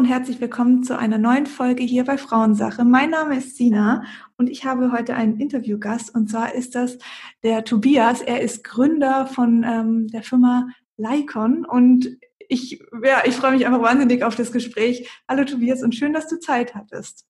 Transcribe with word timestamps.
und 0.00 0.06
herzlich 0.06 0.40
willkommen 0.40 0.82
zu 0.82 0.98
einer 0.98 1.18
neuen 1.18 1.44
Folge 1.44 1.82
hier 1.82 2.04
bei 2.04 2.16
Frauensache. 2.16 2.86
Mein 2.86 3.10
Name 3.10 3.36
ist 3.36 3.58
Sina 3.58 4.02
und 4.38 4.48
ich 4.48 4.64
habe 4.64 4.92
heute 4.92 5.14
einen 5.14 5.38
Interviewgast 5.38 6.14
und 6.14 6.30
zwar 6.30 6.54
ist 6.54 6.74
das 6.74 6.96
der 7.42 7.64
Tobias. 7.64 8.22
Er 8.22 8.40
ist 8.40 8.64
Gründer 8.64 9.26
von 9.26 9.62
ähm, 9.62 10.08
der 10.08 10.22
Firma 10.22 10.68
Lycon 10.96 11.66
und 11.66 12.16
ich, 12.48 12.82
ja, 13.04 13.24
ich 13.26 13.36
freue 13.36 13.50
mich 13.50 13.66
einfach 13.66 13.82
wahnsinnig 13.82 14.24
auf 14.24 14.36
das 14.36 14.52
Gespräch. 14.52 15.06
Hallo 15.28 15.44
Tobias 15.44 15.82
und 15.82 15.94
schön, 15.94 16.14
dass 16.14 16.28
du 16.28 16.40
Zeit 16.40 16.74
hattest. 16.74 17.26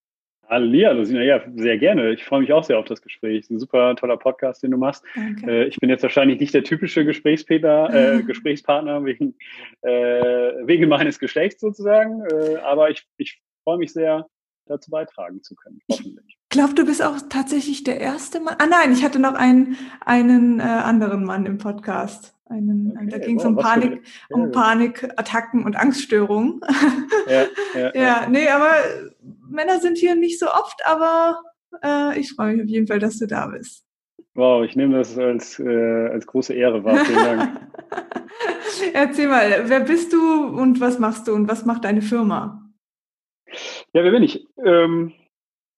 Hallo, 0.50 1.04
Sina, 1.04 1.22
ja, 1.22 1.40
sehr 1.54 1.78
gerne. 1.78 2.10
Ich 2.10 2.24
freue 2.24 2.40
mich 2.40 2.52
auch 2.52 2.64
sehr 2.64 2.76
auf 2.76 2.86
das 2.86 3.00
Gespräch. 3.00 3.48
Ein 3.48 3.60
super 3.60 3.94
toller 3.94 4.16
Podcast, 4.16 4.64
den 4.64 4.72
du 4.72 4.78
machst. 4.78 5.04
Danke. 5.14 5.48
Äh, 5.48 5.64
ich 5.66 5.76
bin 5.78 5.88
jetzt 5.88 6.02
wahrscheinlich 6.02 6.40
nicht 6.40 6.52
der 6.52 6.64
typische 6.64 7.04
Gesprächspartner, 7.04 7.94
äh, 7.94 8.22
Gesprächspartner 8.26 9.04
wegen, 9.04 9.36
äh, 9.82 9.90
wegen 10.66 10.88
meines 10.88 11.20
Geschlechts 11.20 11.60
sozusagen, 11.60 12.24
äh, 12.24 12.56
aber 12.56 12.90
ich, 12.90 13.06
ich 13.16 13.40
freue 13.62 13.78
mich 13.78 13.92
sehr, 13.92 14.26
dazu 14.66 14.90
beitragen 14.90 15.40
zu 15.40 15.54
können, 15.54 15.80
hoffentlich. 15.88 16.26
Ich 16.26 16.48
glaube, 16.48 16.74
du 16.74 16.84
bist 16.84 17.00
auch 17.00 17.16
tatsächlich 17.28 17.84
der 17.84 18.00
erste 18.00 18.40
Mann. 18.40 18.56
Ah 18.58 18.66
nein, 18.66 18.92
ich 18.92 19.04
hatte 19.04 19.20
noch 19.20 19.34
einen, 19.34 19.76
einen 20.00 20.58
äh, 20.58 20.64
anderen 20.64 21.24
Mann 21.24 21.46
im 21.46 21.58
Podcast. 21.58 22.34
Einen, 22.46 22.96
okay, 22.96 23.06
da 23.08 23.18
ging 23.18 23.38
es 23.38 23.44
um 23.44 23.54
Panik, 23.54 24.02
um 24.30 24.50
Panikattacken 24.50 25.64
und 25.64 25.76
Angststörungen. 25.76 26.60
Ja, 27.28 27.44
ja, 27.78 27.94
ja, 27.94 28.26
nee, 28.28 28.48
aber 28.48 28.72
Männer 29.50 29.80
sind 29.80 29.98
hier 29.98 30.14
nicht 30.14 30.38
so 30.38 30.46
oft, 30.46 30.80
aber 30.86 31.42
äh, 31.84 32.18
ich 32.18 32.32
freue 32.32 32.54
mich 32.54 32.64
auf 32.64 32.68
jeden 32.68 32.86
Fall, 32.86 32.98
dass 32.98 33.18
du 33.18 33.26
da 33.26 33.46
bist. 33.46 33.86
Wow, 34.34 34.64
ich 34.64 34.76
nehme 34.76 34.96
das 34.96 35.18
als, 35.18 35.58
äh, 35.58 36.08
als 36.08 36.26
große 36.26 36.54
Ehre 36.54 36.84
wahr. 36.84 37.04
Vielen 37.04 37.24
Dank. 37.24 37.60
Erzähl 38.94 39.28
mal, 39.28 39.68
wer 39.68 39.80
bist 39.80 40.12
du 40.12 40.46
und 40.46 40.80
was 40.80 40.98
machst 40.98 41.28
du 41.28 41.34
und 41.34 41.48
was 41.48 41.66
macht 41.66 41.84
deine 41.84 42.02
Firma? 42.02 42.62
Ja, 43.92 44.04
wer 44.04 44.10
bin 44.10 44.22
ich? 44.22 44.46
Ähm, 44.64 45.12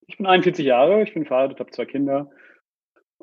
ich 0.07 0.19
bin 0.19 0.27
41 0.27 0.65
Jahre, 0.65 1.03
ich 1.03 1.15
bin 1.15 1.25
verheiratet, 1.25 1.61
habe 1.61 1.71
zwei 1.71 1.87
Kinder 1.87 2.31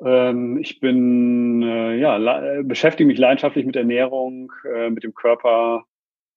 ähm, 0.03 0.57
ich 0.57 0.79
bin, 0.79 1.61
äh, 1.61 1.97
ja, 1.97 2.61
beschäftige 2.63 3.07
mich 3.07 3.17
leidenschaftlich 3.17 3.65
mit 3.65 3.75
Ernährung, 3.75 4.51
äh, 4.63 4.89
mit 4.89 5.03
dem 5.03 5.13
Körper, 5.13 5.85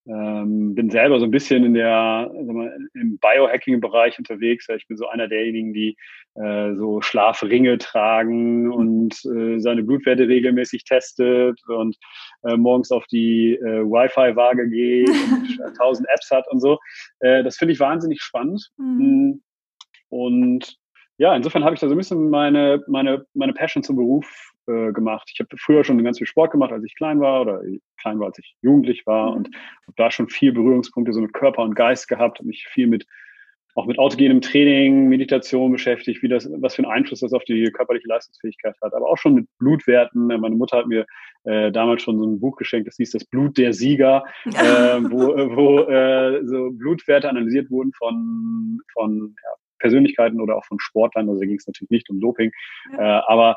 ähm, 0.07 0.75
bin 0.75 0.91
selber 0.91 1.19
so 1.21 1.25
ein 1.25 1.31
bisschen 1.31 1.65
in 1.65 1.75
der, 1.75 2.31
mal, 2.35 2.77
im 2.95 3.19
Biohacking-Bereich 3.19 4.19
unterwegs. 4.19 4.69
Ich 4.69 4.87
bin 4.89 4.97
so 4.97 5.07
einer 5.09 5.29
derjenigen, 5.29 5.73
die 5.73 5.97
äh, 6.35 6.75
so 6.75 7.01
Schlafringe 7.01 7.79
tragen 7.79 8.73
und 8.73 9.15
äh, 9.25 9.61
seine 9.61 9.83
Blutwerte 9.83 10.27
regelmäßig 10.27 10.85
testet 10.85 11.61
und 11.69 11.97
äh, 12.45 12.57
morgens 12.57 12.91
auf 12.91 13.07
die 13.07 13.55
äh, 13.55 13.83
Wi-Fi-Waage 13.85 14.69
geht 14.69 15.09
und 15.09 15.77
tausend 15.79 16.09
Apps 16.13 16.31
hat 16.31 16.47
und 16.51 16.61
so. 16.61 16.79
Äh, 17.21 17.45
das 17.45 17.57
finde 17.57 17.75
ich 17.75 17.81
wahnsinnig 17.81 18.21
spannend. 18.23 18.71
Mhm. 18.79 19.43
Und 20.09 20.77
ja, 21.19 21.37
insofern 21.37 21.65
habe 21.65 21.75
ich 21.75 21.81
da 21.81 21.89
so 21.89 21.95
ein 21.95 21.99
bisschen 21.99 22.31
meine, 22.31 22.83
meine, 22.89 23.25
meine 23.35 23.53
Passion 23.53 23.83
zum 23.83 23.97
Beruf 23.97 24.52
äh, 24.67 24.93
gemacht. 24.93 25.31
Ich 25.33 25.41
habe 25.41 25.49
früher 25.59 25.85
schon 25.85 26.03
ganz 26.03 26.19
viel 26.19 26.27
Sport 26.27 26.53
gemacht, 26.53 26.73
als 26.73 26.85
ich 26.85 26.95
klein 26.95 27.21
war 27.21 27.43
oder 27.43 27.63
klein 28.01 28.19
war, 28.19 28.27
als 28.29 28.39
ich 28.39 28.57
jugendlich 28.63 29.07
war 29.07 29.31
mhm. 29.31 29.37
und 29.37 29.47
habe 29.87 29.95
da 29.97 30.11
schon 30.11 30.29
viel 30.29 30.53
Berührungspunkte 30.53 31.13
so 31.13 31.21
mit 31.21 31.33
Körper 31.33 31.63
und 31.63 31.75
Geist 31.75 32.09
gehabt 32.09 32.41
und 32.41 32.47
mich 32.47 32.67
viel 32.69 32.87
mit 32.87 33.07
auch 33.75 33.87
mit 33.87 33.99
autogenem 33.99 34.41
Training, 34.41 35.09
Meditation 35.09 35.73
beschäftigt, 35.73 36.23
wie 36.23 36.29
das, 36.29 36.49
was 36.61 36.75
für 36.75 36.83
einen 36.83 36.93
Einfluss 36.93 37.21
das 37.21 37.33
auf 37.33 37.45
die 37.45 37.71
körperliche 37.73 38.07
Leistungsfähigkeit 38.07 38.75
hat, 38.83 38.93
aber 38.93 39.09
auch 39.09 39.17
schon 39.17 39.35
mit 39.35 39.49
Blutwerten. 39.59 40.27
Meine 40.27 40.55
Mutter 40.57 40.79
hat 40.79 40.87
mir 40.87 41.07
äh, 41.45 41.73
damals 41.73 42.03
schon 42.03 42.19
so 42.19 42.27
ein 42.27 42.39
Buch 42.39 42.57
geschenkt, 42.57 42.87
das 42.87 42.97
hieß 42.97 43.13
das 43.13 43.25
Blut 43.25 43.57
der 43.57 43.73
Sieger, 43.73 44.25
äh, 44.45 44.51
wo, 45.11 45.35
wo 45.57 45.81
äh, 45.89 46.45
so 46.45 46.71
Blutwerte 46.73 47.29
analysiert 47.31 47.71
wurden 47.71 47.93
von, 47.95 48.81
von 48.93 49.35
ja, 49.43 49.51
Persönlichkeiten 49.79 50.41
oder 50.41 50.57
auch 50.57 50.65
von 50.67 50.79
Sportlern. 50.79 51.29
Also 51.29 51.41
da 51.41 51.47
ging 51.47 51.57
es 51.57 51.67
natürlich 51.67 51.91
nicht 51.91 52.11
um 52.11 52.21
Doping. 52.21 52.51
Ja. 52.93 53.21
Äh, 53.21 53.23
aber 53.27 53.57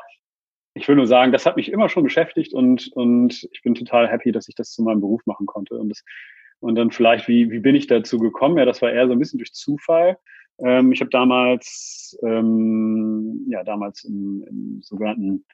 ich 0.76 0.86
will 0.88 0.96
nur 0.96 1.06
sagen, 1.06 1.32
das 1.32 1.46
hat 1.46 1.56
mich 1.56 1.72
immer 1.72 1.88
schon 1.88 2.04
beschäftigt 2.04 2.52
und, 2.52 2.88
und 2.92 3.48
ich 3.50 3.62
bin 3.62 3.74
total 3.74 4.08
happy, 4.08 4.30
dass 4.30 4.48
ich 4.48 4.54
das 4.54 4.72
zu 4.72 4.82
meinem 4.82 5.00
Beruf 5.00 5.24
machen 5.24 5.46
konnte. 5.46 5.76
Und, 5.76 5.88
das, 5.88 6.04
und 6.60 6.74
dann 6.74 6.90
vielleicht, 6.90 7.28
wie, 7.28 7.50
wie 7.50 7.60
bin 7.60 7.74
ich 7.74 7.86
dazu 7.86 8.18
gekommen? 8.18 8.58
Ja, 8.58 8.66
das 8.66 8.82
war 8.82 8.92
eher 8.92 9.06
so 9.06 9.12
ein 9.12 9.18
bisschen 9.18 9.38
durch 9.38 9.54
Zufall. 9.54 10.18
Ähm, 10.58 10.92
ich 10.92 11.00
habe 11.00 11.10
damals, 11.10 12.18
ähm, 12.22 13.46
ja, 13.48 13.64
damals 13.64 14.04
im, 14.04 14.44
im 14.46 14.82
sogenannten 14.82 15.46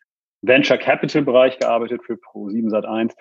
Venture 0.42 0.78
Capital 0.78 1.22
Bereich 1.22 1.56
gearbeitet 1.56 2.02
für 2.04 2.14
Pro7 2.14 2.70
Sat1 2.70 3.14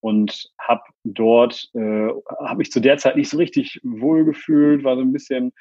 und 0.00 0.52
habe 0.60 0.82
dort, 1.02 1.70
äh, 1.74 2.08
habe 2.38 2.58
mich 2.58 2.70
zu 2.70 2.78
der 2.78 2.98
Zeit 2.98 3.16
nicht 3.16 3.30
so 3.30 3.36
richtig 3.36 3.80
wohl 3.82 4.24
gefühlt, 4.24 4.84
war 4.84 4.94
so 4.94 5.02
ein 5.02 5.12
bisschen 5.12 5.52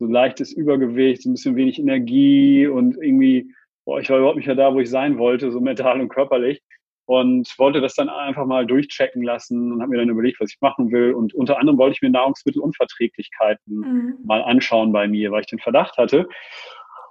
so 0.00 0.06
leichtes 0.06 0.52
Übergewicht, 0.52 1.24
ein 1.24 1.34
bisschen 1.34 1.54
wenig 1.54 1.78
Energie 1.78 2.66
und 2.66 2.96
irgendwie, 3.00 3.54
boah, 3.84 4.00
ich 4.00 4.10
war 4.10 4.18
überhaupt 4.18 4.36
nicht 4.36 4.46
mehr 4.46 4.56
da, 4.56 4.74
wo 4.74 4.80
ich 4.80 4.90
sein 4.90 5.18
wollte, 5.18 5.50
so 5.50 5.60
mental 5.60 6.00
und 6.00 6.08
körperlich. 6.08 6.62
Und 7.06 7.52
wollte 7.58 7.82
das 7.82 7.94
dann 7.94 8.08
einfach 8.08 8.46
mal 8.46 8.64
durchchecken 8.66 9.22
lassen 9.22 9.72
und 9.72 9.82
habe 9.82 9.90
mir 9.90 9.98
dann 9.98 10.08
überlegt, 10.08 10.40
was 10.40 10.52
ich 10.52 10.60
machen 10.62 10.90
will. 10.90 11.12
Und 11.12 11.34
unter 11.34 11.58
anderem 11.58 11.78
wollte 11.78 11.96
ich 11.96 12.02
mir 12.02 12.08
Nahrungsmittelunverträglichkeiten 12.08 13.76
mhm. 13.76 14.14
mal 14.24 14.42
anschauen 14.42 14.90
bei 14.90 15.06
mir, 15.06 15.30
weil 15.30 15.42
ich 15.42 15.46
den 15.46 15.58
Verdacht 15.58 15.98
hatte. 15.98 16.26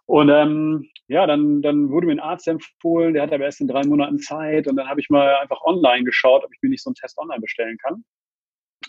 Und 0.05 0.29
ähm, 0.29 0.89
ja, 1.07 1.27
dann, 1.27 1.61
dann 1.61 1.89
wurde 1.91 2.07
mir 2.07 2.13
ein 2.13 2.19
Arzt 2.19 2.47
empfohlen, 2.47 3.13
der 3.13 3.21
hat 3.21 3.31
aber 3.31 3.43
erst 3.43 3.61
in 3.61 3.67
drei 3.67 3.85
Monaten 3.85 4.17
Zeit. 4.17 4.67
Und 4.67 4.77
dann 4.77 4.89
habe 4.89 4.99
ich 4.99 5.11
mal 5.11 5.35
einfach 5.35 5.61
online 5.61 6.05
geschaut, 6.05 6.43
ob 6.43 6.51
ich 6.51 6.59
mir 6.63 6.69
nicht 6.69 6.83
so 6.83 6.89
einen 6.89 6.95
Test 6.95 7.19
online 7.19 7.41
bestellen 7.41 7.77
kann. 7.77 8.03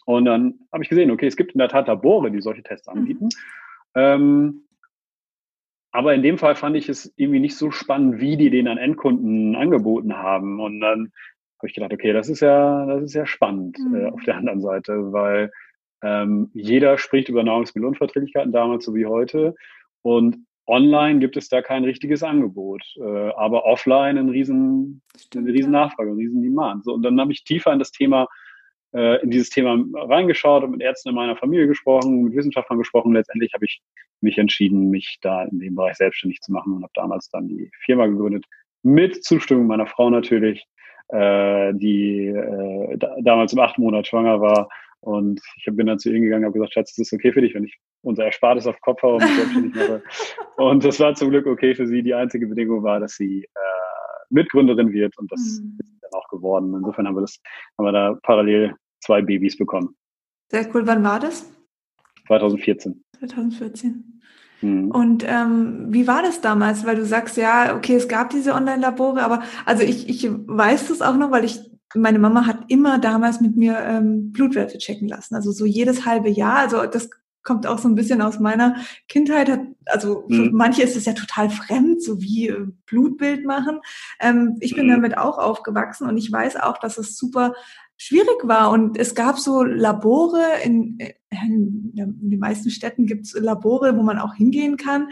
Und 0.07 0.25
dann 0.25 0.55
habe 0.73 0.83
ich 0.83 0.89
gesehen, 0.89 1.11
okay, 1.11 1.27
es 1.27 1.37
gibt 1.37 1.53
in 1.53 1.59
der 1.59 1.69
Tat 1.69 1.87
Labore, 1.87 2.31
die 2.31 2.41
solche 2.41 2.63
Tests 2.63 2.87
mhm. 2.89 2.99
anbieten. 2.99 3.25
Mhm. 3.25 3.31
Ähm, 3.95 4.65
aber 5.95 6.13
in 6.13 6.25
dem 6.25 6.39
Fall 6.39 6.57
fand 6.57 6.75
ich 6.75 6.89
es 6.89 7.15
irgendwie 7.17 7.39
nicht 7.39 7.57
so 7.57 7.71
spannend, 7.71 8.21
wie 8.21 8.37
die 8.37 8.51
den 8.51 8.67
an 8.67 8.79
Endkunden 8.79 9.55
angeboten 9.55 10.17
haben. 10.17 10.59
Und 10.59 10.81
dann 10.81 11.13
habe 11.59 11.69
ich 11.69 11.75
gedacht, 11.75 11.93
okay, 11.93 12.13
das 12.13 12.29
ist 12.29 12.41
ja, 12.41 12.85
das 12.85 13.05
ist 13.05 13.15
ja 13.15 13.27
spannend 13.27 13.79
mhm. 13.79 13.95
äh, 13.95 14.07
auf 14.07 14.21
der 14.25 14.37
anderen 14.37 14.61
Seite, 14.61 15.13
weil 15.13 15.53
ähm, 16.03 16.51
jeder 16.53 16.99
spricht 16.99 17.29
über 17.29 17.45
Nahrungsmittelunverträglichkeiten 17.45 18.51
damals 18.51 18.85
so 18.85 18.95
wie 18.97 19.07
heute. 19.07 19.55
Und 20.03 20.39
online 20.67 21.21
gibt 21.21 21.37
es 21.37 21.49
da 21.49 21.63
kein 21.63 21.85
richtiges 21.85 22.25
Angebot, 22.25 22.83
äh, 22.97 23.31
aber 23.37 23.65
offline 23.65 24.19
ein 24.19 24.31
riesen, 24.31 25.01
eine 25.37 25.53
riesen 25.53 25.71
Nachfrage, 25.71 26.11
ein 26.11 26.17
riesen 26.17 26.43
Demand. 26.43 26.85
So, 26.85 26.93
und 26.93 27.05
dann 27.05 27.21
habe 27.21 27.31
ich 27.31 27.45
tiefer 27.45 27.73
in 27.73 27.79
das 27.79 27.93
Thema 27.93 28.27
äh, 28.95 29.23
in 29.23 29.31
dieses 29.31 29.51
Thema 29.51 29.77
reingeschaut 29.95 30.65
und 30.65 30.71
mit 30.71 30.81
Ärzten 30.81 31.11
in 31.11 31.15
meiner 31.15 31.37
Familie 31.37 31.67
gesprochen, 31.67 32.23
mit 32.23 32.37
Wissenschaftlern 32.37 32.79
gesprochen. 32.79 33.13
Letztendlich 33.13 33.53
habe 33.53 33.65
ich 33.65 33.81
mich 34.25 34.39
entschieden, 34.39 34.91
mich 34.91 35.19
da 35.23 35.45
in 35.45 35.61
dem 35.61 35.77
Bereich 35.77 35.97
selbstständig 35.97 36.41
zu 36.41 36.53
machen 36.53 36.73
und 36.73 36.83
habe 36.83 36.93
damals 36.95 37.29
dann 37.31 37.47
die 37.47 37.71
Firma 37.85 38.07
gegründet, 38.07 38.45
mit 38.83 39.25
Zustimmung 39.25 39.67
meiner 39.67 39.87
Frau 39.87 40.11
natürlich, 40.11 40.67
äh, 41.09 41.73
die 41.75 42.27
äh, 42.27 42.99
da, 42.99 43.15
damals 43.23 43.53
im 43.53 43.61
achten 43.61 43.83
Monat 43.83 44.07
schwanger 44.07 44.41
war. 44.41 44.69
Und 45.01 45.41
ich 45.57 45.67
bin 45.71 45.87
dann 45.87 45.99
zu 45.99 46.11
ihr 46.11 46.21
gegangen 46.21 46.45
und 46.45 46.49
habe 46.49 46.59
gesagt, 46.59 46.73
Schatz, 46.73 46.91
ist 46.91 47.13
das 47.13 47.19
okay 47.19 47.33
für 47.33 47.43
dich, 47.43 47.55
wenn 47.55 47.65
ich 47.65 47.79
unser 48.03 48.25
Erspartes 48.25 48.67
auf 48.67 48.81
Kopf 48.81 49.03
haue 49.03 49.15
und 49.15 49.25
mich 49.25 49.37
selbstständig 49.37 49.75
mache? 49.77 50.03
Und 50.57 50.85
das 50.85 50.99
war 50.99 51.15
zum 51.15 51.31
Glück 51.31 51.47
okay 51.47 51.75
für 51.75 51.87
sie. 51.87 52.03
Die 52.03 52.15
einzige 52.15 52.47
Bedingung 52.47 52.83
war, 52.83 53.01
dass 53.01 53.17
sie 53.17 53.43
äh, 53.43 53.85
Mitgründerin 54.31 54.93
wird 54.93 55.17
und 55.19 55.31
das 55.31 55.61
mhm. 55.63 55.79
ist 55.79 55.93
dann 56.03 56.13
auch 56.13 56.29
geworden. 56.29 56.75
Insofern 56.75 57.07
haben 57.07 57.17
wir 57.17 57.23
das, 57.23 57.39
haben 57.79 57.87
wir 57.87 57.93
da 57.93 58.19
parallel 58.23 58.75
zwei 59.01 59.21
Babys 59.21 59.57
bekommen. 59.57 59.95
Sehr 60.51 60.67
cool. 60.75 60.87
Wann 60.87 61.05
war 61.05 61.21
das? 61.21 61.51
2014. 62.27 63.05
2014. 63.27 64.21
Mhm. 64.63 64.91
Und 64.91 65.25
ähm, 65.27 65.87
wie 65.91 66.07
war 66.07 66.23
das 66.23 66.41
damals? 66.41 66.85
Weil 66.87 66.97
du 66.97 67.05
sagst, 67.05 67.37
ja, 67.37 67.77
okay, 67.77 67.95
es 67.95 68.09
gab 68.09 68.31
diese 68.31 68.55
Online-Labore, 68.55 69.23
aber 69.23 69.43
also 69.67 69.83
ich, 69.83 70.09
ich 70.09 70.29
weiß 70.31 70.89
das 70.89 71.03
auch 71.03 71.17
noch, 71.17 71.31
weil 71.31 71.45
ich, 71.45 71.61
meine 71.95 72.19
Mama 72.19 72.47
hat 72.47 72.65
immer 72.69 72.99
damals 72.99 73.41
mit 73.41 73.57
mir 73.57 73.79
ähm, 73.79 74.33
Blutwerte 74.33 74.79
checken 74.79 75.09
lassen. 75.09 75.35
Also 75.35 75.53
so 75.53 75.65
jedes 75.65 76.07
halbe 76.07 76.29
Jahr. 76.29 76.57
Also 76.57 76.87
das 76.87 77.11
kommt 77.45 77.67
auch 77.67 77.79
so 77.79 77.89
ein 77.89 77.95
bisschen 77.95 78.23
aus 78.23 78.41
meiner 78.41 78.77
Kindheit. 79.07 79.51
Also 79.85 80.25
für 80.29 80.51
mhm. 80.51 80.51
manche 80.55 80.83
ist 80.83 80.97
es 80.97 81.05
ja 81.05 81.13
total 81.13 81.51
fremd, 81.51 82.03
so 82.03 82.21
wie 82.21 82.49
äh, 82.49 82.67
Blutbild 82.87 83.45
machen. 83.45 83.81
Ähm, 84.19 84.57
ich 84.61 84.75
bin 84.75 84.87
mhm. 84.87 84.93
damit 84.93 85.19
auch 85.19 85.39
aufgewachsen 85.39 86.09
und 86.09 86.17
ich 86.17 86.33
weiß 86.33 86.57
auch, 86.57 86.79
dass 86.79 86.99
es 86.99 87.17
super 87.17 87.55
schwierig 87.97 88.45
war. 88.45 88.71
Und 88.71 88.99
es 88.99 89.15
gab 89.15 89.39
so 89.39 89.63
Labore, 89.63 90.45
in, 90.65 90.99
in, 91.31 91.93
in 91.97 92.31
den 92.31 92.41
meisten 92.41 92.71
Städten 92.71 93.07
gibt 93.07 93.27
es 93.27 93.35
Labore, 93.35 93.97
wo 93.97 94.03
man 94.03 94.19
auch 94.19 94.35
hingehen 94.35 94.77
kann. 94.77 95.09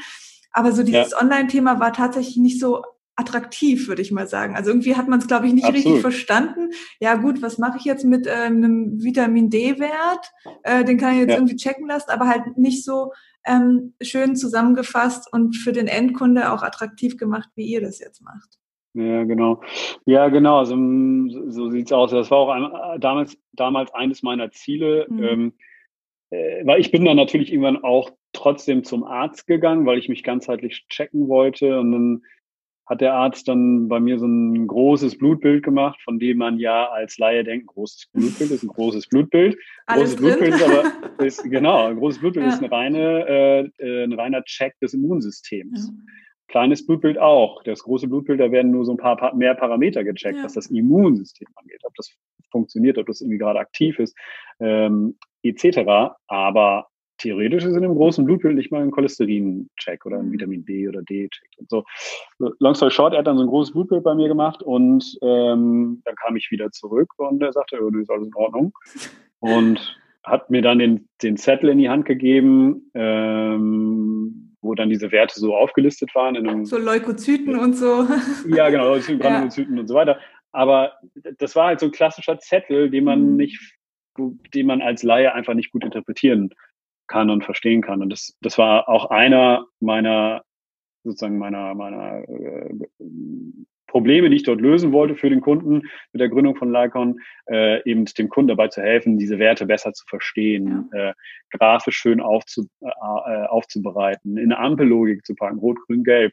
Aber 0.53 0.73
so 0.73 0.83
dieses 0.83 1.13
ja. 1.13 1.21
Online-Thema 1.21 1.81
war 1.81 1.93
tatsächlich 1.93 2.37
nicht 2.37 2.61
so 2.61 2.83
attraktiv, 3.17 3.89
würde 3.89 4.03
ich 4.03 4.11
mal 4.11 4.27
sagen. 4.27 4.57
Also 4.57 4.71
irgendwie 4.71 4.97
hat 4.97 5.09
man 5.09 5.19
es, 5.19 5.27
glaube 5.27 5.47
ich, 5.47 5.53
nicht 5.53 5.65
Absolut. 5.65 5.87
richtig 5.87 6.01
verstanden. 6.01 6.71
Ja 6.99 7.15
gut, 7.15 7.43
was 7.43 7.59
mache 7.59 7.79
ich 7.79 7.85
jetzt 7.85 8.05
mit 8.05 8.27
äh, 8.27 8.31
einem 8.31 9.03
Vitamin 9.03 9.51
D-Wert? 9.51 10.33
Äh, 10.63 10.85
den 10.85 10.99
kann 10.99 11.13
ich 11.13 11.21
jetzt 11.21 11.31
ja. 11.31 11.37
irgendwie 11.37 11.57
checken 11.57 11.87
lassen, 11.87 12.11
aber 12.11 12.27
halt 12.27 12.57
nicht 12.57 12.85
so 12.85 13.13
ähm, 13.45 13.95
schön 14.01 14.37
zusammengefasst 14.37 15.31
und 15.33 15.57
für 15.57 15.73
den 15.73 15.89
Endkunde 15.89 16.53
auch 16.53 16.63
attraktiv 16.63 17.17
gemacht, 17.17 17.51
wie 17.55 17.67
ihr 17.67 17.81
das 17.81 17.99
jetzt 17.99 18.23
macht. 18.23 18.59
Ja, 18.95 19.25
genau. 19.25 19.63
Ja, 20.05 20.29
genau. 20.29 20.59
Also, 20.59 20.77
so 21.49 21.71
sieht's 21.71 21.93
aus. 21.93 22.11
Das 22.11 22.31
war 22.31 22.39
auch 22.39 22.49
ein, 22.51 23.01
damals, 23.01 23.39
damals 23.53 23.93
eines 23.95 24.23
meiner 24.23 24.51
Ziele. 24.51 25.07
Mhm. 25.09 25.23
Ähm, 25.23 25.53
äh, 26.31 26.67
weil 26.67 26.81
ich 26.81 26.91
bin 26.91 27.05
dann 27.05 27.17
natürlich 27.17 27.53
irgendwann 27.53 27.83
auch 27.83 28.11
trotzdem 28.33 28.85
zum 28.85 29.05
Arzt 29.05 29.47
gegangen, 29.47 29.87
weil 29.87 29.99
ich 29.99 30.09
mich 30.09 30.23
ganzheitlich 30.23 30.87
checken 30.89 31.29
wollte. 31.29 31.79
Und 31.79 31.93
dann 31.93 32.23
hat 32.87 33.01
der 33.01 33.15
Arzt 33.15 33.49
dann 33.49 33.89
bei 33.89 34.01
mir 34.01 34.19
so 34.19 34.27
ein 34.27 34.67
großes 34.67 35.17
Blutbild 35.17 35.63
gemacht, 35.63 36.01
von 36.03 36.19
dem 36.19 36.39
man 36.39 36.59
ja 36.59 36.91
als 36.91 37.17
Laie 37.17 37.45
denkt, 37.45 37.69
großes 37.69 38.09
Blutbild 38.13 38.51
ist 38.51 38.63
ein 38.63 38.69
großes 38.75 39.09
Blutbild. 39.09 39.57
Alles 39.87 40.17
großes 40.17 40.39
drin. 40.39 40.51
Blutbild 40.51 40.55
ist 40.55 40.63
aber, 40.63 41.25
ist, 41.25 41.45
genau, 41.45 41.87
ein 41.87 41.97
großes 41.97 42.21
Blutbild 42.21 42.47
ja. 42.47 42.53
ist 42.53 42.59
eine 42.59 42.71
reine, 42.71 43.27
äh, 43.27 43.85
äh, 43.85 44.05
ein 44.05 44.13
reiner 44.13 44.43
Check 44.45 44.79
des 44.81 44.95
Immunsystems. 44.95 45.89
Ja. 45.89 46.13
Kleines 46.53 46.85
Blutbild 46.87 47.17
auch. 47.19 47.63
Das 47.63 47.83
große 47.83 48.09
Blutbild, 48.09 48.39
da 48.39 48.53
werden 48.53 48.73
nur 48.73 48.85
so 48.85 48.93
ein 48.93 48.99
paar 48.99 49.35
mehr 49.35 49.55
Parameter 49.55 50.05
gecheckt, 50.05 50.37
ja. 50.37 50.45
was 50.45 50.53
das 50.53 50.67
Immunsystem 50.67 51.49
angeht, 51.57 51.81
ob 51.83 51.95
das 51.95 52.15
funktioniert, 52.51 52.99
ob 52.99 53.07
das 53.07 53.23
irgendwie 53.23 53.39
gerade 53.39 53.59
aktiv 53.59 53.99
ist, 53.99 54.15
ähm, 54.61 55.17
etc. 55.43 56.13
Aber 56.27 56.89
theoretisch 57.17 57.65
ist 57.65 57.75
in 57.75 57.83
einem 57.83 57.95
großen 57.95 58.27
Blutbild 58.27 58.55
nicht 58.55 58.71
mal 58.71 58.83
ein 58.83 58.91
Cholesterin-Check 58.91 60.05
oder 60.05 60.19
ein 60.19 60.27
mhm. 60.27 60.33
Vitamin 60.33 60.63
B 60.63 60.87
oder 60.87 61.01
D-Check 61.01 61.49
und 61.57 61.71
so. 61.71 61.85
Long 62.39 62.75
story 62.75 62.91
short, 62.91 63.15
er 63.15 63.21
hat 63.21 63.29
dann 63.29 63.39
so 63.39 63.45
ein 63.45 63.49
großes 63.49 63.73
Blutbild 63.73 64.05
bei 64.05 64.15
mir 64.15 64.29
gemacht 64.29 64.63
und 64.63 65.19
ähm, 65.23 66.03
dann 66.05 66.15
kam 66.17 66.37
ich 66.37 66.51
wieder 66.51 66.71
zurück 66.71 67.09
und 67.17 67.43
er 67.43 67.55
sagte, 67.55 67.79
oh, 67.81 67.89
ist 67.97 68.11
alles 68.11 68.27
in 68.27 68.35
Ordnung. 68.35 68.75
Und 69.41 69.99
hat 70.23 70.51
mir 70.51 70.61
dann 70.61 70.79
den, 70.79 71.09
den 71.23 71.39
Zettel 71.39 71.71
in 71.71 71.79
die 71.79 71.89
Hand 71.89 72.05
gegeben, 72.05 72.91
ähm, 72.93 74.52
wo 74.63 74.75
dann 74.75 74.89
diese 74.89 75.11
Werte 75.13 75.39
so 75.39 75.55
aufgelistet 75.55 76.15
waren. 76.15 76.37
In 76.37 76.49
einem, 76.49 76.65
so 76.65 76.79
Leukozyten 76.79 77.59
und 77.59 77.75
so. 77.75 78.07
Ja, 78.49 78.71
genau, 78.71 78.97
Granulozyten 78.99 79.75
ja. 79.75 79.81
und 79.81 79.89
so 79.89 79.95
weiter. 79.95 80.19
Aber 80.53 80.93
das 81.39 81.57
war 81.57 81.67
halt 81.67 81.81
so 81.81 81.87
ein 81.87 81.93
klassischer 81.93 82.39
Zettel, 82.39 82.91
den 82.91 83.05
man 83.05 83.33
mhm. 83.33 83.37
nicht, 83.37 83.77
den 84.19 84.67
man 84.67 84.81
als 84.81 85.03
Laie 85.03 85.35
einfach 85.35 85.55
nicht 85.55 85.73
gut 85.73 85.85
interpretieren 85.85 86.51
kann 87.09 87.29
und 87.29 87.45
verstehen 87.45 87.83
kann. 87.83 88.03
Und 88.03 88.11
das, 88.11 88.37
das 88.41 88.57
war 88.57 88.89
auch 88.89 89.11
einer 89.11 89.67
meiner, 89.81 90.45
sozusagen 91.03 91.39
meiner, 91.39 91.75
meiner 91.75 92.23
äh, 92.29 92.75
Probleme, 93.93 94.31
die 94.31 94.37
ich 94.37 94.43
dort 94.43 94.63
lösen 94.63 94.91
wollte 94.91 95.15
für 95.15 95.29
den 95.29 95.43
Kunden 95.43 95.83
mit 96.13 96.21
der 96.21 96.31
Gründung 96.31 96.57
von 96.57 96.73
Lycon, 96.73 97.21
äh, 97.51 97.87
eben 97.89 98.07
dem 98.07 98.31
Kunden 98.31 98.49
dabei 98.49 98.69
zu 98.69 98.81
helfen, 98.81 99.19
diese 99.19 99.39
Werte 99.39 99.67
besser 99.67 99.93
zu 99.93 100.07
verstehen, 100.09 100.89
ja. 100.95 101.11
äh, 101.11 101.15
grafisch 101.51 101.99
schön 101.99 102.23
aufzu, 102.23 102.67
äh, 102.81 102.87
äh 102.87 103.47
aufzubereiten, 103.47 104.39
in 104.39 104.51
eine 104.51 104.59
Ampellogik 104.59 105.27
zu 105.27 105.35
packen, 105.35 105.59
rot, 105.59 105.77
grün, 105.87 106.05
gelb, 106.05 106.33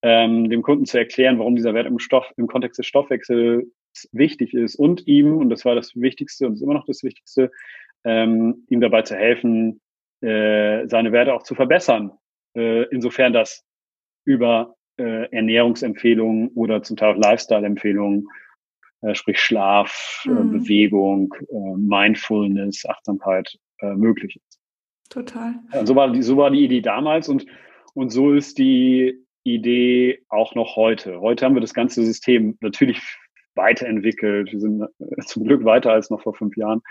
ähm, 0.00 0.48
dem 0.48 0.62
Kunden 0.62 0.86
zu 0.86 0.96
erklären, 0.96 1.38
warum 1.38 1.54
dieser 1.54 1.74
Wert 1.74 1.86
im 1.86 1.98
Stoff, 1.98 2.32
im 2.38 2.46
Kontext 2.46 2.78
des 2.78 2.86
Stoffwechsels 2.86 3.66
wichtig 4.12 4.54
ist 4.54 4.76
und 4.76 5.06
ihm, 5.06 5.36
und 5.36 5.50
das 5.50 5.66
war 5.66 5.74
das 5.74 5.94
Wichtigste 5.96 6.46
und 6.46 6.54
ist 6.54 6.62
immer 6.62 6.74
noch 6.74 6.86
das 6.86 7.02
Wichtigste, 7.02 7.50
ähm, 8.04 8.64
ihm 8.70 8.80
dabei 8.80 9.02
zu 9.02 9.16
helfen, 9.16 9.82
äh, 10.22 10.88
seine 10.88 11.12
Werte 11.12 11.34
auch 11.34 11.42
zu 11.42 11.54
verbessern, 11.54 12.12
äh, 12.56 12.84
insofern 12.84 13.34
das 13.34 13.66
über 14.24 14.76
äh, 14.98 15.30
Ernährungsempfehlungen 15.30 16.48
oder 16.54 16.82
zum 16.82 16.96
Teil 16.96 17.14
auch 17.14 17.18
Lifestyle-Empfehlungen, 17.18 18.28
äh, 19.02 19.14
sprich 19.14 19.40
Schlaf, 19.40 20.24
äh, 20.26 20.30
mhm. 20.30 20.52
Bewegung, 20.52 21.34
äh, 21.50 21.76
Mindfulness, 21.76 22.84
Achtsamkeit 22.86 23.56
äh, 23.80 23.94
möglich 23.94 24.36
ist. 24.36 24.60
Total. 25.10 25.54
Ja, 25.72 25.86
so, 25.86 25.94
war 25.94 26.10
die, 26.12 26.22
so 26.22 26.36
war 26.36 26.50
die 26.50 26.64
Idee 26.64 26.80
damals 26.80 27.28
und, 27.28 27.46
und 27.94 28.10
so 28.10 28.32
ist 28.32 28.58
die 28.58 29.22
Idee 29.44 30.24
auch 30.28 30.54
noch 30.54 30.76
heute. 30.76 31.20
Heute 31.20 31.44
haben 31.44 31.54
wir 31.54 31.60
das 31.60 31.74
ganze 31.74 32.04
System 32.04 32.58
natürlich 32.60 33.00
weiterentwickelt. 33.54 34.52
Wir 34.52 34.60
sind 34.60 34.82
äh, 34.82 35.22
zum 35.24 35.44
Glück 35.44 35.64
weiter 35.64 35.92
als 35.92 36.10
noch 36.10 36.22
vor 36.22 36.34
fünf 36.34 36.56
Jahren 36.56 36.82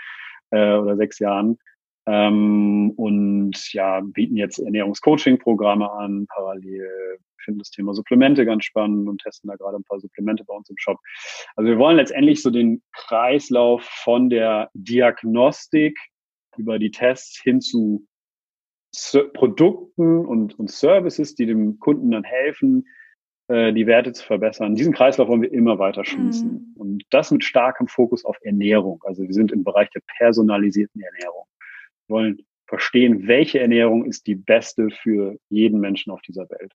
äh, 0.50 0.74
oder 0.74 0.96
sechs 0.96 1.18
Jahren. 1.18 1.58
Ähm, 2.06 2.92
und 2.96 3.72
ja, 3.72 4.00
bieten 4.00 4.36
jetzt 4.36 4.58
Ernährungscoaching-Programme 4.58 5.90
an, 5.90 6.26
parallel 6.28 7.18
finden 7.46 7.60
das 7.60 7.70
Thema 7.70 7.94
Supplemente 7.94 8.44
ganz 8.44 8.64
spannend 8.64 9.08
und 9.08 9.22
testen 9.22 9.48
da 9.48 9.56
gerade 9.56 9.76
ein 9.76 9.84
paar 9.84 10.00
Supplemente 10.00 10.44
bei 10.44 10.54
uns 10.54 10.68
im 10.68 10.76
Shop. 10.78 10.98
Also 11.54 11.70
wir 11.70 11.78
wollen 11.78 11.96
letztendlich 11.96 12.42
so 12.42 12.50
den 12.50 12.82
Kreislauf 12.92 13.82
von 13.82 14.28
der 14.28 14.70
Diagnostik 14.74 15.98
über 16.56 16.78
die 16.78 16.90
Tests 16.90 17.40
hin 17.40 17.60
zu 17.60 18.06
Produkten 19.34 20.24
und, 20.24 20.58
und 20.58 20.70
Services, 20.70 21.34
die 21.34 21.46
dem 21.46 21.78
Kunden 21.78 22.10
dann 22.10 22.24
helfen, 22.24 22.86
äh, 23.48 23.72
die 23.72 23.86
Werte 23.86 24.12
zu 24.12 24.24
verbessern. 24.24 24.74
Diesen 24.74 24.94
Kreislauf 24.94 25.28
wollen 25.28 25.42
wir 25.42 25.52
immer 25.52 25.78
weiter 25.78 26.04
schließen. 26.04 26.72
Mhm. 26.74 26.80
Und 26.80 27.04
das 27.10 27.30
mit 27.30 27.44
starkem 27.44 27.88
Fokus 27.88 28.24
auf 28.24 28.38
Ernährung. 28.40 29.02
Also 29.04 29.22
wir 29.22 29.34
sind 29.34 29.52
im 29.52 29.64
Bereich 29.64 29.90
der 29.90 30.02
personalisierten 30.16 31.00
Ernährung. 31.00 31.44
Wir 32.08 32.14
wollen 32.14 32.46
verstehen, 32.66 33.26
welche 33.28 33.60
Ernährung 33.60 34.04
ist 34.04 34.26
die 34.26 34.34
beste 34.34 34.88
für 34.90 35.36
jeden 35.48 35.80
Menschen 35.80 36.12
auf 36.12 36.20
dieser 36.22 36.48
Welt. 36.50 36.72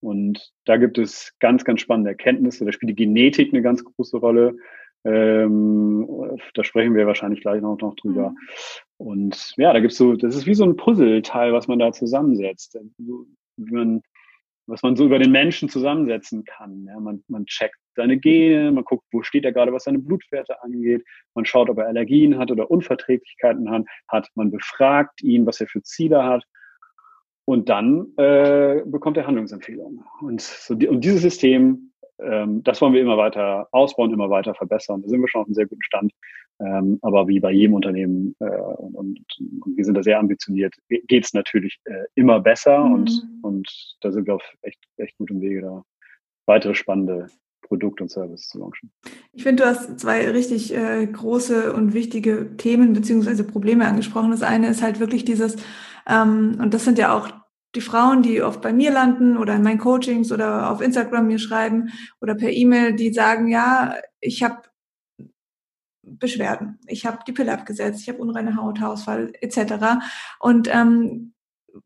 Und 0.00 0.52
da 0.64 0.76
gibt 0.76 0.98
es 0.98 1.32
ganz, 1.40 1.64
ganz 1.64 1.80
spannende 1.80 2.10
Erkenntnisse. 2.10 2.64
Da 2.64 2.72
spielt 2.72 2.90
die 2.90 3.04
Genetik 3.04 3.52
eine 3.52 3.62
ganz 3.62 3.82
große 3.84 4.18
Rolle. 4.18 4.56
Ähm, 5.04 6.06
da 6.54 6.64
sprechen 6.64 6.94
wir 6.94 7.06
wahrscheinlich 7.06 7.40
gleich 7.40 7.60
noch, 7.62 7.78
noch 7.78 7.94
drüber. 7.96 8.30
Mhm. 8.30 8.36
Und 8.96 9.54
ja, 9.56 9.72
da 9.72 9.80
gibt's 9.80 9.96
so, 9.96 10.14
das 10.14 10.36
ist 10.36 10.46
wie 10.46 10.54
so 10.54 10.64
ein 10.64 10.76
Puzzleteil, 10.76 11.52
was 11.52 11.68
man 11.68 11.78
da 11.78 11.92
zusammensetzt. 11.92 12.78
Wie 12.98 13.72
man, 13.72 14.02
was 14.66 14.82
man 14.82 14.96
so 14.96 15.04
über 15.04 15.18
den 15.18 15.30
Menschen 15.30 15.68
zusammensetzen 15.68 16.44
kann. 16.44 16.86
Ja, 16.86 16.98
man, 16.98 17.22
man 17.28 17.46
checkt 17.46 17.76
seine 17.96 18.18
Gene, 18.18 18.72
man 18.72 18.84
guckt, 18.84 19.04
wo 19.12 19.22
steht 19.22 19.44
er 19.44 19.52
gerade, 19.52 19.72
was 19.72 19.84
seine 19.84 19.98
Blutwerte 19.98 20.62
angeht. 20.62 21.04
Man 21.34 21.44
schaut, 21.44 21.68
ob 21.68 21.78
er 21.78 21.86
Allergien 21.86 22.38
hat 22.38 22.50
oder 22.50 22.70
Unverträglichkeiten 22.70 23.70
hat. 24.08 24.28
Man 24.34 24.50
befragt 24.50 25.22
ihn, 25.22 25.46
was 25.46 25.60
er 25.60 25.66
für 25.66 25.82
Ziele 25.82 26.24
hat. 26.24 26.44
Und 27.46 27.68
dann 27.68 28.06
äh, 28.16 28.82
bekommt 28.86 29.18
er 29.18 29.26
Handlungsempfehlungen. 29.26 30.02
Und, 30.22 30.40
so 30.40 30.74
die, 30.74 30.88
und 30.88 31.04
dieses 31.04 31.20
System, 31.20 31.92
ähm, 32.18 32.62
das 32.62 32.80
wollen 32.80 32.94
wir 32.94 33.02
immer 33.02 33.18
weiter 33.18 33.68
ausbauen, 33.70 34.12
immer 34.12 34.30
weiter 34.30 34.54
verbessern. 34.54 35.02
Da 35.02 35.08
sind 35.08 35.20
wir 35.20 35.28
schon 35.28 35.42
auf 35.42 35.46
einem 35.46 35.54
sehr 35.54 35.66
guten 35.66 35.82
Stand. 35.82 36.12
Ähm, 36.60 36.98
aber 37.02 37.26
wie 37.26 37.40
bei 37.40 37.50
jedem 37.50 37.74
Unternehmen, 37.74 38.36
äh, 38.38 38.44
und, 38.44 38.94
und, 38.94 39.20
und, 39.38 39.76
wir 39.76 39.84
sind 39.84 39.94
da 39.94 40.02
sehr 40.02 40.20
ambitioniert, 40.20 40.74
geht 40.88 41.24
es 41.24 41.34
natürlich 41.34 41.80
äh, 41.84 42.04
immer 42.14 42.40
besser 42.40 42.84
mhm. 42.84 42.92
und, 42.92 43.28
und 43.42 43.96
da 44.00 44.12
sind 44.12 44.26
wir 44.26 44.36
auf 44.36 44.54
echt, 44.62 44.80
echt 44.96 45.18
gutem 45.18 45.40
Wege, 45.40 45.62
da 45.62 45.84
weitere 46.46 46.74
spannende 46.74 47.28
Produkt 47.62 48.00
und 48.00 48.10
Service 48.10 48.48
zu 48.48 48.58
launchen. 48.58 48.92
Ich 49.32 49.42
finde, 49.42 49.62
du 49.62 49.68
hast 49.68 49.98
zwei 49.98 50.30
richtig 50.30 50.74
äh, 50.74 51.06
große 51.06 51.72
und 51.72 51.94
wichtige 51.94 52.56
Themen 52.56 52.92
beziehungsweise 52.92 53.42
Probleme 53.44 53.86
angesprochen. 53.86 54.30
Das 54.30 54.42
eine 54.42 54.68
ist 54.68 54.82
halt 54.82 55.00
wirklich 55.00 55.24
dieses, 55.24 55.56
ähm, 56.08 56.58
und 56.60 56.74
das 56.74 56.84
sind 56.84 56.98
ja 56.98 57.16
auch 57.16 57.30
die 57.74 57.80
Frauen, 57.80 58.22
die 58.22 58.42
oft 58.42 58.60
bei 58.60 58.72
mir 58.72 58.92
landen 58.92 59.36
oder 59.36 59.56
in 59.56 59.62
meinen 59.62 59.78
Coachings 59.78 60.30
oder 60.30 60.70
auf 60.70 60.80
Instagram 60.80 61.26
mir 61.26 61.38
schreiben 61.38 61.88
oder 62.20 62.34
per 62.34 62.50
E-Mail, 62.50 62.94
die 62.94 63.12
sagen, 63.12 63.48
ja, 63.48 63.96
ich 64.20 64.42
habe 64.42 64.62
Beschwerden, 66.06 66.78
ich 66.86 67.06
habe 67.06 67.18
die 67.26 67.32
Pille 67.32 67.52
abgesetzt, 67.52 68.00
ich 68.02 68.08
habe 68.08 68.18
unreine 68.18 68.56
Haut, 68.56 68.80
Haarausfall 68.80 69.32
etc. 69.40 70.04
Und 70.38 70.68
ähm, 70.72 71.32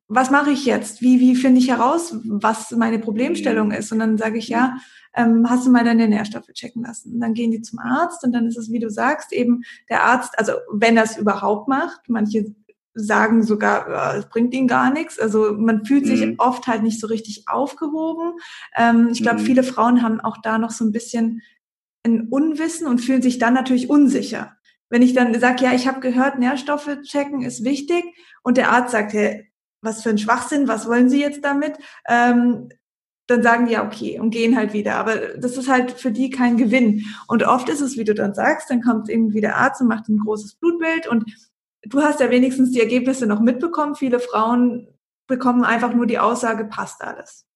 was 0.06 0.30
mache 0.30 0.50
ich 0.50 0.64
jetzt? 0.66 1.00
Wie, 1.00 1.20
wie 1.20 1.36
finde 1.36 1.60
ich 1.60 1.70
heraus, 1.70 2.14
was 2.24 2.70
meine 2.72 2.98
Problemstellung 2.98 3.70
ist? 3.70 3.90
Und 3.92 4.00
dann 4.00 4.18
sage 4.18 4.38
ich, 4.38 4.48
ja, 4.48 4.76
ähm, 5.14 5.48
hast 5.48 5.66
du 5.66 5.70
mal 5.70 5.84
deine 5.84 6.08
Nährstoffe 6.08 6.52
checken 6.52 6.82
lassen? 6.82 7.14
Und 7.14 7.20
dann 7.20 7.34
gehen 7.34 7.50
die 7.50 7.62
zum 7.62 7.78
Arzt 7.78 8.24
und 8.24 8.32
dann 8.32 8.46
ist 8.46 8.58
es, 8.58 8.70
wie 8.70 8.78
du 8.78 8.90
sagst, 8.90 9.32
eben 9.32 9.62
der 9.88 10.04
Arzt, 10.04 10.38
also 10.38 10.52
wenn 10.72 10.96
es 10.96 11.16
überhaupt 11.16 11.68
macht, 11.68 12.00
manche 12.08 12.54
sagen 12.94 13.42
sogar, 13.44 14.16
es 14.16 14.28
bringt 14.28 14.52
ihnen 14.54 14.66
gar 14.66 14.92
nichts. 14.92 15.18
Also 15.18 15.52
man 15.52 15.84
fühlt 15.84 16.06
sich 16.06 16.24
mhm. 16.24 16.34
oft 16.38 16.66
halt 16.66 16.82
nicht 16.82 17.00
so 17.00 17.06
richtig 17.06 17.44
aufgehoben. 17.46 18.32
Ähm, 18.76 19.10
ich 19.12 19.22
glaube, 19.22 19.40
mhm. 19.40 19.44
viele 19.44 19.62
Frauen 19.62 20.02
haben 20.02 20.20
auch 20.20 20.38
da 20.42 20.58
noch 20.58 20.70
so 20.70 20.84
ein 20.84 20.92
bisschen 20.92 21.40
ein 22.08 22.28
Unwissen 22.28 22.86
und 22.86 23.00
fühlen 23.00 23.22
sich 23.22 23.38
dann 23.38 23.54
natürlich 23.54 23.90
unsicher. 23.90 24.56
Wenn 24.90 25.02
ich 25.02 25.12
dann 25.12 25.38
sage, 25.38 25.64
ja, 25.64 25.72
ich 25.74 25.86
habe 25.86 26.00
gehört, 26.00 26.38
Nährstoffe 26.38 27.02
checken 27.02 27.42
ist 27.42 27.64
wichtig 27.64 28.04
und 28.42 28.56
der 28.56 28.70
Arzt 28.70 28.92
sagt, 28.92 29.12
hey, 29.12 29.50
was 29.82 30.02
für 30.02 30.10
ein 30.10 30.18
Schwachsinn, 30.18 30.66
was 30.66 30.88
wollen 30.88 31.08
Sie 31.08 31.20
jetzt 31.20 31.44
damit? 31.44 31.76
Ähm, 32.08 32.68
dann 33.28 33.42
sagen 33.42 33.66
die 33.66 33.72
ja 33.72 33.86
okay 33.86 34.18
und 34.18 34.30
gehen 34.30 34.56
halt 34.56 34.72
wieder. 34.72 34.94
Aber 34.94 35.14
das 35.36 35.56
ist 35.56 35.68
halt 35.68 35.92
für 35.92 36.10
die 36.10 36.30
kein 36.30 36.56
Gewinn. 36.56 37.04
Und 37.26 37.44
oft 37.44 37.68
ist 37.68 37.82
es, 37.82 37.98
wie 37.98 38.04
du 38.04 38.14
dann 38.14 38.34
sagst, 38.34 38.70
dann 38.70 38.80
kommt 38.80 39.08
irgendwie 39.08 39.42
der 39.42 39.56
Arzt 39.56 39.82
und 39.82 39.88
macht 39.88 40.08
ein 40.08 40.18
großes 40.18 40.54
Blutbild 40.54 41.06
und 41.06 41.24
du 41.82 42.00
hast 42.00 42.20
ja 42.20 42.30
wenigstens 42.30 42.70
die 42.72 42.80
Ergebnisse 42.80 43.26
noch 43.26 43.40
mitbekommen. 43.40 43.94
Viele 43.94 44.18
Frauen 44.18 44.88
bekommen 45.26 45.62
einfach 45.62 45.92
nur 45.92 46.06
die 46.06 46.18
Aussage, 46.18 46.64
passt 46.64 47.02
alles. 47.02 47.47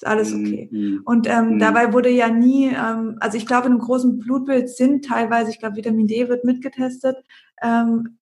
Ist 0.00 0.06
alles 0.06 0.32
mhm, 0.32 0.46
okay. 0.46 0.68
Mhm. 0.72 1.02
Und 1.04 1.28
ähm, 1.28 1.54
mhm. 1.54 1.58
dabei 1.58 1.92
wurde 1.92 2.08
ja 2.08 2.30
nie, 2.30 2.68
ähm, 2.68 3.18
also 3.20 3.36
ich 3.36 3.44
glaube, 3.44 3.66
in 3.66 3.72
einem 3.72 3.82
großen 3.82 4.18
Blutbild 4.18 4.70
sind 4.70 5.04
teilweise, 5.04 5.50
ich 5.50 5.58
glaube, 5.58 5.76
Vitamin 5.76 6.06
D 6.06 6.26
wird 6.26 6.42
mitgetestet. 6.42 7.16
Ähm, 7.62 8.16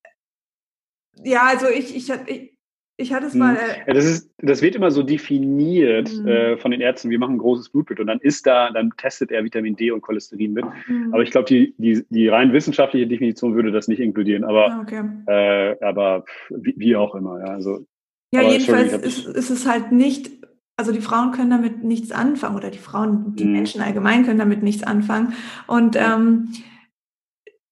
ja, 1.23 1.43
also 1.47 1.69
ich, 1.69 1.95
ich, 1.95 2.11
ich 2.27 2.59
Ich 3.01 3.13
hatte 3.13 3.27
es 3.27 3.35
mal. 3.35 3.55
Äh, 3.55 3.87
ja, 3.87 3.95
das, 3.95 4.05
ist, 4.05 4.31
das 4.39 4.61
wird 4.61 4.75
immer 4.75 4.91
so 4.91 5.05
definiert 5.05 6.13
mhm. 6.13 6.27
äh, 6.27 6.57
von 6.57 6.73
den 6.73 6.81
Ärzten. 6.81 7.11
Wir 7.11 7.21
machen 7.21 7.37
ein 7.37 7.39
großes 7.39 7.69
Blutbild 7.69 8.01
und 8.01 8.09
dann 8.09 8.19
ist 8.19 8.45
da, 8.45 8.73
dann 8.73 8.93
testet 8.97 9.31
er 9.31 9.45
Vitamin 9.45 9.77
D 9.77 9.93
und 9.93 10.01
Cholesterin 10.01 10.55
mit. 10.55 10.65
Mhm. 10.89 11.15
Aber 11.15 11.23
ich 11.23 11.31
glaube, 11.31 11.47
die, 11.47 11.77
die, 11.79 12.05
die 12.11 12.27
rein 12.27 12.53
wissenschaftliche 12.53 13.07
Definition 13.07 13.55
würde 13.55 13.71
das 13.71 13.87
nicht 13.87 14.01
inkludieren. 14.01 14.43
Aber, 14.43 14.73
ah, 14.73 14.81
okay. 14.81 15.05
äh, 15.29 15.85
aber 15.85 16.25
wie, 16.51 16.75
wie, 16.77 16.97
auch 16.97 17.15
immer. 17.15 17.39
Ja, 17.39 17.55
also, 17.55 17.87
ja 18.35 18.43
jedenfalls 18.43 18.93
ist, 18.95 19.29
ist 19.29 19.51
es 19.51 19.65
halt 19.65 19.93
nicht 19.93 20.33
also 20.79 20.93
die 20.93 21.01
Frauen 21.01 21.33
können 21.33 21.51
damit 21.51 21.83
nichts 21.83 22.13
anfangen 22.13 22.57
oder 22.57 22.71
die 22.71 22.79
Frauen, 22.79 23.35
die 23.35 23.45
mhm. 23.45 23.53
Menschen 23.53 23.83
allgemein 23.83 24.25
können 24.25 24.39
damit 24.39 24.63
nichts 24.63 24.85
anfangen. 24.85 25.35
Und 25.67 25.97
ähm, 25.97 26.53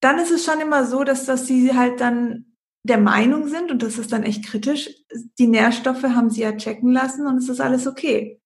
dann 0.01 0.19
ist 0.19 0.29
es 0.29 0.43
schon 0.43 0.59
immer 0.59 0.85
so, 0.85 1.05
dass, 1.05 1.25
dass 1.25 1.47
sie 1.47 1.73
halt 1.73 2.01
dann 2.01 2.47
der 2.83 2.97
Meinung 2.97 3.47
sind, 3.47 3.71
und 3.71 3.81
das 3.81 3.97
ist 3.97 4.11
dann 4.11 4.23
echt 4.23 4.45
kritisch, 4.45 4.89
die 5.39 5.47
Nährstoffe 5.47 6.03
haben 6.03 6.29
sie 6.29 6.41
ja 6.41 6.51
checken 6.51 6.91
lassen 6.91 7.27
und 7.27 7.37
es 7.37 7.47
ist 7.47 7.61
alles 7.61 7.87
okay. 7.87 8.41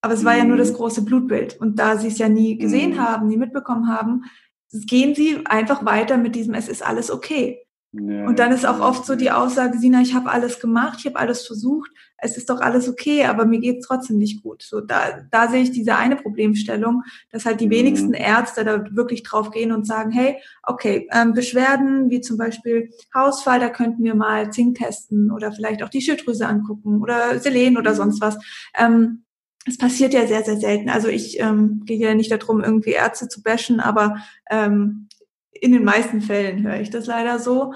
Aber 0.00 0.14
es 0.14 0.24
war 0.24 0.36
ja 0.36 0.44
nur 0.44 0.56
das 0.56 0.70
mhm. 0.70 0.76
große 0.76 1.02
Blutbild. 1.02 1.60
Und 1.60 1.80
da 1.80 1.98
sie 1.98 2.08
es 2.08 2.18
ja 2.18 2.28
nie 2.28 2.56
gesehen 2.56 2.92
mhm. 2.92 3.00
haben, 3.00 3.26
nie 3.26 3.36
mitbekommen 3.36 3.88
haben, 3.88 4.24
gehen 4.70 5.16
sie 5.16 5.44
einfach 5.44 5.84
weiter 5.84 6.18
mit 6.18 6.36
diesem, 6.36 6.54
es 6.54 6.68
ist 6.68 6.86
alles 6.86 7.10
okay. 7.10 7.63
Ja, 7.96 8.26
und 8.26 8.38
dann 8.40 8.50
ist 8.50 8.66
auch 8.66 8.80
oft 8.80 9.06
so 9.06 9.14
die 9.14 9.30
Aussage, 9.30 9.78
Sina, 9.78 10.00
ich 10.00 10.14
habe 10.14 10.30
alles 10.30 10.58
gemacht, 10.58 10.98
ich 10.98 11.06
habe 11.06 11.18
alles 11.18 11.46
versucht, 11.46 11.90
es 12.16 12.36
ist 12.36 12.50
doch 12.50 12.60
alles 12.60 12.88
okay, 12.88 13.24
aber 13.26 13.44
mir 13.44 13.60
geht's 13.60 13.86
trotzdem 13.86 14.18
nicht 14.18 14.42
gut. 14.42 14.62
So 14.62 14.80
da, 14.80 15.20
da 15.30 15.48
sehe 15.48 15.62
ich 15.62 15.70
diese 15.70 15.94
eine 15.96 16.16
Problemstellung, 16.16 17.02
dass 17.30 17.44
halt 17.44 17.60
die 17.60 17.66
mhm. 17.66 17.72
wenigsten 17.72 18.14
Ärzte 18.14 18.64
da 18.64 18.84
wirklich 18.90 19.22
drauf 19.22 19.50
gehen 19.50 19.70
und 19.70 19.86
sagen, 19.86 20.10
hey, 20.10 20.38
okay, 20.64 21.08
ähm, 21.12 21.34
Beschwerden 21.34 22.10
wie 22.10 22.20
zum 22.20 22.36
Beispiel 22.36 22.90
Hausfall, 23.14 23.60
da 23.60 23.68
könnten 23.68 24.02
wir 24.02 24.14
mal 24.14 24.50
Zink 24.50 24.78
testen 24.78 25.30
oder 25.30 25.52
vielleicht 25.52 25.82
auch 25.82 25.88
die 25.88 26.00
Schilddrüse 26.00 26.46
angucken 26.46 27.00
oder 27.00 27.38
Selen 27.38 27.76
oder 27.76 27.94
sonst 27.94 28.20
was. 28.20 28.38
Ähm, 28.76 29.24
es 29.66 29.78
passiert 29.78 30.12
ja 30.12 30.26
sehr, 30.26 30.44
sehr 30.44 30.58
selten. 30.58 30.90
Also 30.90 31.08
ich 31.08 31.40
ähm, 31.40 31.82
gehe 31.84 31.98
ja 31.98 32.14
nicht 32.14 32.30
darum, 32.30 32.62
irgendwie 32.62 32.90
Ärzte 32.90 33.28
zu 33.28 33.42
bashen, 33.42 33.80
aber 33.80 34.16
ähm, 34.50 35.08
in 35.64 35.72
den 35.72 35.82
meisten 35.82 36.20
Fällen 36.20 36.62
höre 36.62 36.78
ich 36.78 36.90
das 36.90 37.06
leider 37.06 37.38
so. 37.38 37.72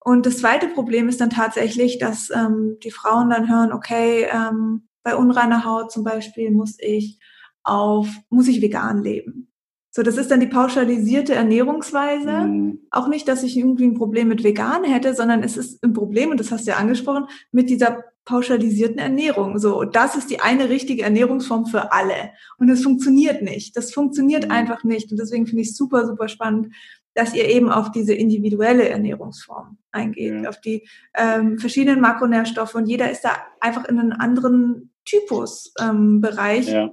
Und 0.00 0.26
das 0.26 0.38
zweite 0.38 0.66
Problem 0.66 1.08
ist 1.08 1.20
dann 1.20 1.30
tatsächlich, 1.30 1.98
dass 1.98 2.30
ähm, 2.30 2.78
die 2.82 2.90
Frauen 2.90 3.30
dann 3.30 3.48
hören, 3.48 3.72
okay, 3.72 4.26
ähm, 4.32 4.88
bei 5.04 5.14
unreiner 5.14 5.64
Haut 5.64 5.92
zum 5.92 6.02
Beispiel 6.02 6.50
muss 6.50 6.74
ich 6.80 7.20
auf, 7.62 8.08
muss 8.28 8.48
ich 8.48 8.60
vegan 8.60 9.04
leben. 9.04 9.52
So, 9.94 10.02
das 10.02 10.16
ist 10.16 10.32
dann 10.32 10.40
die 10.40 10.48
pauschalisierte 10.48 11.34
Ernährungsweise. 11.34 12.32
Mhm. 12.32 12.80
Auch 12.90 13.06
nicht, 13.06 13.28
dass 13.28 13.44
ich 13.44 13.56
irgendwie 13.56 13.84
ein 13.84 13.94
Problem 13.94 14.26
mit 14.26 14.42
vegan 14.42 14.82
hätte, 14.82 15.14
sondern 15.14 15.44
es 15.44 15.56
ist 15.56 15.84
ein 15.84 15.92
Problem, 15.92 16.30
und 16.30 16.40
das 16.40 16.50
hast 16.50 16.66
du 16.66 16.72
ja 16.72 16.78
angesprochen, 16.78 17.26
mit 17.52 17.70
dieser 17.70 18.02
pauschalisierten 18.24 18.98
Ernährung. 18.98 19.58
So, 19.58 19.84
das 19.84 20.16
ist 20.16 20.30
die 20.30 20.40
eine 20.40 20.68
richtige 20.70 21.02
Ernährungsform 21.02 21.66
für 21.66 21.92
alle. 21.92 22.32
Und 22.58 22.68
es 22.70 22.82
funktioniert 22.82 23.42
nicht. 23.42 23.76
Das 23.76 23.92
funktioniert 23.92 24.46
mhm. 24.46 24.50
einfach 24.50 24.82
nicht. 24.82 25.12
Und 25.12 25.18
deswegen 25.18 25.46
finde 25.46 25.62
ich 25.62 25.68
es 25.68 25.76
super, 25.76 26.06
super 26.06 26.28
spannend, 26.28 26.74
dass 27.14 27.34
ihr 27.34 27.48
eben 27.48 27.70
auf 27.70 27.90
diese 27.90 28.14
individuelle 28.14 28.88
Ernährungsform 28.88 29.78
eingeht, 29.90 30.42
ja. 30.42 30.48
auf 30.48 30.60
die 30.60 30.88
ähm, 31.16 31.58
verschiedenen 31.58 32.00
Makronährstoffe 32.00 32.74
und 32.74 32.86
jeder 32.86 33.10
ist 33.10 33.22
da 33.22 33.30
einfach 33.60 33.84
in 33.84 33.98
einem 33.98 34.12
anderen 34.12 34.92
Typusbereich. 35.04 36.68
Ähm, 36.68 36.74
ja. 36.74 36.90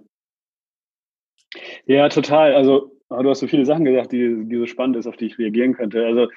ja, 1.85 2.09
total. 2.09 2.53
Also 2.53 2.99
du 3.09 3.29
hast 3.29 3.39
so 3.39 3.47
viele 3.47 3.65
Sachen 3.65 3.85
gesagt, 3.85 4.11
die, 4.11 4.45
die 4.45 4.57
so 4.57 4.65
spannend 4.65 4.97
ist, 4.97 5.07
auf 5.07 5.17
die 5.17 5.25
ich 5.25 5.37
reagieren 5.37 5.73
könnte. 5.73 6.05
Also 6.05 6.27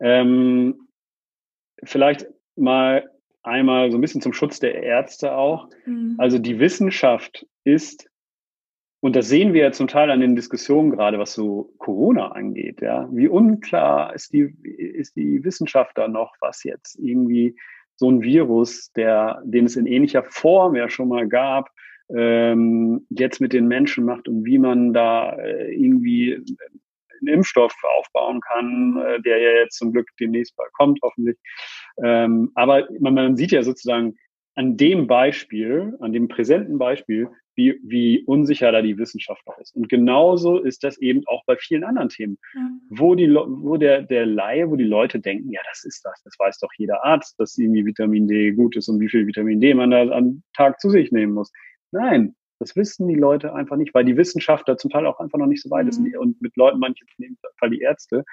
ähm, 0.00 0.88
vielleicht 1.82 2.26
mal 2.56 3.10
einmal 3.42 3.90
so 3.90 3.98
ein 3.98 4.00
bisschen 4.00 4.20
zum 4.20 4.32
Schutz 4.32 4.60
der 4.60 4.82
Ärzte 4.82 5.36
auch. 5.36 5.68
Mhm. 5.84 6.16
Also 6.18 6.38
die 6.38 6.58
Wissenschaft 6.58 7.46
ist 7.64 8.08
und 9.00 9.14
das 9.14 9.28
sehen 9.28 9.52
wir 9.52 9.62
ja 9.62 9.72
zum 9.72 9.88
Teil 9.88 10.10
an 10.10 10.20
den 10.20 10.36
Diskussionen 10.36 10.90
gerade, 10.90 11.18
was 11.18 11.34
so 11.34 11.72
Corona 11.78 12.28
angeht. 12.28 12.80
Ja, 12.80 13.08
wie 13.12 13.28
unklar 13.28 14.14
ist 14.14 14.32
die 14.32 14.54
ist 14.64 15.16
die 15.16 15.44
Wissenschaft 15.44 15.96
da 15.96 16.08
noch, 16.08 16.34
was 16.40 16.64
jetzt 16.64 16.98
irgendwie 16.98 17.56
so 17.96 18.10
ein 18.10 18.22
Virus, 18.22 18.92
der 18.92 19.42
den 19.44 19.66
es 19.66 19.76
in 19.76 19.86
ähnlicher 19.86 20.24
Form 20.24 20.76
ja 20.76 20.88
schon 20.88 21.08
mal 21.08 21.28
gab, 21.28 21.70
ähm, 22.14 23.06
jetzt 23.10 23.40
mit 23.40 23.52
den 23.52 23.68
Menschen 23.68 24.04
macht 24.04 24.28
und 24.28 24.44
wie 24.44 24.58
man 24.58 24.92
da 24.92 25.32
äh, 25.36 25.72
irgendwie 25.74 26.34
einen 26.34 27.34
Impfstoff 27.34 27.74
aufbauen 27.98 28.40
kann, 28.40 29.02
äh, 29.04 29.20
der 29.22 29.38
ja 29.38 29.50
jetzt 29.62 29.78
zum 29.78 29.92
Glück 29.92 30.08
demnächst 30.20 30.56
bald 30.56 30.72
kommt, 30.72 31.00
hoffentlich. 31.02 31.36
Ähm, 32.02 32.50
aber 32.54 32.86
man, 33.00 33.14
man 33.14 33.36
sieht 33.36 33.52
ja 33.52 33.62
sozusagen 33.62 34.16
an 34.56 34.76
dem 34.76 35.06
Beispiel, 35.06 35.96
an 36.00 36.12
dem 36.12 36.28
präsenten 36.28 36.78
Beispiel, 36.78 37.28
wie, 37.54 37.78
wie 37.82 38.22
unsicher 38.24 38.72
da 38.72 38.82
die 38.82 38.98
Wissenschaft 38.98 39.46
noch 39.46 39.58
ist. 39.58 39.74
Und 39.76 39.88
genauso 39.88 40.58
ist 40.58 40.82
das 40.82 40.98
eben 40.98 41.22
auch 41.26 41.44
bei 41.46 41.56
vielen 41.56 41.84
anderen 41.84 42.08
Themen, 42.08 42.38
ja. 42.54 42.70
wo 42.90 43.14
die, 43.14 43.32
wo 43.32 43.76
der, 43.76 44.02
der 44.02 44.26
Laie, 44.26 44.70
wo 44.70 44.76
die 44.76 44.84
Leute 44.84 45.20
denken, 45.20 45.50
ja, 45.50 45.60
das 45.70 45.84
ist 45.84 46.04
das, 46.04 46.22
das 46.22 46.38
weiß 46.38 46.58
doch 46.58 46.70
jeder 46.76 47.04
Arzt, 47.04 47.38
dass 47.38 47.56
irgendwie 47.56 47.84
Vitamin 47.84 48.26
D 48.26 48.52
gut 48.52 48.76
ist 48.76 48.88
und 48.88 49.00
wie 49.00 49.08
viel 49.08 49.26
Vitamin 49.26 49.60
D 49.60 49.74
man 49.74 49.90
da 49.90 50.08
am 50.10 50.42
Tag 50.54 50.80
zu 50.80 50.90
sich 50.90 51.12
nehmen 51.12 51.32
muss. 51.32 51.52
Nein, 51.92 52.34
das 52.58 52.76
wissen 52.76 53.08
die 53.08 53.14
Leute 53.14 53.54
einfach 53.54 53.76
nicht, 53.76 53.92
weil 53.94 54.04
die 54.04 54.16
Wissenschaft 54.16 54.66
da 54.68 54.76
zum 54.78 54.90
Teil 54.90 55.06
auch 55.06 55.20
einfach 55.20 55.38
noch 55.38 55.46
nicht 55.46 55.62
so 55.62 55.70
weit 55.70 55.84
mhm. 55.84 55.90
ist 55.90 56.16
und 56.16 56.40
mit 56.40 56.56
Leuten, 56.56 56.78
manche 56.78 57.04
in 57.18 57.24
dem 57.24 57.38
Fall 57.58 57.70
die 57.70 57.80
Ärzte. 57.80 58.24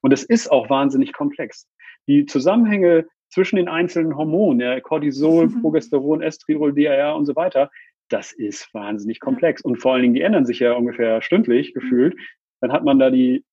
Und 0.00 0.12
es 0.12 0.24
ist 0.24 0.50
auch 0.50 0.68
wahnsinnig 0.68 1.12
komplex. 1.12 1.68
Die 2.08 2.26
Zusammenhänge 2.26 3.06
zwischen 3.28 3.56
den 3.56 3.68
einzelnen 3.68 4.16
Hormonen, 4.16 4.60
ja, 4.60 4.80
Cortisol, 4.80 5.48
mhm. 5.48 5.62
Progesteron, 5.62 6.22
Estriol, 6.22 6.72
DHR 6.72 7.14
und 7.16 7.26
so 7.26 7.36
weiter, 7.36 7.70
das 8.08 8.32
ist 8.32 8.72
wahnsinnig 8.72 9.20
komplex. 9.20 9.62
Und 9.62 9.76
vor 9.76 9.92
allen 9.92 10.02
Dingen, 10.02 10.14
die 10.14 10.22
ändern 10.22 10.46
sich 10.46 10.60
ja 10.60 10.72
ungefähr 10.72 11.20
stündlich 11.22 11.74
mhm. 11.74 11.80
gefühlt. 11.80 12.16
Dann 12.60 12.72
hat 12.72 12.84
man 12.84 12.98
da 12.98 13.10
die, 13.10 13.44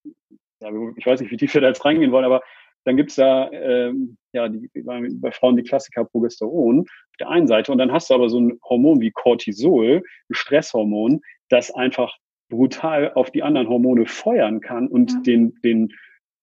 ja, 0.62 0.70
ich 0.96 1.06
weiß 1.06 1.20
nicht, 1.20 1.32
wie 1.32 1.38
tief 1.38 1.54
wir 1.54 1.62
da 1.62 1.68
jetzt 1.68 1.86
reingehen 1.86 2.12
wollen, 2.12 2.26
aber 2.26 2.42
dann 2.86 2.98
gibt's 2.98 3.16
da 3.16 3.52
ähm, 3.52 4.18
ja 4.32 4.48
die, 4.48 4.70
bei 4.74 5.32
Frauen 5.32 5.58
die 5.58 5.64
Klassiker 5.64 6.06
Progesteron 6.06 6.82
auf 6.82 7.18
der 7.20 7.30
einen 7.30 7.48
Seite 7.48 7.72
und 7.72 7.80
dann 7.80 7.92
hast 7.92 8.10
du 8.10 8.14
aber 8.14 8.30
so 8.30 8.40
ein 8.40 8.60
Hormon 8.64 9.02
wie 9.02 9.12
Cortisol, 9.12 10.04
ein 10.30 10.34
Stresshormon, 10.34 11.22
das 11.50 11.72
einfach 11.72 12.16
brutal 12.50 13.12
auf 13.14 13.32
die 13.32 13.44
anderen 13.44 13.68
Hormone 13.68 14.06
feuern 14.06 14.62
kann 14.62 14.88
und 14.88 15.12
ja. 15.12 15.20
den, 15.22 15.56
den, 15.64 15.94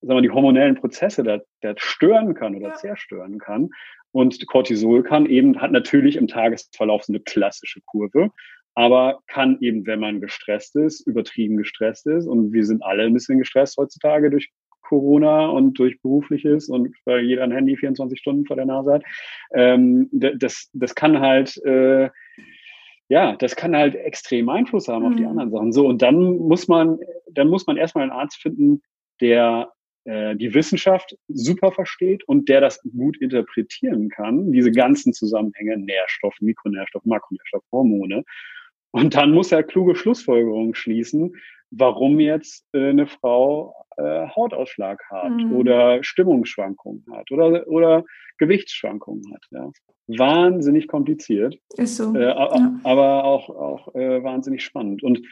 sagen 0.03 0.19
wir, 0.19 0.23
die 0.23 0.31
hormonellen 0.31 0.75
Prozesse 0.75 1.23
da, 1.23 1.39
da 1.61 1.75
stören 1.77 2.35
kann 2.35 2.55
oder 2.55 2.69
ja. 2.69 2.75
zerstören 2.75 3.39
kann. 3.39 3.71
Und 4.11 4.47
Cortisol 4.47 5.03
kann 5.03 5.27
eben, 5.27 5.61
hat 5.61 5.73
natürlich 5.73 6.17
im 6.17 6.29
Tagesverlauf 6.29 7.05
so 7.05 7.13
eine 7.13 7.21
klassische 7.21 7.81
Kurve, 7.87 8.31
aber 8.75 9.21
kann 9.27 9.59
eben, 9.61 9.87
wenn 9.87 10.01
man 10.01 10.21
gestresst 10.21 10.77
ist, 10.77 11.07
übertrieben 11.07 11.57
gestresst 11.57 12.07
ist, 12.07 12.27
und 12.27 12.53
wir 12.53 12.65
sind 12.65 12.83
alle 12.83 13.05
ein 13.05 13.15
bisschen 13.15 13.39
gestresst 13.39 13.77
heutzutage 13.79 14.31
durch 14.31 14.51
Corona 14.83 15.47
und 15.47 15.79
durch 15.79 16.01
berufliches 16.03 16.69
und 16.69 16.95
weil 17.07 17.23
jeder 17.23 17.45
ein 17.45 17.53
Handy 17.53 17.77
24 17.77 18.19
Stunden 18.19 18.45
vor 18.45 18.57
der 18.57 18.67
Nase 18.67 18.95
hat, 18.95 19.05
ähm, 19.55 20.11
das, 20.13 20.69
das 20.75 20.95
kann 20.95 21.21
halt, 21.21 21.57
äh, 21.65 22.11
ja, 23.09 23.37
das 23.37 23.57
kann 23.57 23.75
halt 23.75 23.95
extrem 23.95 24.49
Einfluss 24.51 24.89
haben 24.89 25.05
mhm. 25.05 25.09
auf 25.09 25.17
die 25.17 25.23
mhm. 25.23 25.29
anderen 25.29 25.51
Sachen. 25.51 25.73
So, 25.73 25.87
und 25.87 26.03
dann 26.03 26.37
muss 26.37 26.69
man, 26.69 26.99
dann 27.31 27.49
muss 27.49 27.67
man 27.67 27.79
erstmal 27.79 28.03
einen 28.03 28.13
Arzt 28.13 28.37
finden, 28.37 28.83
der 29.21 29.73
äh, 30.05 30.35
die 30.37 30.53
Wissenschaft 30.55 31.17
super 31.29 31.73
versteht 31.73 32.25
und 32.25 32.49
der 32.49 32.61
das 32.61 32.83
gut 32.83 33.17
interpretieren 33.21 34.09
kann, 34.09 34.51
diese 34.53 34.73
ganzen 34.73 35.13
Zusammenhänge, 35.13 35.77
Nährstoff, 35.77 36.35
Mikronährstoff, 36.41 37.05
Makronährstoff, 37.05 37.63
Hormone. 37.71 38.25
Und 38.91 39.15
dann 39.15 39.33
muss 39.33 39.53
er 39.53 39.63
kluge 39.63 39.95
Schlussfolgerungen 39.95 40.75
schließen, 40.75 41.35
warum 41.71 42.21
jetzt 42.21 42.67
äh, 42.73 42.91
eine 42.91 43.07
Frau 43.07 43.75
äh, 43.97 44.29
Hautausschlag 44.29 45.03
hat 45.11 45.31
mhm. 45.33 45.53
oder 45.55 46.03
Stimmungsschwankungen 46.03 47.05
hat 47.13 47.31
oder, 47.31 47.67
oder 47.69 48.05
Gewichtsschwankungen 48.39 49.33
hat. 49.33 49.45
Ja. 49.51 49.71
Wahnsinnig 50.09 50.89
kompliziert. 50.89 51.57
Ist 51.77 51.97
so. 51.97 52.15
Äh, 52.15 52.25
ja. 52.25 52.81
Aber 52.83 53.25
auch, 53.25 53.49
auch 53.49 53.95
äh, 53.95 54.23
wahnsinnig 54.23 54.65
spannend. 54.65 55.03
Und 55.03 55.23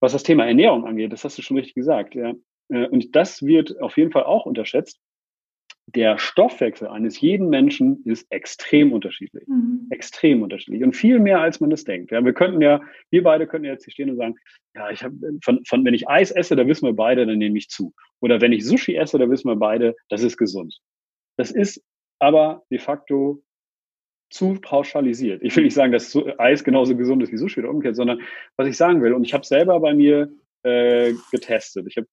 was 0.00 0.12
das 0.12 0.24
Thema 0.24 0.46
Ernährung 0.46 0.84
angeht, 0.86 1.12
das 1.12 1.24
hast 1.24 1.38
du 1.38 1.42
schon 1.42 1.56
richtig 1.56 1.74
gesagt. 1.74 2.14
Ja. 2.14 2.34
Äh, 2.68 2.86
und 2.88 3.14
das 3.14 3.42
wird 3.42 3.80
auf 3.80 3.96
jeden 3.96 4.12
Fall 4.12 4.24
auch 4.24 4.46
unterschätzt. 4.46 5.00
Der 5.86 6.16
Stoffwechsel 6.16 6.86
eines 6.86 7.20
jeden 7.20 7.48
Menschen 7.48 8.02
ist 8.04 8.26
extrem 8.30 8.92
unterschiedlich. 8.92 9.46
Mhm. 9.48 9.88
Extrem 9.90 10.42
unterschiedlich. 10.42 10.84
Und 10.84 10.94
viel 10.94 11.18
mehr, 11.18 11.40
als 11.40 11.60
man 11.60 11.70
das 11.70 11.84
denkt. 11.84 12.12
Ja, 12.12 12.24
wir 12.24 12.32
könnten 12.32 12.62
ja, 12.62 12.80
wir 13.10 13.22
beide 13.22 13.46
könnten 13.46 13.66
jetzt 13.66 13.84
hier 13.84 13.92
stehen 13.92 14.10
und 14.10 14.16
sagen, 14.16 14.36
ja, 14.74 14.90
ich 14.90 15.02
habe, 15.02 15.16
von, 15.42 15.64
von, 15.64 15.84
wenn 15.84 15.94
ich 15.94 16.08
Eis 16.08 16.30
esse, 16.30 16.54
da 16.54 16.66
wissen 16.66 16.86
wir 16.86 16.94
beide, 16.94 17.26
dann 17.26 17.38
nehme 17.38 17.58
ich 17.58 17.68
zu. 17.68 17.92
Oder 18.20 18.40
wenn 18.40 18.52
ich 18.52 18.64
Sushi 18.64 18.96
esse, 18.96 19.18
da 19.18 19.28
wissen 19.28 19.48
wir 19.48 19.56
beide, 19.56 19.96
das 20.08 20.22
ist 20.22 20.36
gesund. 20.36 20.78
Das 21.36 21.50
ist 21.50 21.82
aber 22.20 22.62
de 22.70 22.78
facto 22.78 23.42
zu 24.30 24.54
pauschalisiert. 24.60 25.42
Ich 25.42 25.54
will 25.56 25.64
nicht 25.64 25.74
sagen, 25.74 25.92
dass 25.92 26.16
Eis 26.38 26.64
genauso 26.64 26.96
gesund 26.96 27.22
ist 27.22 27.32
wie 27.32 27.36
Sushi 27.36 27.60
oder 27.60 27.70
umgekehrt, 27.70 27.96
sondern 27.96 28.20
was 28.56 28.68
ich 28.68 28.76
sagen 28.76 29.02
will, 29.02 29.12
und 29.12 29.24
ich 29.24 29.34
habe 29.34 29.44
selber 29.44 29.78
bei 29.80 29.92
mir 29.94 30.32
äh, 30.62 31.12
getestet. 31.30 31.86
Ich 31.88 31.96
habe 31.96 32.06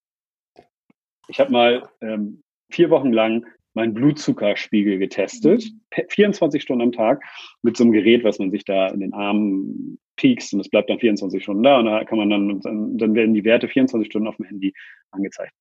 ich 1.30 1.40
habe 1.40 1.52
mal 1.52 1.90
ähm, 2.02 2.42
vier 2.70 2.90
Wochen 2.90 3.14
lang 3.14 3.46
meinen 3.74 3.94
Blutzuckerspiegel 3.94 4.98
getestet, 4.98 5.64
24 6.10 6.62
Stunden 6.62 6.82
am 6.82 6.92
Tag 6.92 7.24
mit 7.62 7.78
so 7.78 7.84
einem 7.84 7.94
Gerät, 7.94 8.24
was 8.24 8.40
man 8.40 8.52
sich 8.52 8.66
da 8.66 8.88
in 8.88 9.00
den 9.00 9.14
Armen 9.14 10.00
piekst 10.18 10.54
und 10.54 10.60
es 10.60 10.70
bleibt 10.70 10.90
dann 10.90 11.00
24 11.00 11.42
Stunden 11.42 11.64
da 11.64 11.80
und 11.80 11.86
da 11.86 12.04
kann 12.04 12.18
man 12.18 12.30
dann, 12.30 12.98
dann 12.98 13.16
werden 13.16 13.34
die 13.34 13.46
Werte 13.46 13.68
24 13.68 14.10
Stunden 14.10 14.28
auf 14.28 14.36
dem 14.38 14.46
Handy 14.46 14.74
angezeigt. 15.12 15.54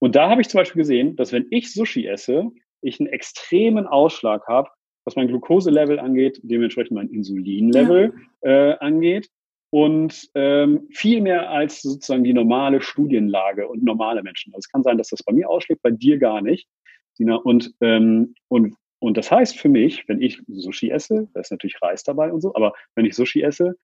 Und 0.00 0.16
da 0.16 0.28
habe 0.28 0.40
ich 0.40 0.48
zum 0.48 0.58
Beispiel 0.58 0.80
gesehen, 0.80 1.14
dass 1.14 1.32
wenn 1.32 1.46
ich 1.50 1.72
Sushi 1.72 2.06
esse, 2.06 2.50
ich 2.80 2.98
einen 2.98 3.10
extremen 3.10 3.86
Ausschlag 3.86 4.48
habe, 4.48 4.70
was 5.04 5.14
mein 5.14 5.28
Glukoselevel 5.28 6.00
angeht, 6.00 6.40
dementsprechend 6.42 6.92
mein 6.92 7.08
Insulinlevel 7.08 8.14
ja. 8.42 8.70
äh, 8.70 8.78
angeht 8.78 9.28
und 9.72 10.28
ähm, 10.34 10.86
viel 10.90 11.22
mehr 11.22 11.48
als 11.48 11.80
sozusagen 11.80 12.24
die 12.24 12.34
normale 12.34 12.82
Studienlage 12.82 13.66
und 13.66 13.82
normale 13.82 14.22
Menschen. 14.22 14.52
Also 14.52 14.66
es 14.66 14.70
kann 14.70 14.82
sein, 14.82 14.98
dass 14.98 15.08
das 15.08 15.22
bei 15.22 15.32
mir 15.32 15.48
ausschlägt, 15.48 15.80
bei 15.80 15.90
dir 15.90 16.18
gar 16.18 16.42
nicht. 16.42 16.68
Sina. 17.14 17.36
Und, 17.36 17.72
ähm, 17.80 18.34
und, 18.48 18.76
und 18.98 19.16
das 19.16 19.30
heißt 19.30 19.58
für 19.58 19.70
mich, 19.70 20.06
wenn 20.08 20.20
ich 20.20 20.42
Sushi 20.46 20.90
esse, 20.90 21.26
da 21.32 21.40
ist 21.40 21.50
natürlich 21.50 21.80
Reis 21.80 22.02
dabei 22.02 22.30
und 22.30 22.42
so, 22.42 22.54
aber 22.54 22.74
wenn 22.96 23.06
ich 23.06 23.16
Sushi 23.16 23.40
esse, 23.40 23.78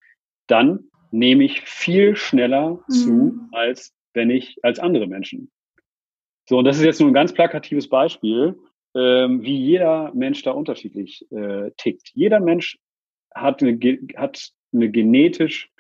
dann 0.46 0.90
nehme 1.10 1.44
ich 1.44 1.62
viel 1.62 2.16
schneller 2.16 2.84
mhm. 2.86 2.92
zu, 2.92 3.40
als 3.52 3.94
wenn 4.12 4.28
ich, 4.28 4.58
als 4.62 4.78
andere 4.78 5.06
Menschen. 5.06 5.50
So, 6.50 6.58
und 6.58 6.66
das 6.66 6.76
ist 6.76 6.84
jetzt 6.84 7.00
nur 7.00 7.08
ein 7.08 7.14
ganz 7.14 7.32
plakatives 7.32 7.88
Beispiel, 7.88 8.58
ähm, 8.94 9.42
wie 9.42 9.56
jeder 9.56 10.12
Mensch 10.12 10.42
da 10.42 10.50
unterschiedlich 10.50 11.26
äh, 11.32 11.70
tickt. 11.78 12.10
Jeder 12.12 12.40
Mensch 12.40 12.78
hat 13.34 13.62
eine, 13.62 13.78
hat 14.16 14.50
eine 14.74 14.90
genetisch 14.90 15.70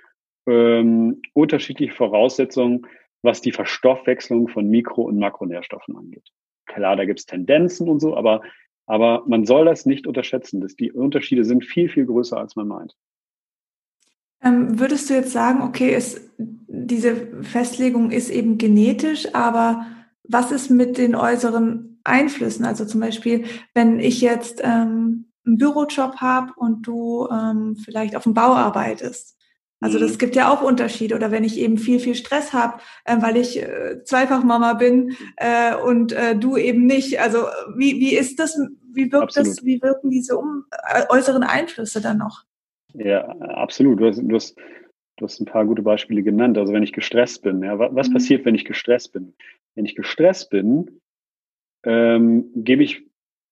ähm, 0.48 1.22
unterschiedliche 1.34 1.94
Voraussetzungen, 1.94 2.86
was 3.22 3.40
die 3.40 3.52
Verstoffwechslung 3.52 4.48
von 4.48 4.68
Mikro- 4.68 5.02
und 5.02 5.18
Makronährstoffen 5.18 5.96
angeht. 5.96 6.28
Klar, 6.66 6.96
da 6.96 7.04
gibt 7.04 7.20
es 7.20 7.26
Tendenzen 7.26 7.88
und 7.88 8.00
so, 8.00 8.16
aber, 8.16 8.42
aber 8.86 9.24
man 9.26 9.46
soll 9.46 9.64
das 9.64 9.86
nicht 9.86 10.06
unterschätzen. 10.06 10.60
Dass 10.60 10.76
die 10.76 10.92
Unterschiede 10.92 11.44
sind 11.44 11.64
viel, 11.64 11.88
viel 11.88 12.06
größer, 12.06 12.38
als 12.38 12.56
man 12.56 12.68
meint. 12.68 12.96
Ähm, 14.42 14.78
würdest 14.78 15.10
du 15.10 15.14
jetzt 15.14 15.32
sagen, 15.32 15.62
okay, 15.62 15.92
es, 15.94 16.30
diese 16.38 17.42
Festlegung 17.42 18.10
ist 18.10 18.30
eben 18.30 18.56
genetisch, 18.56 19.34
aber 19.34 19.86
was 20.22 20.52
ist 20.52 20.70
mit 20.70 20.98
den 20.98 21.16
äußeren 21.16 22.00
Einflüssen? 22.04 22.64
Also 22.64 22.84
zum 22.84 23.00
Beispiel, 23.00 23.44
wenn 23.74 23.98
ich 23.98 24.20
jetzt 24.20 24.60
ähm, 24.62 25.32
einen 25.44 25.58
Bürojob 25.58 26.16
habe 26.16 26.52
und 26.56 26.86
du 26.86 27.26
ähm, 27.32 27.76
vielleicht 27.76 28.14
auf 28.14 28.24
dem 28.24 28.34
Bau 28.34 28.52
arbeitest. 28.54 29.37
Also 29.80 29.98
das 29.98 30.14
mhm. 30.14 30.18
gibt 30.18 30.36
ja 30.36 30.52
auch 30.52 30.62
Unterschiede. 30.62 31.14
Oder 31.14 31.30
wenn 31.30 31.44
ich 31.44 31.58
eben 31.58 31.78
viel, 31.78 32.00
viel 32.00 32.14
Stress 32.14 32.52
habe, 32.52 32.80
äh, 33.04 33.16
weil 33.20 33.36
ich 33.36 33.62
äh, 33.62 34.02
Zweifachmama 34.04 34.74
bin 34.74 35.16
äh, 35.36 35.74
und 35.76 36.12
äh, 36.12 36.36
du 36.36 36.56
eben 36.56 36.86
nicht. 36.86 37.20
Also 37.20 37.44
wie, 37.76 38.00
wie 38.00 38.16
ist 38.16 38.38
das, 38.38 38.58
wie 38.92 39.12
wirkt 39.12 39.36
absolut. 39.36 39.48
das, 39.48 39.64
wie 39.64 39.80
wirken 39.82 40.10
diese 40.10 40.36
um, 40.36 40.64
äh, 40.70 41.04
äußeren 41.08 41.42
Einflüsse 41.42 42.00
dann 42.00 42.18
noch? 42.18 42.44
Ja, 42.94 43.28
absolut. 43.38 44.00
Du 44.00 44.06
hast, 44.06 44.18
du 44.18 44.34
hast 44.34 44.56
Du 45.18 45.24
hast 45.24 45.40
ein 45.40 45.46
paar 45.46 45.66
gute 45.66 45.82
Beispiele 45.82 46.22
genannt. 46.22 46.56
Also 46.56 46.72
wenn 46.72 46.84
ich 46.84 46.92
gestresst 46.92 47.42
bin, 47.42 47.62
ja, 47.62 47.78
was 47.78 48.08
mhm. 48.08 48.14
passiert, 48.14 48.44
wenn 48.44 48.54
ich 48.54 48.64
gestresst 48.64 49.12
bin? 49.12 49.34
Wenn 49.74 49.84
ich 49.84 49.96
gestresst 49.96 50.48
bin, 50.48 51.00
ähm, 51.84 52.50
gebe 52.54 52.84
ich, 52.84 53.04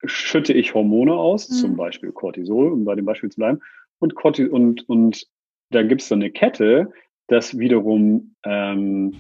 schütte 0.05 0.53
ich 0.53 0.75
Hormone 0.75 1.13
aus, 1.15 1.49
mhm. 1.49 1.55
zum 1.55 1.77
Beispiel 1.77 2.13
Cortisol, 2.13 2.73
um 2.73 2.85
bei 2.85 2.95
dem 2.95 3.05
Beispiel 3.05 3.31
zu 3.31 3.41
bleiben, 3.41 3.61
und, 3.99 4.15
Corti 4.15 4.47
und, 4.47 4.89
und 4.89 5.27
da 5.71 5.83
gibt 5.83 6.03
es 6.03 6.09
so 6.09 6.15
eine 6.15 6.31
Kette, 6.31 6.93
dass 7.29 7.59
wiederum 7.59 8.35
ähm, 8.45 9.17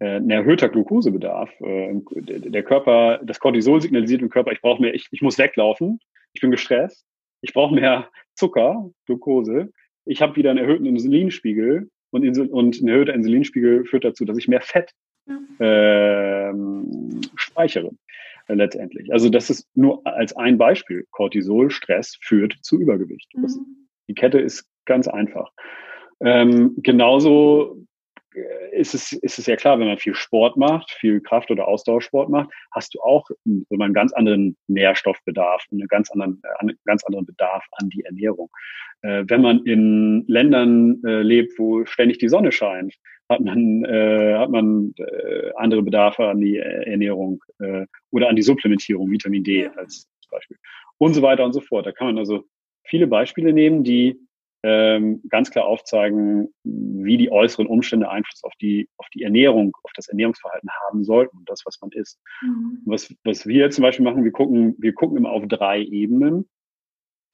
äh, 0.00 0.16
ein 0.16 0.30
erhöhter 0.30 0.68
Glukosebedarf. 0.68 1.50
Äh, 1.60 1.94
der 2.16 2.62
Körper, 2.62 3.20
das 3.24 3.40
Cortisol 3.40 3.80
signalisiert 3.80 4.22
im 4.22 4.28
Körper, 4.28 4.52
ich 4.52 4.60
brauche 4.60 4.82
mehr, 4.82 4.94
ich, 4.94 5.08
ich 5.10 5.22
muss 5.22 5.38
weglaufen, 5.38 5.98
ich 6.32 6.40
bin 6.40 6.50
gestresst, 6.50 7.06
ich 7.40 7.52
brauche 7.52 7.74
mehr 7.74 8.08
Zucker, 8.34 8.90
Glucose 9.06 9.70
ich 10.04 10.22
habe 10.22 10.36
wieder 10.36 10.50
einen 10.50 10.58
erhöhten 10.58 10.86
Insulinspiegel 10.86 11.90
und, 12.10 12.24
Insul 12.24 12.46
und 12.48 12.80
ein 12.80 12.88
erhöhter 12.88 13.14
Insulinspiegel 13.14 13.84
führt 13.84 14.04
dazu, 14.04 14.24
dass 14.24 14.38
ich 14.38 14.48
mehr 14.48 14.60
Fett 14.60 14.90
ähm, 15.60 17.20
speichere 17.36 17.90
äh, 18.48 18.54
letztendlich. 18.54 19.12
Also 19.12 19.28
das 19.28 19.50
ist 19.50 19.68
nur 19.76 20.04
als 20.06 20.34
ein 20.36 20.58
Beispiel. 20.58 21.06
Cortisol, 21.10 21.70
Stress 21.70 22.18
führt 22.20 22.56
zu 22.62 22.80
Übergewicht. 22.80 23.30
Mhm. 23.34 23.88
die 24.08 24.14
Kette 24.14 24.40
ist 24.40 24.68
ganz 24.84 25.08
einfach. 25.08 25.50
Ähm, 26.20 26.74
genauso 26.78 27.84
äh, 28.34 28.78
ist 28.78 28.94
es, 28.94 29.12
ist 29.12 29.38
es 29.38 29.46
ja 29.46 29.56
klar, 29.56 29.78
wenn 29.78 29.88
man 29.88 29.98
viel 29.98 30.14
Sport 30.14 30.56
macht, 30.56 30.90
viel 30.90 31.20
Kraft- 31.20 31.50
oder 31.50 31.68
Ausdauersport 31.68 32.30
macht, 32.30 32.50
hast 32.70 32.94
du 32.94 33.00
auch 33.00 33.28
einen 33.44 33.92
ganz 33.92 34.12
anderen 34.12 34.56
Nährstoffbedarf 34.68 35.64
und 35.70 35.80
einen 35.80 35.88
ganz 35.88 36.10
anderen, 36.10 36.40
äh, 36.44 36.60
einen 36.60 36.78
ganz 36.84 37.04
anderen 37.04 37.26
Bedarf 37.26 37.64
an 37.72 37.90
die 37.90 38.04
Ernährung. 38.04 38.48
Äh, 39.02 39.24
wenn 39.26 39.42
man 39.42 39.64
in 39.64 40.24
Ländern 40.28 41.02
äh, 41.04 41.22
lebt, 41.22 41.58
wo 41.58 41.84
ständig 41.84 42.18
die 42.18 42.28
Sonne 42.28 42.52
scheint, 42.52 42.94
hat 43.28 43.40
man, 43.40 43.84
äh, 43.84 44.34
hat 44.36 44.50
man 44.50 44.94
äh, 44.98 45.50
andere 45.56 45.82
Bedarfe 45.82 46.26
an 46.26 46.40
die 46.40 46.58
Ernährung 46.58 47.42
äh, 47.58 47.86
oder 48.10 48.28
an 48.28 48.36
die 48.36 48.42
Supplementierung, 48.42 49.10
Vitamin 49.10 49.44
D 49.44 49.68
als 49.76 50.08
Beispiel. 50.30 50.56
Und 50.98 51.14
so 51.14 51.22
weiter 51.22 51.44
und 51.44 51.52
so 51.52 51.60
fort. 51.60 51.86
Da 51.86 51.92
kann 51.92 52.08
man 52.08 52.18
also 52.18 52.44
viele 52.84 53.06
Beispiele 53.06 53.52
nehmen, 53.52 53.84
die 53.84 54.18
ähm, 54.62 55.22
ganz 55.28 55.50
klar 55.50 55.64
aufzeigen, 55.64 56.54
wie 56.62 57.16
die 57.16 57.32
äußeren 57.32 57.66
Umstände 57.66 58.08
Einfluss 58.08 58.44
auf 58.44 58.54
die, 58.60 58.88
auf 58.96 59.06
die 59.12 59.22
Ernährung, 59.22 59.76
auf 59.82 59.90
das 59.94 60.08
Ernährungsverhalten 60.08 60.70
haben 60.86 61.04
sollten 61.04 61.36
und 61.38 61.48
das, 61.48 61.62
was 61.64 61.80
man 61.80 61.90
isst. 61.92 62.20
Mhm. 62.42 62.78
Was, 62.84 63.14
was 63.24 63.46
wir 63.46 63.70
zum 63.70 63.82
Beispiel 63.82 64.04
machen, 64.04 64.24
wir 64.24 64.32
gucken, 64.32 64.76
wir 64.78 64.94
gucken 64.94 65.16
immer 65.16 65.30
auf 65.30 65.44
drei 65.48 65.82
Ebenen. 65.82 66.48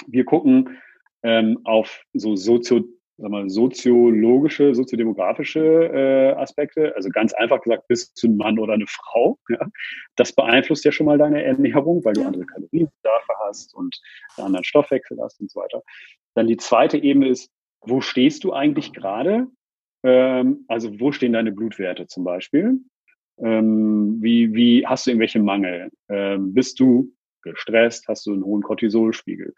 Wir 0.07 0.25
gucken 0.25 0.79
ähm, 1.23 1.59
auf 1.65 2.03
so 2.15 2.37
sozio, 2.37 2.85
sag 3.19 3.31
mal, 3.31 3.51
soziologische, 3.51 4.75
soziodemografische 4.75 5.61
äh, 5.61 6.33
Aspekte. 6.41 6.95
Also 6.97 7.11
ganz 7.11 7.35
einfach 7.35 7.61
gesagt, 7.61 7.89
bist 7.89 8.23
du 8.23 8.29
ein 8.29 8.37
Mann 8.37 8.59
oder 8.59 8.75
eine 8.75 8.87
Frau? 8.87 9.39
Ja? 9.51 9.67
Das 10.17 10.33
beeinflusst 10.33 10.85
ja 10.85 10.93
schon 10.93 11.07
mal 11.07 11.19
deine 11.19 11.43
Ernährung, 11.43 12.05
weil 12.05 12.15
du 12.15 12.25
andere 12.25 12.47
Kalorienbedarfe 12.47 13.33
hast 13.47 13.75
und 13.75 14.01
einen 14.37 14.47
anderen 14.47 14.65
Stoffwechsel 14.65 15.19
hast 15.21 15.41
und 15.41 15.51
so 15.51 15.61
weiter. 15.61 15.83
Dann 16.39 16.47
die 16.47 16.57
zweite 16.57 16.99
Ebene 16.99 17.27
ist, 17.27 17.51
wo 17.81 18.01
stehst 18.01 18.45
du 18.45 18.53
eigentlich 18.53 18.93
gerade? 18.93 19.49
Ähm, 20.05 20.65
also 20.69 21.01
wo 21.01 21.11
stehen 21.11 21.33
deine 21.33 21.51
Blutwerte 21.51 22.07
zum 22.07 22.23
Beispiel? 22.23 22.79
Ähm, 23.39 24.19
wie, 24.23 24.55
wie 24.55 24.87
hast 24.87 25.05
du 25.05 25.11
irgendwelche 25.11 25.41
Mangel? 25.41 25.91
Ähm, 26.09 26.55
bist 26.55 26.79
du 26.79 27.13
gestresst? 27.43 28.07
Hast 28.07 28.25
du 28.25 28.35
einen 28.35 28.45
hohen 28.45 28.63
Cortisolspiegel? 28.63 29.53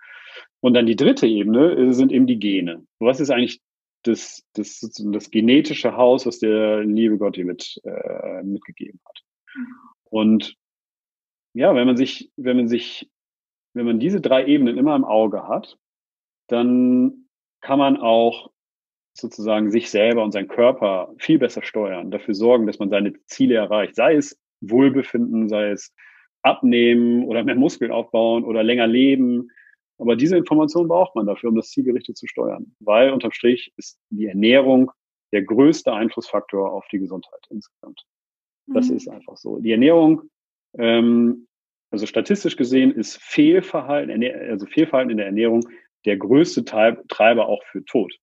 Und 0.60 0.72
dann 0.72 0.86
die 0.86 0.96
dritte 0.96 1.26
Ebene 1.26 1.72
äh, 1.72 1.92
sind 1.92 2.12
eben 2.12 2.26
die 2.26 2.38
Gene. 2.38 2.86
Was 2.98 3.20
ist 3.20 3.28
eigentlich 3.28 3.60
das, 4.04 4.42
das, 4.54 4.80
das 4.80 5.30
genetische 5.30 5.98
Haus, 5.98 6.24
was 6.24 6.38
der 6.38 6.82
liebe 6.82 7.18
Gott 7.18 7.36
dir 7.36 7.44
mit, 7.44 7.78
äh, 7.84 8.42
mitgegeben 8.42 9.00
hat? 9.04 9.20
Und 10.04 10.56
ja, 11.52 11.74
wenn 11.74 11.86
man 11.86 11.98
sich, 11.98 12.32
wenn 12.36 12.56
man 12.56 12.68
sich, 12.68 13.10
wenn 13.74 13.84
man 13.84 14.00
diese 14.00 14.22
drei 14.22 14.46
Ebenen 14.46 14.78
immer 14.78 14.96
im 14.96 15.04
Auge 15.04 15.46
hat, 15.46 15.76
dann 16.50 17.26
kann 17.60 17.78
man 17.78 17.96
auch 17.96 18.50
sozusagen 19.12 19.70
sich 19.70 19.90
selber 19.90 20.24
und 20.24 20.32
seinen 20.32 20.48
Körper 20.48 21.12
viel 21.18 21.38
besser 21.38 21.62
steuern, 21.62 22.10
dafür 22.10 22.34
sorgen, 22.34 22.66
dass 22.66 22.78
man 22.78 22.90
seine 22.90 23.12
Ziele 23.26 23.56
erreicht, 23.56 23.94
sei 23.94 24.14
es 24.14 24.38
Wohlbefinden, 24.60 25.48
sei 25.48 25.70
es 25.70 25.92
abnehmen 26.42 27.24
oder 27.24 27.44
mehr 27.44 27.54
Muskeln 27.54 27.90
aufbauen 27.90 28.44
oder 28.44 28.62
länger 28.62 28.86
leben. 28.86 29.48
Aber 29.98 30.16
diese 30.16 30.36
Information 30.36 30.88
braucht 30.88 31.14
man 31.14 31.26
dafür, 31.26 31.50
um 31.50 31.56
das 31.56 31.70
zielgerichtet 31.70 32.16
zu 32.16 32.26
steuern, 32.26 32.74
weil 32.80 33.10
unterm 33.10 33.32
Strich 33.32 33.72
ist 33.76 33.98
die 34.08 34.26
Ernährung 34.26 34.90
der 35.32 35.42
größte 35.42 35.92
Einflussfaktor 35.92 36.72
auf 36.72 36.86
die 36.90 36.98
Gesundheit 36.98 37.46
insgesamt. 37.50 38.04
Das 38.66 38.88
mhm. 38.88 38.96
ist 38.96 39.08
einfach 39.08 39.36
so. 39.36 39.58
Die 39.58 39.72
Ernährung, 39.72 40.22
ähm, 40.78 41.46
also 41.90 42.06
statistisch 42.06 42.56
gesehen, 42.56 42.92
ist 42.92 43.20
Fehlverhalten, 43.20 44.24
also 44.50 44.66
Fehlverhalten 44.66 45.10
in 45.10 45.18
der 45.18 45.26
Ernährung 45.26 45.62
der 46.04 46.16
größte 46.16 46.64
Treiber 46.64 47.46
auch 47.46 47.62
für 47.64 47.84
Tod. 47.84 48.14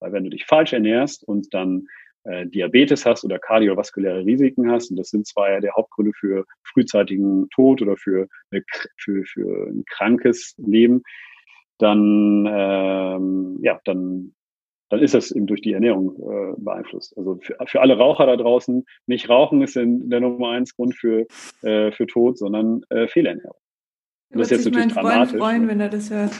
Weil 0.00 0.12
wenn 0.12 0.24
du 0.24 0.30
dich 0.30 0.44
falsch 0.46 0.72
ernährst 0.72 1.24
und 1.24 1.52
dann 1.54 1.86
äh, 2.24 2.46
Diabetes 2.46 3.06
hast 3.06 3.24
oder 3.24 3.38
kardiovaskuläre 3.38 4.24
Risiken 4.24 4.70
hast, 4.70 4.90
und 4.90 4.96
das 4.96 5.10
sind 5.10 5.26
zwei 5.26 5.60
der 5.60 5.74
Hauptgründe 5.74 6.12
für 6.14 6.44
frühzeitigen 6.64 7.48
Tod 7.50 7.82
oder 7.82 7.96
für, 7.96 8.26
für, 8.96 9.24
für 9.24 9.68
ein 9.68 9.84
krankes 9.86 10.54
Leben, 10.58 11.02
dann, 11.78 12.46
ähm, 12.50 13.58
ja, 13.62 13.80
dann, 13.84 14.34
dann 14.88 15.00
ist 15.00 15.14
das 15.14 15.30
eben 15.30 15.46
durch 15.46 15.60
die 15.60 15.72
Ernährung 15.72 16.16
äh, 16.16 16.54
beeinflusst. 16.58 17.16
Also 17.16 17.38
für, 17.42 17.56
für 17.66 17.80
alle 17.80 17.96
Raucher 17.96 18.26
da 18.26 18.36
draußen, 18.36 18.84
nicht 19.06 19.28
Rauchen 19.28 19.62
ist 19.62 19.76
der 19.76 19.86
Nummer 19.86 20.50
eins 20.50 20.74
Grund 20.74 20.94
für, 20.94 21.26
äh, 21.62 21.92
für 21.92 22.06
Tod, 22.06 22.38
sondern 22.38 22.82
äh, 22.88 23.08
Fehlernährung. 23.08 23.56
Das 24.30 24.50
ist 24.50 24.64
jetzt 24.64 24.64
natürlich 24.66 24.92
dramatisch. 24.92 25.38
freuen, 25.38 25.68
wenn 25.68 25.80
er 25.80 25.88
das 25.88 26.10
hört. 26.10 26.32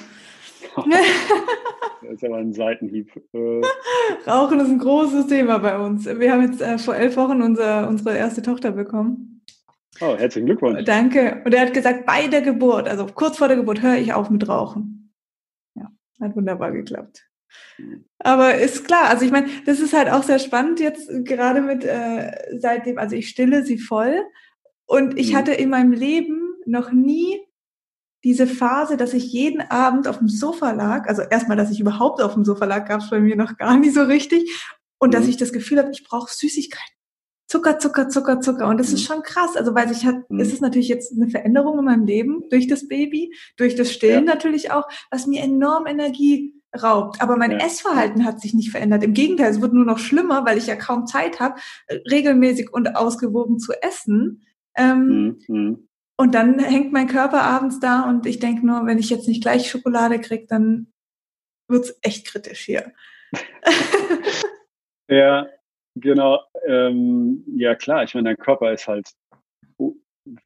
Das 0.77 2.13
ist 2.13 2.25
aber 2.25 2.37
ein 2.37 2.53
Seitenhieb. 2.53 3.11
Äh. 3.33 3.63
Rauchen 4.27 4.61
ist 4.61 4.69
ein 4.69 4.79
großes 4.79 5.27
Thema 5.27 5.59
bei 5.59 5.79
uns. 5.79 6.07
Wir 6.07 6.33
haben 6.33 6.43
jetzt 6.43 6.61
äh, 6.61 6.79
vor 6.79 6.95
elf 6.97 7.17
Wochen 7.17 7.43
unser, 7.43 7.89
unsere 7.89 8.17
erste 8.17 8.43
Tochter 8.43 8.73
bekommen. 8.73 9.43
Oh, 10.01 10.17
herzlichen 10.17 10.47
Glückwunsch. 10.47 10.85
Danke. 10.85 11.43
Und 11.45 11.55
er 11.55 11.63
hat 11.63 11.75
gesagt, 11.75 12.05
bei 12.07 12.29
der 12.29 12.43
Geburt, 12.43 12.89
also 12.89 13.07
kurz 13.07 13.39
vor 13.39 13.49
der 13.49 13.57
Geburt, 13.57 13.83
höre 13.83 13.97
ich 13.97 14.13
auf 14.13 14.29
mit 14.29 14.47
Rauchen. 14.49 15.13
Ja, 15.75 15.91
hat 16.21 16.37
wunderbar 16.37 16.73
geklappt. 16.73 17.27
Aber 18.19 18.57
ist 18.57 18.87
klar, 18.87 19.09
also 19.09 19.25
ich 19.25 19.31
meine, 19.31 19.49
das 19.65 19.81
ist 19.81 19.93
halt 19.93 20.11
auch 20.11 20.23
sehr 20.23 20.39
spannend 20.39 20.81
jetzt 20.81 21.09
gerade 21.25 21.61
mit 21.61 21.85
äh, 21.85 22.33
seitdem, 22.59 22.99
also 22.99 23.17
ich 23.17 23.29
stille 23.29 23.65
sie 23.65 23.79
voll 23.79 24.23
und 24.87 25.19
ich 25.19 25.33
mhm. 25.33 25.37
hatte 25.37 25.53
in 25.53 25.71
meinem 25.71 25.93
Leben 25.93 26.55
noch 26.67 26.93
nie 26.93 27.39
diese 28.27 28.49
Phase, 28.49 28.97
dass 28.97 29.15
ich 29.15 29.33
jeden 29.33 29.61
Abend 29.61 30.09
auf 30.09 30.19
dem 30.19 30.29
Sofa 30.29 30.73
lag, 30.73 31.09
also 31.09 31.23
erstmal, 31.23 31.57
dass 31.57 31.71
ich 31.71 31.79
überhaupt 31.79 32.21
auf 32.21 32.35
dem 32.35 32.45
Sofa 32.45 32.65
lag, 32.65 32.89
gab 32.89 33.01
es 33.01 33.09
bei 33.09 33.21
mir 33.21 33.37
noch 33.37 33.57
gar 33.57 33.79
nicht 33.79 33.95
so 33.95 34.03
richtig 34.03 34.67
und 34.99 35.11
mhm. 35.11 35.13
dass 35.13 35.29
ich 35.29 35.37
das 35.37 35.53
Gefühl 35.53 35.79
habe, 35.79 35.93
ich 35.93 36.03
brauche 36.03 36.35
Süßigkeiten. 36.35 36.97
Zucker, 37.47 37.79
Zucker, 37.79 38.09
Zucker, 38.09 38.41
Zucker. 38.41 38.67
Und 38.67 38.79
das 38.79 38.89
mhm. 38.89 38.95
ist 38.97 39.05
schon 39.05 39.23
krass. 39.23 39.55
Also, 39.55 39.77
weil 39.77 39.87
sich 39.89 40.05
hat, 40.05 40.29
mhm. 40.29 40.41
ist 40.41 40.53
es 40.53 40.61
natürlich 40.61 40.89
jetzt 40.89 41.13
eine 41.13 41.29
Veränderung 41.29 41.79
in 41.79 41.85
meinem 41.85 42.05
Leben 42.05 42.43
durch 42.51 42.67
das 42.67 42.89
Baby, 42.89 43.33
durch 43.57 43.77
das 43.77 43.93
Stillen 43.93 44.27
ja. 44.27 44.35
natürlich 44.35 44.73
auch, 44.73 44.89
was 45.13 45.29
mir 45.29 45.45
enorm 45.45 45.87
Energie 45.87 46.61
raubt. 46.77 47.23
Aber 47.23 47.37
mein 47.37 47.53
ja. 47.53 47.59
Essverhalten 47.59 48.25
hat 48.25 48.41
sich 48.41 48.55
nicht 48.55 48.73
verändert. 48.73 49.05
Im 49.05 49.15
Gegenteil, 49.15 49.53
es 49.53 49.61
wird 49.61 49.73
nur 49.73 49.85
noch 49.85 50.01
schlimmer, 50.01 50.45
weil 50.45 50.59
ich 50.59 50.67
ja 50.67 50.75
kaum 50.75 51.07
Zeit 51.07 51.39
habe, 51.39 51.61
regelmäßig 52.11 52.73
und 52.73 52.97
ausgewogen 52.97 53.61
zu 53.61 53.73
essen. 53.81 54.45
Ähm, 54.77 55.39
mhm. 55.47 55.87
Mhm. 56.19 56.25
Und 56.25 56.35
dann 56.35 56.59
hängt 56.59 56.93
mein 56.93 57.09
Körper 57.09 57.43
abends 57.43 57.81
da 57.81 58.09
und 58.09 58.27
ich 58.27 58.39
denke 58.39 58.67
nur, 58.67 58.87
wenn 58.87 58.99
ich 58.99 59.11
jetzt 59.11 59.29
nicht 59.29 59.43
gleich 59.43 59.71
Schokolade 59.71 60.21
kriege, 60.21 60.47
dann 60.49 60.93
wird's 61.69 61.99
echt 62.03 62.27
kritisch 62.27 62.61
hier. 62.61 62.93
ja, 65.09 65.47
genau. 65.95 66.41
Ähm, 66.67 67.45
ja, 67.57 67.75
klar, 67.75 68.05
ich 68.05 68.15
meine, 68.15 68.31
dein 68.31 68.39
Körper 68.39 68.73
ist 68.73 68.89
halt 68.89 69.11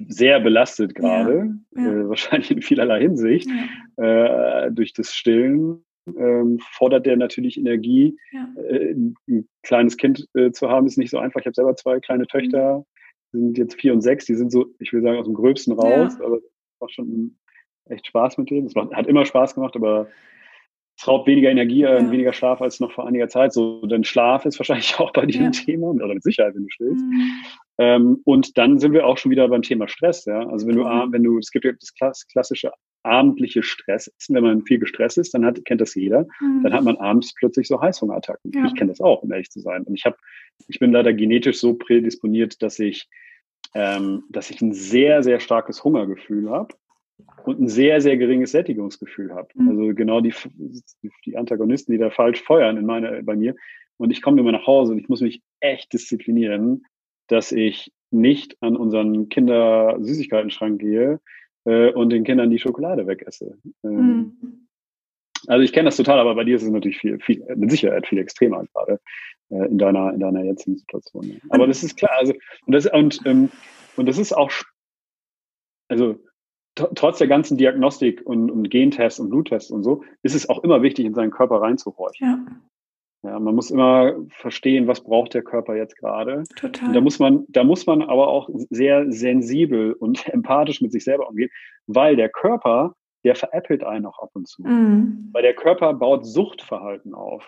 sehr 0.08 0.40
belastet 0.40 0.94
gerade, 0.94 1.54
ja, 1.74 1.82
ja. 1.82 1.90
äh, 1.90 2.08
wahrscheinlich 2.08 2.50
in 2.50 2.62
vielerlei 2.62 3.00
Hinsicht, 3.00 3.48
ja. 3.96 4.66
äh, 4.66 4.72
durch 4.72 4.92
das 4.92 5.14
Stillen 5.14 5.84
ähm, 6.06 6.58
fordert 6.72 7.06
der 7.06 7.16
natürlich 7.16 7.58
Energie. 7.58 8.16
Äh, 8.56 8.94
ein 9.28 9.48
kleines 9.62 9.96
Kind 9.96 10.26
äh, 10.34 10.50
zu 10.50 10.68
haben, 10.68 10.86
ist 10.86 10.98
nicht 10.98 11.10
so 11.10 11.18
einfach. 11.18 11.40
Ich 11.40 11.46
habe 11.46 11.54
selber 11.54 11.76
zwei 11.76 12.00
kleine 12.00 12.26
Töchter, 12.26 12.84
die 12.84 12.99
sind 13.32 13.58
jetzt 13.58 13.74
vier 13.74 13.92
und 13.92 14.00
sechs, 14.00 14.26
die 14.26 14.34
sind 14.34 14.50
so, 14.50 14.66
ich 14.78 14.92
will 14.92 15.02
sagen, 15.02 15.18
aus 15.18 15.26
dem 15.26 15.34
Gröbsten 15.34 15.72
raus, 15.72 16.16
ja. 16.18 16.26
aber 16.26 16.36
es 16.36 16.80
macht 16.80 16.92
schon 16.92 17.36
echt 17.88 18.06
Spaß 18.06 18.38
mit 18.38 18.50
denen. 18.50 18.66
Es 18.66 18.74
hat 18.74 19.06
immer 19.06 19.24
Spaß 19.24 19.54
gemacht, 19.54 19.76
aber 19.76 20.08
es 20.96 21.08
raubt 21.08 21.26
weniger 21.26 21.50
Energie 21.50 21.82
äh, 21.82 22.02
ja. 22.02 22.10
weniger 22.10 22.32
Schlaf 22.32 22.60
als 22.60 22.80
noch 22.80 22.92
vor 22.92 23.06
einiger 23.06 23.28
Zeit. 23.28 23.52
So, 23.52 23.86
denn 23.86 24.04
Schlaf 24.04 24.44
ist 24.44 24.58
wahrscheinlich 24.58 24.94
auch 24.98 25.12
bei 25.12 25.26
dir 25.26 25.46
ein 25.46 25.52
Thema, 25.52 25.88
oder 25.88 26.14
mit 26.14 26.22
Sicherheit, 26.22 26.54
wenn 26.54 26.64
du 26.64 26.70
schläfst. 26.70 27.04
Mhm. 27.04 27.30
Ähm, 27.78 28.20
und 28.24 28.58
dann 28.58 28.78
sind 28.78 28.92
wir 28.92 29.06
auch 29.06 29.16
schon 29.16 29.30
wieder 29.30 29.48
beim 29.48 29.62
Thema 29.62 29.88
Stress, 29.88 30.24
ja. 30.26 30.46
Also 30.48 30.66
wenn 30.66 30.76
du, 30.76 30.84
mhm. 30.84 31.12
wenn 31.12 31.22
du, 31.22 31.38
es 31.38 31.50
gibt 31.50 31.64
ja 31.64 31.72
das 31.72 32.26
klassische 32.26 32.72
abendliche 33.02 33.62
Stress 33.62 34.12
Wenn 34.28 34.42
man 34.42 34.62
viel 34.62 34.78
gestresst 34.78 35.18
ist, 35.18 35.34
dann 35.34 35.44
hat, 35.44 35.64
kennt 35.64 35.80
das 35.80 35.94
jeder. 35.94 36.26
Mhm. 36.40 36.62
Dann 36.62 36.72
hat 36.72 36.84
man 36.84 36.96
abends 36.96 37.34
plötzlich 37.34 37.68
so 37.68 37.80
Heißhungerattacken. 37.80 38.52
Ja. 38.52 38.66
Ich 38.66 38.74
kenne 38.74 38.90
das 38.90 39.00
auch, 39.00 39.22
um 39.22 39.32
ehrlich 39.32 39.50
zu 39.50 39.60
sein. 39.60 39.82
Und 39.84 39.94
ich 39.94 40.04
habe, 40.04 40.16
ich 40.68 40.78
bin 40.78 40.92
leider 40.92 41.12
genetisch 41.12 41.58
so 41.60 41.74
prädisponiert, 41.74 42.62
dass 42.62 42.78
ich, 42.78 43.08
ähm, 43.74 44.24
dass 44.28 44.50
ich 44.50 44.60
ein 44.60 44.72
sehr, 44.72 45.22
sehr 45.22 45.40
starkes 45.40 45.82
Hungergefühl 45.82 46.50
habe 46.50 46.74
und 47.44 47.60
ein 47.60 47.68
sehr, 47.68 48.00
sehr 48.00 48.16
geringes 48.16 48.52
Sättigungsgefühl 48.52 49.32
habe. 49.34 49.48
Mhm. 49.54 49.68
Also 49.68 49.94
genau 49.94 50.20
die, 50.20 50.34
die 51.24 51.36
Antagonisten, 51.36 51.92
die 51.92 51.98
da 51.98 52.10
falsch 52.10 52.42
feuern 52.42 52.76
in 52.76 52.86
meine, 52.86 53.22
bei 53.22 53.36
mir. 53.36 53.54
Und 53.96 54.10
ich 54.10 54.22
komme 54.22 54.40
immer 54.40 54.52
nach 54.52 54.66
Hause 54.66 54.92
und 54.92 54.98
ich 54.98 55.08
muss 55.08 55.20
mich 55.20 55.42
echt 55.60 55.92
disziplinieren, 55.92 56.84
dass 57.28 57.52
ich 57.52 57.92
nicht 58.10 58.56
an 58.60 58.76
unseren 58.76 59.28
Kinder-Süßigkeiten-Schrank 59.28 60.80
gehe, 60.80 61.20
äh, 61.64 61.92
und 61.92 62.10
den 62.10 62.24
Kindern 62.24 62.50
die 62.50 62.58
Schokolade 62.58 63.06
wegesse. 63.06 63.58
Ähm, 63.84 64.36
mhm. 64.40 64.66
Also 65.46 65.62
ich 65.62 65.72
kenne 65.72 65.86
das 65.86 65.96
total, 65.96 66.18
aber 66.18 66.34
bei 66.34 66.44
dir 66.44 66.56
ist 66.56 66.62
es 66.62 66.70
natürlich 66.70 66.98
viel, 66.98 67.18
viel 67.18 67.44
mit 67.56 67.70
Sicherheit 67.70 68.06
viel 68.06 68.18
extremer 68.18 68.64
gerade 68.74 69.00
äh, 69.50 69.66
in 69.66 69.78
deiner 69.78 70.12
in 70.12 70.20
deiner 70.20 70.42
jetzigen 70.44 70.76
Situation. 70.76 71.40
Aber 71.48 71.66
das 71.66 71.82
ist 71.82 71.96
klar. 71.96 72.12
Also 72.18 72.34
und 72.66 72.74
das 72.74 72.86
und 72.86 73.20
ähm, 73.24 73.50
und 73.96 74.06
das 74.06 74.18
ist 74.18 74.32
auch 74.32 74.52
also 75.88 76.16
trotz 76.74 77.18
der 77.18 77.26
ganzen 77.26 77.56
Diagnostik 77.56 78.22
und, 78.24 78.50
und 78.50 78.70
Gentests 78.70 79.18
und 79.18 79.30
Bluttests 79.30 79.70
und 79.70 79.82
so 79.82 80.04
ist 80.22 80.34
es 80.34 80.48
auch 80.48 80.62
immer 80.62 80.82
wichtig, 80.82 81.04
in 81.04 81.14
seinen 81.14 81.30
Körper 81.30 81.60
reinzuhorchen. 81.60 82.26
Ja. 82.26 82.60
Ja, 83.22 83.38
man 83.38 83.54
muss 83.54 83.70
immer 83.70 84.14
verstehen, 84.30 84.86
was 84.86 85.02
braucht 85.02 85.34
der 85.34 85.42
Körper 85.42 85.76
jetzt 85.76 85.96
gerade. 85.96 86.44
Total. 86.56 86.88
Und 86.88 86.94
da 86.94 87.00
muss 87.02 87.18
man, 87.18 87.44
da 87.48 87.64
muss 87.64 87.86
man 87.86 88.02
aber 88.02 88.28
auch 88.28 88.48
sehr 88.70 89.12
sensibel 89.12 89.92
und 89.92 90.26
empathisch 90.32 90.80
mit 90.80 90.92
sich 90.92 91.04
selber 91.04 91.28
umgehen, 91.28 91.50
weil 91.86 92.16
der 92.16 92.30
Körper, 92.30 92.94
der 93.24 93.34
veräppelt 93.34 93.84
einen 93.84 94.06
auch 94.06 94.18
ab 94.20 94.30
und 94.32 94.48
zu. 94.48 94.62
Mhm. 94.62 95.28
Weil 95.32 95.42
der 95.42 95.54
Körper 95.54 95.92
baut 95.92 96.24
Suchtverhalten 96.24 97.12
auf. 97.12 97.46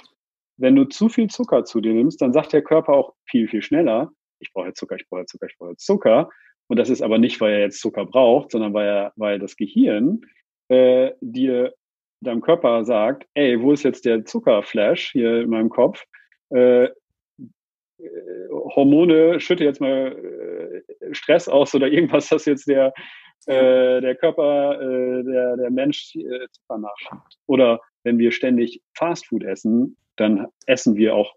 Wenn 0.58 0.76
du 0.76 0.84
zu 0.84 1.08
viel 1.08 1.28
Zucker 1.28 1.64
zu 1.64 1.80
dir 1.80 1.94
nimmst, 1.94 2.20
dann 2.20 2.34
sagt 2.34 2.52
der 2.52 2.62
Körper 2.62 2.92
auch 2.92 3.14
viel, 3.24 3.48
viel 3.48 3.62
schneller, 3.62 4.12
ich 4.40 4.52
brauche 4.52 4.66
jetzt 4.66 4.78
Zucker, 4.78 4.96
ich 4.96 5.08
brauche 5.08 5.20
jetzt 5.20 5.30
Zucker, 5.30 5.46
ich 5.46 5.56
brauche 5.56 5.70
jetzt 5.70 5.86
Zucker. 5.86 6.28
Und 6.68 6.78
das 6.78 6.90
ist 6.90 7.02
aber 7.02 7.18
nicht, 7.18 7.40
weil 7.40 7.54
er 7.54 7.60
jetzt 7.60 7.80
Zucker 7.80 8.04
braucht, 8.04 8.50
sondern 8.50 8.74
weil 8.74 8.86
er, 8.86 9.12
weil 9.16 9.38
das 9.38 9.56
Gehirn 9.56 10.20
äh, 10.68 11.12
dir 11.20 11.74
deinem 12.22 12.40
Körper 12.40 12.84
sagt, 12.84 13.26
ey, 13.34 13.60
wo 13.60 13.72
ist 13.72 13.82
jetzt 13.82 14.04
der 14.04 14.24
Zuckerflash 14.24 15.12
hier 15.12 15.42
in 15.42 15.50
meinem 15.50 15.68
Kopf? 15.68 16.04
Äh, 16.50 16.84
äh, 16.84 16.90
Hormone, 18.50 19.40
schütte 19.40 19.64
jetzt 19.64 19.80
mal 19.80 20.82
äh, 21.02 21.14
Stress 21.14 21.48
aus 21.48 21.74
oder 21.74 21.88
irgendwas, 21.88 22.28
das 22.28 22.44
jetzt 22.46 22.68
der, 22.68 22.92
äh, 23.46 24.00
der 24.00 24.14
Körper, 24.16 24.80
äh, 24.80 25.24
der, 25.24 25.56
der 25.56 25.70
Mensch 25.70 26.14
äh, 26.16 26.46
Zucker 26.50 26.78
nachschiebt. 26.78 27.38
Oder 27.46 27.80
wenn 28.04 28.18
wir 28.18 28.32
ständig 28.32 28.82
Fastfood 28.94 29.44
essen, 29.44 29.96
dann 30.16 30.46
essen 30.66 30.96
wir 30.96 31.14
auch 31.14 31.34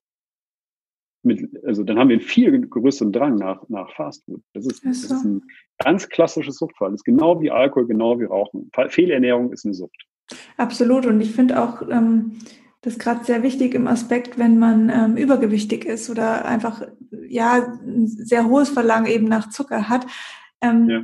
mit, 1.24 1.50
also 1.66 1.84
dann 1.84 1.98
haben 1.98 2.10
wir 2.10 2.18
einen 2.18 2.26
viel 2.26 2.68
größeren 2.68 3.12
Drang 3.12 3.36
nach, 3.36 3.68
nach 3.68 3.92
Fastfood. 3.96 4.42
Das 4.54 4.68
ist, 4.68 4.86
das 4.86 5.04
ist 5.04 5.26
ein 5.26 5.42
ganz 5.80 6.08
klassisches 6.08 6.58
Suchtfall. 6.58 6.92
Das 6.92 7.00
ist 7.00 7.06
genau 7.06 7.42
wie 7.42 7.50
Alkohol, 7.50 7.88
genau 7.88 8.20
wie 8.20 8.26
Rauchen. 8.26 8.70
Fehlernährung 8.90 9.52
ist 9.52 9.66
eine 9.66 9.74
Sucht. 9.74 10.06
Absolut. 10.58 11.06
Und 11.06 11.22
ich 11.22 11.32
finde 11.32 11.62
auch 11.62 11.82
ähm, 11.90 12.40
das 12.82 13.00
gerade 13.00 13.26
sehr 13.26 13.44
wichtig 13.44 13.74
im 13.74 13.88
Aspekt, 13.88 14.38
wenn 14.38 14.60
man 14.60 14.90
ähm, 14.90 15.18
übergewichtig 15.18 15.86
ist 15.86 16.10
oder 16.10 16.46
einfach 16.46 16.84
ja 17.28 17.78
ein 17.86 18.08
sehr 18.08 18.48
hohes 18.48 18.70
Verlangen 18.70 19.08
eben 19.08 19.28
nach 19.28 19.50
Zucker 19.50 19.90
hat. 19.90 20.06
Ähm, 20.62 20.90
ja. 20.90 21.02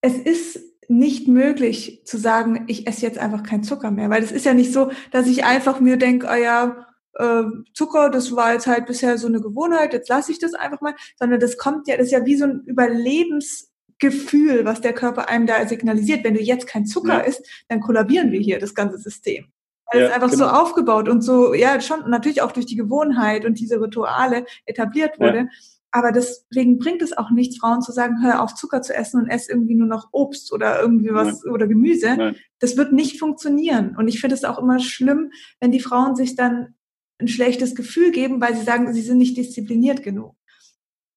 Es 0.00 0.16
ist 0.16 0.60
nicht 0.88 1.26
möglich 1.26 2.02
zu 2.04 2.18
sagen, 2.18 2.64
ich 2.68 2.86
esse 2.86 3.02
jetzt 3.02 3.18
einfach 3.18 3.42
kein 3.42 3.64
Zucker 3.64 3.90
mehr, 3.90 4.10
weil 4.10 4.22
es 4.22 4.32
ist 4.32 4.44
ja 4.44 4.54
nicht 4.54 4.72
so, 4.72 4.90
dass 5.10 5.26
ich 5.26 5.44
einfach 5.44 5.80
mir 5.80 5.96
denke, 5.96 6.28
oh 6.30 6.34
ja, 6.34 6.86
äh, 7.14 7.44
Zucker, 7.74 8.10
das 8.10 8.34
war 8.36 8.52
jetzt 8.52 8.66
halt 8.66 8.86
bisher 8.86 9.18
so 9.18 9.26
eine 9.26 9.40
Gewohnheit, 9.40 9.92
jetzt 9.92 10.08
lasse 10.08 10.32
ich 10.32 10.38
das 10.38 10.54
einfach 10.54 10.80
mal, 10.80 10.94
sondern 11.18 11.40
das 11.40 11.56
kommt 11.56 11.88
ja, 11.88 11.96
das 11.96 12.06
ist 12.06 12.12
ja 12.12 12.24
wie 12.24 12.36
so 12.36 12.44
ein 12.44 12.62
Überlebens 12.66 13.71
Gefühl, 14.02 14.64
was 14.64 14.80
der 14.80 14.92
Körper 14.92 15.28
einem 15.28 15.46
da 15.46 15.64
signalisiert. 15.66 16.24
Wenn 16.24 16.34
du 16.34 16.42
jetzt 16.42 16.66
kein 16.66 16.86
Zucker 16.86 17.18
ja. 17.18 17.20
isst, 17.20 17.46
dann 17.68 17.80
kollabieren 17.80 18.32
wir 18.32 18.40
hier 18.40 18.58
das 18.58 18.74
ganze 18.74 18.98
System. 18.98 19.46
Weil 19.90 20.00
ja, 20.00 20.06
es 20.08 20.12
einfach 20.12 20.30
genau. 20.30 20.48
so 20.48 20.50
aufgebaut 20.50 21.08
und 21.08 21.22
so, 21.22 21.54
ja, 21.54 21.80
schon 21.80 22.10
natürlich 22.10 22.42
auch 22.42 22.50
durch 22.50 22.66
die 22.66 22.74
Gewohnheit 22.74 23.44
und 23.44 23.60
diese 23.60 23.80
Rituale 23.80 24.44
etabliert 24.66 25.20
wurde. 25.20 25.38
Ja. 25.38 25.48
Aber 25.92 26.10
deswegen 26.10 26.78
bringt 26.78 27.00
es 27.00 27.16
auch 27.16 27.30
nichts, 27.30 27.58
Frauen 27.58 27.80
zu 27.80 27.92
sagen, 27.92 28.16
hör 28.24 28.42
auf 28.42 28.54
Zucker 28.54 28.82
zu 28.82 28.92
essen 28.92 29.20
und 29.20 29.28
ess 29.28 29.48
irgendwie 29.48 29.76
nur 29.76 29.86
noch 29.86 30.08
Obst 30.10 30.52
oder 30.52 30.80
irgendwie 30.80 31.14
was 31.14 31.44
Nein. 31.44 31.54
oder 31.54 31.68
Gemüse. 31.68 32.16
Nein. 32.16 32.36
Das 32.58 32.76
wird 32.76 32.92
nicht 32.92 33.20
funktionieren. 33.20 33.94
Und 33.96 34.08
ich 34.08 34.20
finde 34.20 34.34
es 34.34 34.42
auch 34.42 34.58
immer 34.58 34.80
schlimm, 34.80 35.30
wenn 35.60 35.70
die 35.70 35.80
Frauen 35.80 36.16
sich 36.16 36.34
dann 36.34 36.74
ein 37.20 37.28
schlechtes 37.28 37.76
Gefühl 37.76 38.10
geben, 38.10 38.40
weil 38.40 38.56
sie 38.56 38.64
sagen, 38.64 38.92
sie 38.92 39.02
sind 39.02 39.18
nicht 39.18 39.36
diszipliniert 39.36 40.02
genug. 40.02 40.34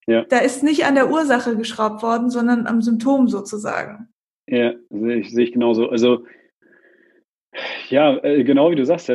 Ja. 0.06 0.24
Da 0.24 0.38
ist 0.38 0.62
nicht 0.62 0.84
an 0.84 0.94
der 0.94 1.10
Ursache 1.10 1.56
geschraubt 1.56 2.02
worden, 2.02 2.30
sondern 2.30 2.66
am 2.66 2.80
Symptom 2.80 3.28
sozusagen. 3.28 4.08
Ja, 4.46 4.74
sehe 4.90 5.16
ich, 5.16 5.32
sehe 5.32 5.44
ich 5.44 5.52
genauso. 5.52 5.88
Also, 5.88 6.24
ja, 7.88 8.16
äh, 8.22 8.44
genau 8.44 8.70
wie 8.70 8.76
du 8.76 8.84
sagst, 8.84 9.10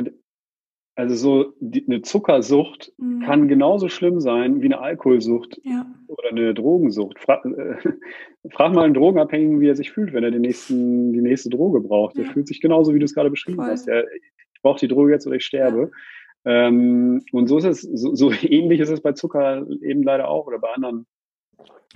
also 0.96 1.16
so 1.16 1.54
die, 1.60 1.86
eine 1.88 2.02
Zuckersucht 2.02 2.92
mhm. 2.98 3.22
kann 3.22 3.48
genauso 3.48 3.88
schlimm 3.88 4.20
sein 4.20 4.62
wie 4.62 4.66
eine 4.66 4.80
Alkoholsucht 4.80 5.62
ja. 5.64 5.86
oder 6.08 6.30
eine 6.30 6.54
Drogensucht. 6.54 7.20
Fra 7.20 7.42
äh, 7.46 7.78
frag 8.52 8.74
mal 8.74 8.84
einen 8.84 8.94
Drogenabhängigen, 8.94 9.62
wie 9.62 9.70
er 9.70 9.76
sich 9.76 9.92
fühlt, 9.92 10.12
wenn 10.14 10.26
er 10.26 10.32
den 10.32 10.42
nächsten, 10.42 11.14
die 11.14 11.22
nächste 11.22 11.50
Droge 11.50 11.80
braucht. 11.80 12.18
Ja. 12.18 12.24
Der 12.24 12.34
fühlt 12.34 12.48
sich 12.48 12.60
genauso, 12.60 12.94
wie 12.94 13.00
du 13.00 13.06
es 13.06 13.16
gerade 13.16 13.30
beschrieben 13.30 13.58
Voll. 13.58 13.70
hast. 13.70 13.88
Ja, 13.88 14.02
ich 14.02 14.62
brauche 14.62 14.80
die 14.80 14.90
Droge 14.90 15.14
jetzt 15.14 15.26
oder 15.26 15.38
ich 15.38 15.46
sterbe. 15.46 15.84
Ja. 15.84 15.98
Ähm, 16.46 17.24
und 17.32 17.48
so 17.48 17.58
ist 17.58 17.66
es, 17.66 17.82
so, 17.82 18.16
so, 18.16 18.32
ähnlich 18.42 18.80
ist 18.80 18.90
es 18.90 19.02
bei 19.02 19.14
Zucker 19.14 19.66
eben 19.82 20.04
leider 20.04 20.28
auch 20.28 20.48
oder 20.48 20.60
bei 20.60 20.70
anderen, 20.74 21.06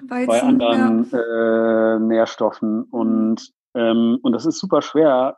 Weizen, 0.01 0.27
bei 0.27 0.41
anderen 0.41 1.09
ja. 1.11 1.95
äh, 1.95 1.99
Nährstoffen. 1.99 2.83
Und, 2.83 3.51
ähm, 3.73 4.19
und 4.21 4.31
das 4.33 4.45
ist 4.45 4.59
super 4.59 4.81
schwer, 4.81 5.37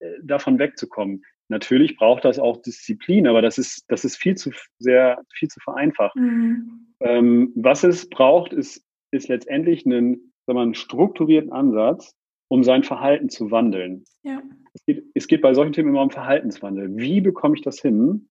äh, 0.00 0.10
davon 0.22 0.58
wegzukommen. 0.58 1.22
Natürlich 1.48 1.96
braucht 1.96 2.24
das 2.24 2.38
auch 2.38 2.62
Disziplin, 2.62 3.26
aber 3.26 3.42
das 3.42 3.58
ist, 3.58 3.84
das 3.88 4.04
ist 4.04 4.16
viel 4.16 4.36
zu 4.36 4.50
sehr, 4.78 5.22
viel 5.34 5.48
zu 5.48 5.60
vereinfacht. 5.60 6.16
Mhm. 6.16 6.94
Ähm, 7.00 7.52
was 7.56 7.84
es 7.84 8.08
braucht, 8.08 8.52
ist 8.52 8.84
ist 9.12 9.28
letztendlich 9.28 9.86
einen, 9.86 10.32
sagen 10.46 10.58
wir, 10.58 10.62
einen 10.62 10.74
strukturierten 10.74 11.52
Ansatz, 11.52 12.16
um 12.52 12.64
sein 12.64 12.82
Verhalten 12.82 13.30
zu 13.30 13.50
wandeln. 13.50 14.04
Ja. 14.24 14.42
Es, 14.74 14.84
geht, 14.84 15.04
es 15.14 15.26
geht 15.26 15.40
bei 15.40 15.54
solchen 15.54 15.72
Themen 15.72 15.88
immer 15.88 16.02
um 16.02 16.10
Verhaltenswandel. 16.10 16.94
Wie 16.98 17.22
bekomme 17.22 17.54
ich 17.56 17.62
das 17.62 17.80
hin, 17.80 18.28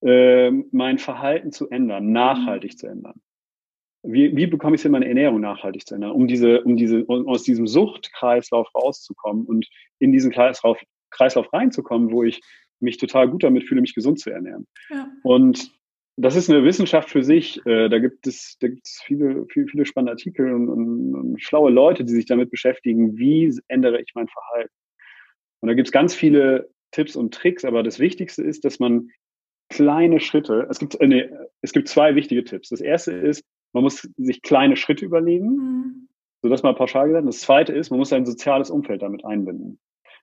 äh, 0.00 0.50
mein 0.72 0.96
Verhalten 0.96 1.52
zu 1.52 1.68
ändern, 1.68 2.10
nachhaltig 2.10 2.72
mhm. 2.72 2.76
zu 2.78 2.86
ändern? 2.86 3.20
Wie, 4.02 4.34
wie 4.34 4.46
bekomme 4.46 4.74
ich 4.74 4.78
es 4.78 4.84
hin, 4.84 4.92
meine 4.92 5.06
Ernährung 5.06 5.40
nachhaltig 5.40 5.86
zu 5.86 5.96
ändern, 5.96 6.12
um 6.12 6.26
diese, 6.26 6.62
um 6.62 6.76
diese, 6.76 7.04
um 7.04 7.28
aus 7.28 7.42
diesem 7.42 7.66
Suchtkreislauf 7.66 8.74
rauszukommen 8.74 9.44
und 9.44 9.68
in 9.98 10.12
diesen 10.12 10.30
Kreislauf, 10.30 10.80
Kreislauf 11.10 11.52
reinzukommen, 11.52 12.10
wo 12.10 12.22
ich 12.22 12.40
mich 12.80 12.96
total 12.96 13.28
gut 13.28 13.42
damit 13.42 13.64
fühle, 13.64 13.82
mich 13.82 13.94
gesund 13.94 14.18
zu 14.18 14.30
ernähren. 14.30 14.66
Ja. 14.88 15.08
Und 15.24 15.77
das 16.20 16.34
ist 16.34 16.50
eine 16.50 16.64
Wissenschaft 16.64 17.10
für 17.10 17.22
sich. 17.22 17.64
Äh, 17.64 17.88
da 17.88 17.98
gibt 18.00 18.26
es, 18.26 18.58
da 18.60 18.66
gibt 18.66 18.86
es 18.86 19.00
viele, 19.04 19.46
viele, 19.48 19.68
viele 19.68 19.86
spannende 19.86 20.12
Artikel 20.12 20.52
und, 20.52 20.68
und, 20.68 21.14
und, 21.14 21.42
schlaue 21.42 21.70
Leute, 21.70 22.04
die 22.04 22.12
sich 22.12 22.26
damit 22.26 22.50
beschäftigen, 22.50 23.16
wie 23.16 23.56
ändere 23.68 24.00
ich 24.00 24.14
mein 24.14 24.26
Verhalten. 24.26 24.74
Und 25.60 25.68
da 25.68 25.74
gibt 25.74 25.88
es 25.88 25.92
ganz 25.92 26.14
viele 26.14 26.70
Tipps 26.90 27.14
und 27.14 27.32
Tricks, 27.32 27.64
aber 27.64 27.84
das 27.84 28.00
Wichtigste 28.00 28.42
ist, 28.42 28.64
dass 28.64 28.80
man 28.80 29.10
kleine 29.68 30.18
Schritte, 30.18 30.66
es 30.68 30.80
gibt, 30.80 31.00
äh, 31.00 31.06
nee, 31.06 31.28
es 31.62 31.72
gibt 31.72 31.88
zwei 31.88 32.16
wichtige 32.16 32.42
Tipps. 32.42 32.70
Das 32.70 32.80
erste 32.80 33.12
ist, 33.12 33.44
man 33.72 33.84
muss 33.84 34.08
sich 34.16 34.42
kleine 34.42 34.76
Schritte 34.76 35.04
überlegen, 35.04 35.46
mhm. 35.46 36.08
so 36.42 36.48
das 36.48 36.64
mal 36.64 36.74
pauschal 36.74 37.06
gesagt. 37.06 37.28
Das 37.28 37.40
zweite 37.40 37.72
ist, 37.72 37.90
man 37.90 38.00
muss 38.00 38.08
sein 38.08 38.26
soziales 38.26 38.70
Umfeld 38.70 39.02
damit 39.02 39.24
einbinden. 39.24 39.78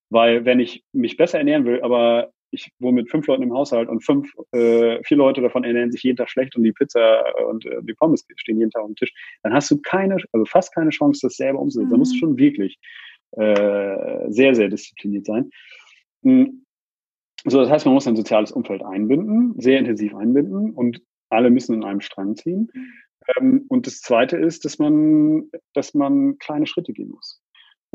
Weil 0.09 0.43
wenn 0.43 0.59
ich 0.59 0.83
mich 0.91 1.15
besser 1.15 1.37
ernähren 1.37 1.65
will, 1.65 1.81
aber 1.81 2.33
ich 2.55 2.71
wohne 2.79 3.01
mit 3.01 3.11
fünf 3.11 3.27
Leuten 3.27 3.43
im 3.43 3.53
Haushalt 3.53 3.89
und 3.89 4.03
fünf, 4.03 4.31
äh, 4.51 5.03
vier 5.03 5.17
Leute 5.17 5.41
davon 5.41 5.63
ernähren 5.63 5.91
sich 5.91 6.03
jeden 6.03 6.17
Tag 6.17 6.29
schlecht 6.29 6.55
und 6.55 6.63
die 6.63 6.71
Pizza 6.71 7.23
und 7.47 7.65
äh, 7.65 7.81
die 7.83 7.93
Pommes 7.93 8.25
stehen 8.37 8.57
jeden 8.57 8.71
Tag 8.71 8.81
auf 8.81 8.87
dem 8.87 8.95
Tisch, 8.95 9.13
dann 9.43 9.53
hast 9.53 9.69
du 9.69 9.79
keine, 9.81 10.17
also 10.31 10.45
fast 10.45 10.73
keine 10.73 10.89
Chance, 10.89 11.27
das 11.27 11.35
selber 11.35 11.59
umzusetzen. 11.59 11.87
Mhm. 11.87 11.91
Da 11.91 11.97
musst 11.97 12.13
du 12.13 12.15
mhm. 12.15 12.19
schon 12.19 12.37
wirklich 12.37 12.79
äh, 13.31 14.31
sehr, 14.31 14.55
sehr 14.55 14.69
diszipliniert 14.69 15.25
sein. 15.25 15.49
Mhm. 16.21 16.65
So, 17.45 17.59
das 17.59 17.69
heißt, 17.69 17.85
man 17.85 17.93
muss 17.93 18.07
ein 18.07 18.15
soziales 18.15 18.51
Umfeld 18.51 18.83
einbinden, 18.83 19.53
sehr 19.59 19.77
intensiv 19.77 20.15
einbinden 20.15 20.71
und 20.71 21.01
alle 21.29 21.51
müssen 21.51 21.75
in 21.75 21.83
einem 21.83 22.01
Strang 22.01 22.35
ziehen. 22.35 22.71
Mhm. 22.73 22.93
Ähm, 23.37 23.65
und 23.69 23.87
das 23.87 24.01
Zweite 24.01 24.37
ist, 24.37 24.65
dass 24.65 24.79
man, 24.79 25.49
dass 25.73 25.93
man 25.93 26.37
kleine 26.39 26.67
Schritte 26.67 26.93
gehen 26.93 27.09
muss. 27.09 27.41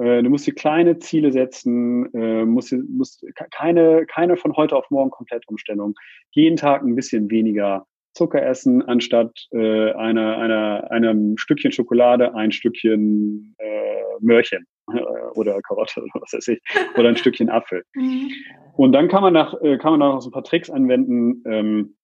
Äh, 0.01 0.23
du 0.23 0.31
musst 0.31 0.47
dir 0.47 0.55
kleine 0.55 0.99
Ziele 0.99 1.33
setzen, 1.33 2.13
äh, 2.15 2.45
musst, 2.45 2.73
musst 2.89 3.25
keine, 3.51 4.07
keine 4.07 4.37
von 4.37 4.57
heute 4.57 4.77
auf 4.77 4.91
morgen 4.91 5.11
Komplettumstellung. 5.11 5.95
Jeden 6.31 6.57
Tag 6.57 6.83
ein 6.83 6.97
bisschen 6.97 7.31
weniger 7.31 7.87
Zucker 8.15 8.45
essen, 8.45 8.83
anstatt 8.83 9.47
äh, 9.53 9.93
einer, 9.93 10.39
einer, 10.39 10.91
einem 10.91 11.37
Stückchen 11.37 11.71
Schokolade 11.71 12.35
ein 12.35 12.51
Stückchen 12.51 13.55
äh, 13.59 14.03
Möhrchen 14.21 14.67
äh, 14.93 15.01
oder 15.35 15.61
Karotte 15.63 16.01
oder 16.03 16.23
was 16.23 16.33
weiß 16.33 16.49
ich, 16.49 16.61
oder 16.97 17.09
ein 17.09 17.17
Stückchen 17.17 17.51
Apfel. 17.51 17.85
Mhm. 17.95 18.31
Und 18.77 18.93
dann 18.93 19.09
kann 19.09 19.23
man, 19.23 19.35
nach, 19.35 19.55
äh, 19.63 19.77
kann 19.77 19.93
man 19.93 20.01
noch 20.01 20.23
so 20.23 20.31
ein 20.31 20.33
paar 20.33 20.45
Tricks 20.45 20.71
anwenden, 20.71 21.43
ähm, 21.45 21.97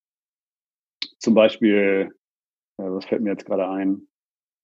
zum 1.18 1.34
Beispiel, 1.34 2.12
äh, 2.78 2.82
was 2.82 3.06
fällt 3.06 3.22
mir 3.22 3.30
jetzt 3.30 3.46
gerade 3.46 3.68
ein? 3.68 4.06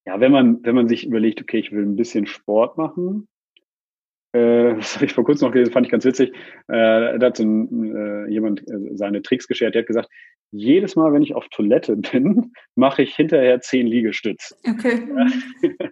Ja, 0.05 0.21
wenn 0.21 0.33
man, 0.33 0.65
wenn 0.65 0.75
man 0.75 0.89
sich 0.89 1.07
überlegt, 1.07 1.41
okay, 1.41 1.59
ich 1.59 1.73
will 1.73 1.85
ein 1.85 1.97
bisschen 1.97 2.27
Sport 2.27 2.77
machen, 2.77 3.29
äh, 4.33 4.75
das 4.77 4.97
habe 4.97 5.07
ich 5.07 5.13
vor 5.13 5.25
kurzem 5.25 5.47
noch 5.47 5.53
gelesen, 5.53 5.73
fand 5.73 5.87
ich 5.87 5.93
ganz 5.93 6.05
witzig. 6.05 6.31
Äh, 6.69 7.19
da 7.19 7.27
hat 7.27 7.37
so 7.37 7.45
ein, 7.45 7.95
äh, 7.95 8.31
jemand 8.31 8.67
äh, 8.69 8.95
seine 8.95 9.23
Tricks 9.23 9.47
geschert. 9.47 9.75
Der 9.75 9.83
hat 9.83 9.87
gesagt, 9.87 10.09
jedes 10.51 10.97
Mal, 10.97 11.13
wenn 11.13 11.23
ich 11.23 11.35
auf 11.35 11.49
Toilette 11.49 11.97
bin, 12.13 12.53
mache 12.75 13.03
ich 13.03 13.15
hinterher 13.15 13.61
zehn 13.61 13.87
Liegestütz. 13.87 14.55
Okay. 14.69 15.09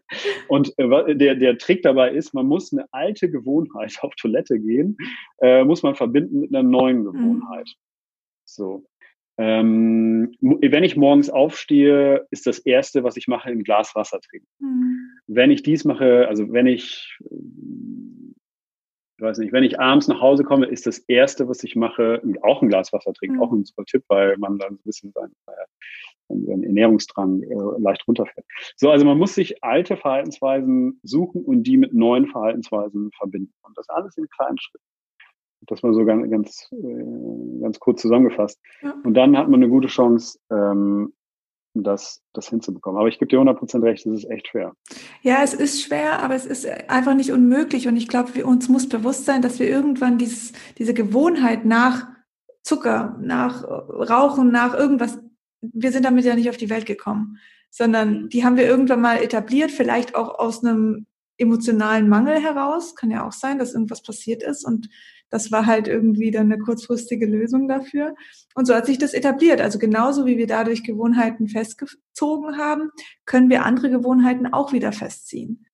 Und 0.48 0.72
äh, 0.78 1.14
der, 1.16 1.34
der 1.34 1.58
Trick 1.58 1.82
dabei 1.82 2.12
ist, 2.12 2.34
man 2.34 2.46
muss 2.46 2.72
eine 2.72 2.86
alte 2.92 3.30
Gewohnheit 3.30 3.96
auf 4.02 4.14
Toilette 4.16 4.58
gehen, 4.58 4.96
äh, 5.38 5.64
muss 5.64 5.82
man 5.82 5.94
verbinden 5.94 6.40
mit 6.40 6.54
einer 6.54 6.62
neuen 6.62 7.00
mhm. 7.00 7.04
Gewohnheit. 7.04 7.66
Mhm. 7.66 7.80
So. 8.44 8.84
Ähm, 9.40 10.32
wenn 10.42 10.84
ich 10.84 10.98
morgens 10.98 11.30
aufstehe, 11.30 12.26
ist 12.30 12.46
das 12.46 12.58
erste, 12.58 13.04
was 13.04 13.16
ich 13.16 13.26
mache, 13.26 13.48
ein 13.48 13.64
Glas 13.64 13.94
Wasser 13.94 14.20
trinken. 14.20 14.46
Mhm. 14.58 15.12
Wenn 15.28 15.50
ich 15.50 15.62
dies 15.62 15.86
mache, 15.86 16.28
also 16.28 16.52
wenn 16.52 16.66
ich, 16.66 17.18
ich 19.16 19.22
weiß 19.22 19.38
nicht, 19.38 19.54
wenn 19.54 19.64
ich 19.64 19.80
abends 19.80 20.08
nach 20.08 20.20
Hause 20.20 20.44
komme, 20.44 20.66
ist 20.66 20.86
das 20.86 20.98
erste, 20.98 21.48
was 21.48 21.64
ich 21.64 21.74
mache, 21.74 22.20
auch 22.42 22.60
ein 22.60 22.68
Glas 22.68 22.92
Wasser 22.92 23.14
trinken. 23.14 23.36
Mhm. 23.36 23.42
Auch 23.42 23.52
ein 23.52 23.64
super 23.64 23.86
Tipp, 23.86 24.04
weil 24.08 24.36
man 24.36 24.58
dann 24.58 24.74
ein 24.74 24.80
bisschen 24.84 25.10
seinen, 25.12 25.34
äh, 25.46 26.34
seinen 26.44 26.62
Ernährungsdrang 26.62 27.42
äh, 27.42 27.80
leicht 27.80 28.06
runterfährt. 28.06 28.46
So, 28.76 28.90
also 28.90 29.06
man 29.06 29.16
muss 29.16 29.34
sich 29.34 29.64
alte 29.64 29.96
Verhaltensweisen 29.96 31.00
suchen 31.02 31.42
und 31.46 31.62
die 31.62 31.78
mit 31.78 31.94
neuen 31.94 32.26
Verhaltensweisen 32.26 33.10
verbinden. 33.16 33.54
Und 33.62 33.78
das 33.78 33.88
alles 33.88 34.18
in 34.18 34.28
kleinen 34.28 34.58
Schritten. 34.58 34.84
Das 35.62 35.82
war 35.82 35.92
so 35.92 36.04
ganz, 36.04 36.30
ganz, 36.30 36.68
äh, 36.72 37.60
ganz 37.60 37.78
kurz 37.78 38.02
zusammengefasst. 38.02 38.58
Ja. 38.82 38.94
Und 39.04 39.14
dann 39.14 39.36
hat 39.36 39.48
man 39.48 39.62
eine 39.62 39.68
gute 39.68 39.88
Chance, 39.88 40.38
ähm, 40.50 41.12
das, 41.74 42.22
das 42.32 42.48
hinzubekommen. 42.48 42.98
Aber 42.98 43.08
ich 43.08 43.18
gebe 43.18 43.28
dir 43.28 43.38
100% 43.38 43.82
recht, 43.82 44.06
es 44.06 44.24
ist 44.24 44.30
echt 44.30 44.48
schwer. 44.48 44.72
Ja, 45.22 45.42
es 45.42 45.54
ist 45.54 45.82
schwer, 45.82 46.22
aber 46.22 46.34
es 46.34 46.46
ist 46.46 46.66
einfach 46.88 47.14
nicht 47.14 47.30
unmöglich. 47.30 47.86
Und 47.86 47.96
ich 47.96 48.08
glaube, 48.08 48.44
uns 48.44 48.68
muss 48.68 48.88
bewusst 48.88 49.24
sein, 49.24 49.42
dass 49.42 49.60
wir 49.60 49.68
irgendwann 49.68 50.18
dieses, 50.18 50.52
diese 50.78 50.94
Gewohnheit 50.94 51.64
nach 51.64 52.08
Zucker, 52.62 53.16
nach 53.20 53.62
Rauchen, 53.64 54.50
nach 54.50 54.74
irgendwas, 54.74 55.18
wir 55.60 55.92
sind 55.92 56.04
damit 56.04 56.24
ja 56.24 56.34
nicht 56.34 56.50
auf 56.50 56.56
die 56.56 56.70
Welt 56.70 56.86
gekommen, 56.86 57.38
sondern 57.70 58.22
mhm. 58.22 58.28
die 58.28 58.44
haben 58.44 58.56
wir 58.56 58.66
irgendwann 58.66 59.00
mal 59.00 59.22
etabliert, 59.22 59.70
vielleicht 59.70 60.14
auch 60.14 60.38
aus 60.38 60.64
einem 60.64 61.06
emotionalen 61.40 62.08
Mangel 62.08 62.40
heraus. 62.40 62.94
Kann 62.94 63.10
ja 63.10 63.26
auch 63.26 63.32
sein, 63.32 63.58
dass 63.58 63.74
irgendwas 63.74 64.02
passiert 64.02 64.42
ist 64.42 64.64
und 64.64 64.88
das 65.30 65.52
war 65.52 65.66
halt 65.66 65.88
irgendwie 65.88 66.30
dann 66.30 66.52
eine 66.52 66.60
kurzfristige 66.60 67.26
Lösung 67.26 67.68
dafür. 67.68 68.14
Und 68.54 68.66
so 68.66 68.74
hat 68.74 68.86
sich 68.86 68.98
das 68.98 69.14
etabliert. 69.14 69.60
Also 69.60 69.78
genauso 69.78 70.26
wie 70.26 70.36
wir 70.36 70.48
dadurch 70.48 70.82
Gewohnheiten 70.82 71.48
festgezogen 71.48 72.58
haben, 72.58 72.90
können 73.24 73.48
wir 73.48 73.64
andere 73.64 73.90
Gewohnheiten 73.90 74.52
auch 74.52 74.72
wieder 74.72 74.92
festziehen. 74.92 75.66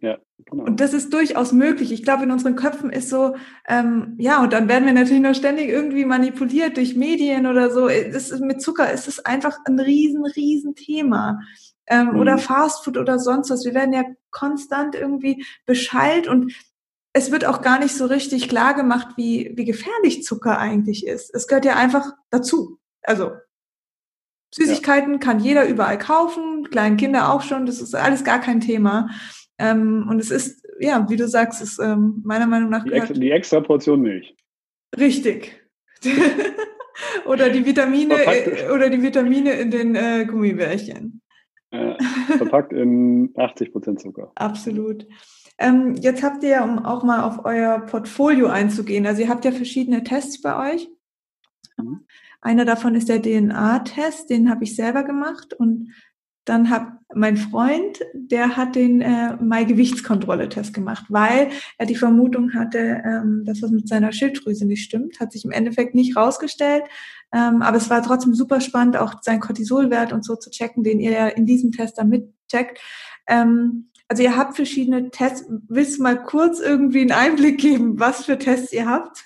Ja, 0.00 0.18
genau. 0.44 0.64
Und 0.64 0.80
das 0.80 0.92
ist 0.92 1.12
durchaus 1.12 1.52
möglich. 1.52 1.92
Ich 1.92 2.02
glaube, 2.02 2.24
in 2.24 2.30
unseren 2.30 2.56
Köpfen 2.56 2.90
ist 2.90 3.08
so, 3.08 3.36
ähm, 3.66 4.14
ja, 4.18 4.42
und 4.42 4.52
dann 4.52 4.68
werden 4.68 4.86
wir 4.86 4.92
natürlich 4.92 5.22
noch 5.22 5.34
ständig 5.34 5.68
irgendwie 5.68 6.04
manipuliert 6.04 6.76
durch 6.76 6.96
Medien 6.96 7.46
oder 7.46 7.70
so. 7.70 7.88
Das 7.88 8.30
ist, 8.30 8.40
mit 8.40 8.60
Zucker 8.60 8.92
ist 8.92 9.08
es 9.08 9.24
einfach 9.24 9.56
ein 9.64 9.78
riesen, 9.78 10.26
riesen 10.26 10.74
Thema. 10.74 11.40
Ähm, 11.88 12.12
mhm. 12.12 12.18
Oder 12.18 12.38
Fastfood 12.38 12.96
oder 12.96 13.18
sonst 13.18 13.50
was. 13.50 13.64
Wir 13.64 13.74
werden 13.74 13.92
ja 13.92 14.04
konstant 14.30 14.94
irgendwie 14.94 15.44
beschallt 15.66 16.26
und 16.26 16.52
es 17.12 17.30
wird 17.30 17.46
auch 17.46 17.62
gar 17.62 17.78
nicht 17.78 17.94
so 17.94 18.06
richtig 18.06 18.48
klar 18.48 18.74
gemacht, 18.74 19.16
wie, 19.16 19.52
wie 19.54 19.64
gefährlich 19.64 20.22
Zucker 20.22 20.58
eigentlich 20.58 21.06
ist. 21.06 21.34
Es 21.34 21.46
gehört 21.46 21.64
ja 21.64 21.76
einfach 21.76 22.12
dazu. 22.30 22.78
Also 23.02 23.32
Süßigkeiten 24.54 25.14
ja. 25.14 25.18
kann 25.18 25.40
jeder 25.40 25.66
überall 25.66 25.98
kaufen, 25.98 26.68
kleinen 26.70 26.96
Kinder 26.96 27.32
auch 27.32 27.42
schon, 27.42 27.66
das 27.66 27.80
ist 27.80 27.94
alles 27.94 28.24
gar 28.24 28.40
kein 28.40 28.60
Thema. 28.60 29.10
Ähm, 29.58 30.06
und 30.08 30.20
es 30.20 30.30
ist, 30.30 30.66
ja, 30.78 31.08
wie 31.08 31.16
du 31.16 31.26
sagst, 31.26 31.62
ist 31.62 31.78
ähm, 31.78 32.22
meiner 32.24 32.46
Meinung 32.46 32.70
nach. 32.70 32.84
Die, 32.84 32.92
extra, 32.92 33.14
die 33.14 33.30
extra 33.30 33.60
Portion 33.60 34.02
Milch. 34.02 34.34
Richtig. 34.98 35.58
oder 37.26 37.48
die 37.48 37.64
Vitamine 37.64 38.16
verpackt, 38.16 38.70
oder 38.70 38.90
die 38.90 39.02
Vitamine 39.02 39.52
in 39.54 39.70
den 39.70 39.94
äh, 39.94 40.26
Gummibärchen. 40.26 41.22
Äh, 41.70 41.96
verpackt 42.36 42.72
in 42.72 43.32
80 43.36 43.72
Prozent 43.72 44.00
Zucker. 44.00 44.30
Absolut. 44.34 45.06
Ähm, 45.58 45.94
jetzt 45.96 46.22
habt 46.22 46.42
ihr, 46.44 46.62
um 46.62 46.84
auch 46.84 47.02
mal 47.02 47.22
auf 47.22 47.44
euer 47.44 47.80
Portfolio 47.80 48.48
einzugehen, 48.48 49.06
also 49.06 49.22
ihr 49.22 49.28
habt 49.28 49.44
ja 49.44 49.52
verschiedene 49.52 50.04
Tests 50.04 50.40
bei 50.42 50.74
euch. 50.74 50.88
Mhm. 51.76 52.06
Einer 52.40 52.64
davon 52.64 52.94
ist 52.94 53.08
der 53.08 53.22
DNA-Test, 53.22 54.30
den 54.30 54.50
habe 54.50 54.64
ich 54.64 54.76
selber 54.76 55.02
gemacht 55.02 55.54
und 55.54 55.92
dann 56.46 56.70
hat 56.70 56.86
mein 57.14 57.36
Freund, 57.36 58.00
der 58.14 58.56
hat 58.56 58.76
den 58.76 59.00
äh, 59.00 59.36
Mai-Gewichtskontrolle-Test 59.36 60.72
gemacht, 60.72 61.04
weil 61.08 61.50
er 61.76 61.86
die 61.86 61.94
Vermutung 61.94 62.54
hatte, 62.54 63.02
ähm, 63.04 63.44
dass 63.44 63.62
was 63.62 63.70
mit 63.70 63.88
seiner 63.88 64.12
Schilddrüse 64.12 64.64
nicht 64.64 64.84
stimmt. 64.84 65.20
Hat 65.20 65.32
sich 65.32 65.44
im 65.44 65.50
Endeffekt 65.50 65.94
nicht 65.94 66.16
rausgestellt, 66.16 66.84
ähm, 67.32 67.62
aber 67.62 67.76
es 67.76 67.90
war 67.90 68.02
trotzdem 68.02 68.34
super 68.34 68.60
spannend, 68.60 68.96
auch 68.96 69.14
sein 69.22 69.40
Cortisolwert 69.40 70.12
und 70.12 70.24
so 70.24 70.36
zu 70.36 70.50
checken, 70.50 70.84
den 70.84 71.00
ihr 71.00 71.12
ja 71.12 71.26
in 71.28 71.46
diesem 71.46 71.72
Test 71.72 71.98
dann 71.98 72.08
mitcheckt. 72.08 72.80
Ähm, 73.26 73.90
also 74.08 74.22
ihr 74.22 74.36
habt 74.36 74.54
verschiedene 74.54 75.10
Tests. 75.10 75.48
Willst 75.68 75.98
du 75.98 76.02
mal 76.04 76.22
kurz 76.22 76.60
irgendwie 76.60 77.00
einen 77.00 77.12
Einblick 77.12 77.58
geben, 77.58 77.98
was 77.98 78.24
für 78.24 78.38
Tests 78.38 78.72
ihr 78.72 78.86
habt? 78.86 79.24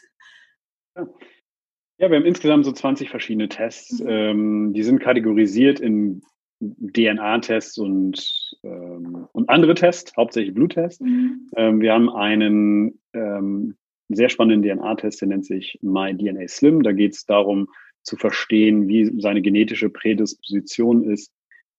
Ja, 0.95 2.11
wir 2.11 2.17
haben 2.17 2.25
insgesamt 2.25 2.65
so 2.65 2.73
20 2.73 3.11
verschiedene 3.11 3.51
Tests. 3.51 4.01
Mhm. 4.01 4.09
Ähm, 4.09 4.73
die 4.73 4.83
sind 4.83 5.01
kategorisiert 5.01 5.81
in 5.81 6.23
DNA-Tests 6.61 7.79
und, 7.79 8.57
ähm, 8.63 9.27
und 9.33 9.49
andere 9.49 9.75
Tests, 9.75 10.17
hauptsächlich 10.17 10.55
Bluttests. 10.55 11.01
Mhm. 11.01 11.49
Ähm, 11.57 11.81
wir 11.81 11.93
haben 11.93 12.11
einen 12.11 13.01
ähm, 13.15 13.77
sehr 14.09 14.29
spannenden 14.29 14.79
DNA-Test, 14.79 15.21
der 15.21 15.29
nennt 15.29 15.47
sich 15.47 15.79
MyDNA 15.83 16.47
Slim. 16.49 16.83
Da 16.83 16.93
geht 16.93 17.15
es 17.15 17.25
darum 17.25 17.69
zu 18.03 18.17
verstehen, 18.17 18.89
wie 18.89 19.21
seine 19.21 19.43
genetische 19.43 19.89
Prädisposition 19.89 21.05
ist, 21.05 21.33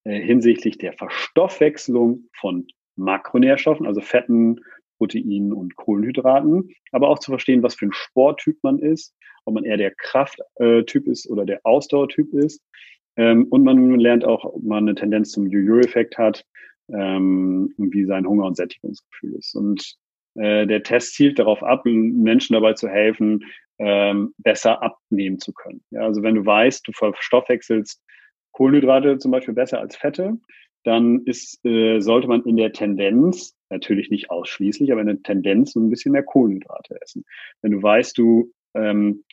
äh, 0.04 0.20
hinsichtlich 0.20 0.78
der 0.78 0.94
Verstoffwechslung 0.94 2.26
von 2.40 2.68
Makronährstoffen, 2.96 3.86
also 3.86 4.02
Fetten, 4.02 4.62
Proteinen 4.98 5.54
und 5.54 5.76
Kohlenhydraten, 5.76 6.70
aber 6.92 7.10
auch 7.10 7.20
zu 7.20 7.32
verstehen, 7.32 7.64
was 7.64 7.76
für 7.76 7.88
ein 7.88 7.94
Sporttyp 7.94 8.58
man 8.62 8.80
ist, 8.80 9.16
ob 9.46 9.56
man 9.56 9.64
eher 9.64 9.78
der 9.78 9.94
Krafttyp 9.96 11.08
ist 11.08 11.28
oder 11.28 11.46
der 11.46 11.62
Ausdauertyp 11.64 12.32
ist. 12.34 12.62
Ähm, 13.18 13.48
und 13.50 13.64
man 13.64 14.00
lernt 14.00 14.26
auch, 14.26 14.46
ob 14.46 14.64
man 14.64 14.84
eine 14.86 14.96
Tendenz 14.96 15.32
zum 15.32 15.48
Jojo-Effekt 15.48 16.18
hat 16.18 16.46
ähm, 16.90 17.74
und 17.78 17.94
wie 17.94 18.06
sein 18.06 18.26
Hunger- 18.26 18.46
und 18.46 18.56
Sättigungsgefühl 18.56 19.36
ist. 19.36 19.56
Und 19.56 19.96
äh, 20.36 20.66
der 20.66 20.84
Test 20.84 21.16
zielt 21.16 21.40
darauf 21.40 21.64
ab, 21.64 21.86
Menschen 21.86 22.54
dabei 22.54 22.74
zu 22.74 22.88
helfen, 22.88 23.44
ähm, 23.80 24.34
besser 24.38 24.82
abnehmen 24.82 25.40
zu 25.40 25.54
können. 25.54 25.82
Ja, 25.92 26.02
also 26.02 26.22
wenn 26.24 26.36
du 26.36 26.46
weißt, 26.46 26.88
du 26.88 26.92
verstoffwechselst 26.94 28.02
Kohlenhydrate 28.52 29.18
zum 29.18 29.32
Beispiel 29.32 29.54
besser 29.54 29.80
als 29.80 29.96
Fette, 29.96 30.38
dann 30.84 31.24
ist, 31.26 31.64
äh, 31.66 32.00
sollte 32.00 32.28
man 32.28 32.44
in 32.44 32.58
der 32.58 32.74
Tendenz, 32.74 33.56
natürlich 33.70 34.10
nicht 34.10 34.30
ausschließlich, 34.30 34.92
aber 34.92 35.02
in 35.02 35.08
der 35.08 35.22
Tendenz 35.24 35.74
so 35.74 35.80
ein 35.80 35.90
bisschen 35.90 36.12
mehr 36.12 36.24
Kohlenhydrate 36.24 37.00
essen. 37.02 37.24
Wenn 37.62 37.72
du 37.72 37.82
weißt, 37.82 38.18
du 38.18 38.52
ähm, 38.74 39.24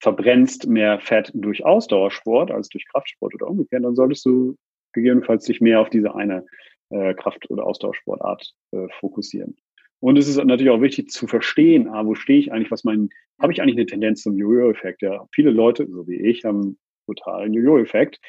verbrennst 0.00 0.68
mehr 0.68 1.00
Fett 1.00 1.30
durch 1.34 1.64
Ausdauersport 1.64 2.50
als 2.50 2.68
durch 2.68 2.86
Kraftsport 2.88 3.34
oder 3.34 3.48
umgekehrt, 3.48 3.84
dann 3.84 3.96
solltest 3.96 4.24
du 4.24 4.56
gegebenenfalls 4.92 5.44
dich 5.44 5.60
mehr 5.60 5.80
auf 5.80 5.90
diese 5.90 6.14
eine 6.14 6.46
äh, 6.90 7.14
Kraft- 7.14 7.50
oder 7.50 7.64
Ausdauersportart 7.64 8.52
äh, 8.72 8.86
fokussieren. 9.00 9.56
Und 10.00 10.16
es 10.16 10.28
ist 10.28 10.42
natürlich 10.42 10.70
auch 10.70 10.80
wichtig 10.80 11.10
zu 11.10 11.26
verstehen, 11.26 11.88
ah, 11.88 12.06
wo 12.06 12.14
stehe 12.14 12.38
ich 12.38 12.52
eigentlich, 12.52 12.70
was 12.70 12.84
mein, 12.84 13.08
habe 13.40 13.52
ich 13.52 13.60
eigentlich 13.60 13.76
eine 13.76 13.86
Tendenz 13.86 14.22
zum 14.22 14.36
Jojo-Effekt? 14.36 15.02
Ja, 15.02 15.26
viele 15.34 15.50
Leute, 15.50 15.88
so 15.90 16.06
wie 16.06 16.20
ich, 16.20 16.44
haben 16.44 16.78
totalen 17.06 17.52
Jojo-Effekt. 17.52 18.20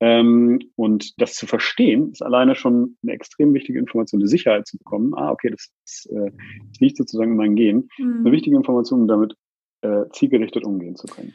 Ähm, 0.00 0.60
und 0.76 1.20
das 1.20 1.34
zu 1.34 1.46
verstehen, 1.46 2.12
ist 2.12 2.22
alleine 2.22 2.54
schon 2.54 2.96
eine 3.02 3.12
extrem 3.12 3.52
wichtige 3.52 3.78
Information, 3.78 4.20
eine 4.20 4.28
Sicherheit 4.28 4.66
zu 4.66 4.78
bekommen. 4.78 5.12
Ah, 5.14 5.32
okay, 5.32 5.50
das, 5.50 5.70
ist, 5.84 6.06
äh, 6.12 6.30
das 6.70 6.80
liegt 6.80 6.96
sozusagen 6.96 7.32
in 7.32 7.36
meinem 7.36 7.56
Gen. 7.56 7.88
Mhm. 7.98 8.20
Eine 8.20 8.32
wichtige 8.32 8.56
Information, 8.56 9.02
um 9.02 9.08
damit 9.08 9.34
äh, 9.82 10.04
zielgerichtet 10.12 10.64
umgehen 10.64 10.96
zu 10.96 11.06
können. 11.06 11.34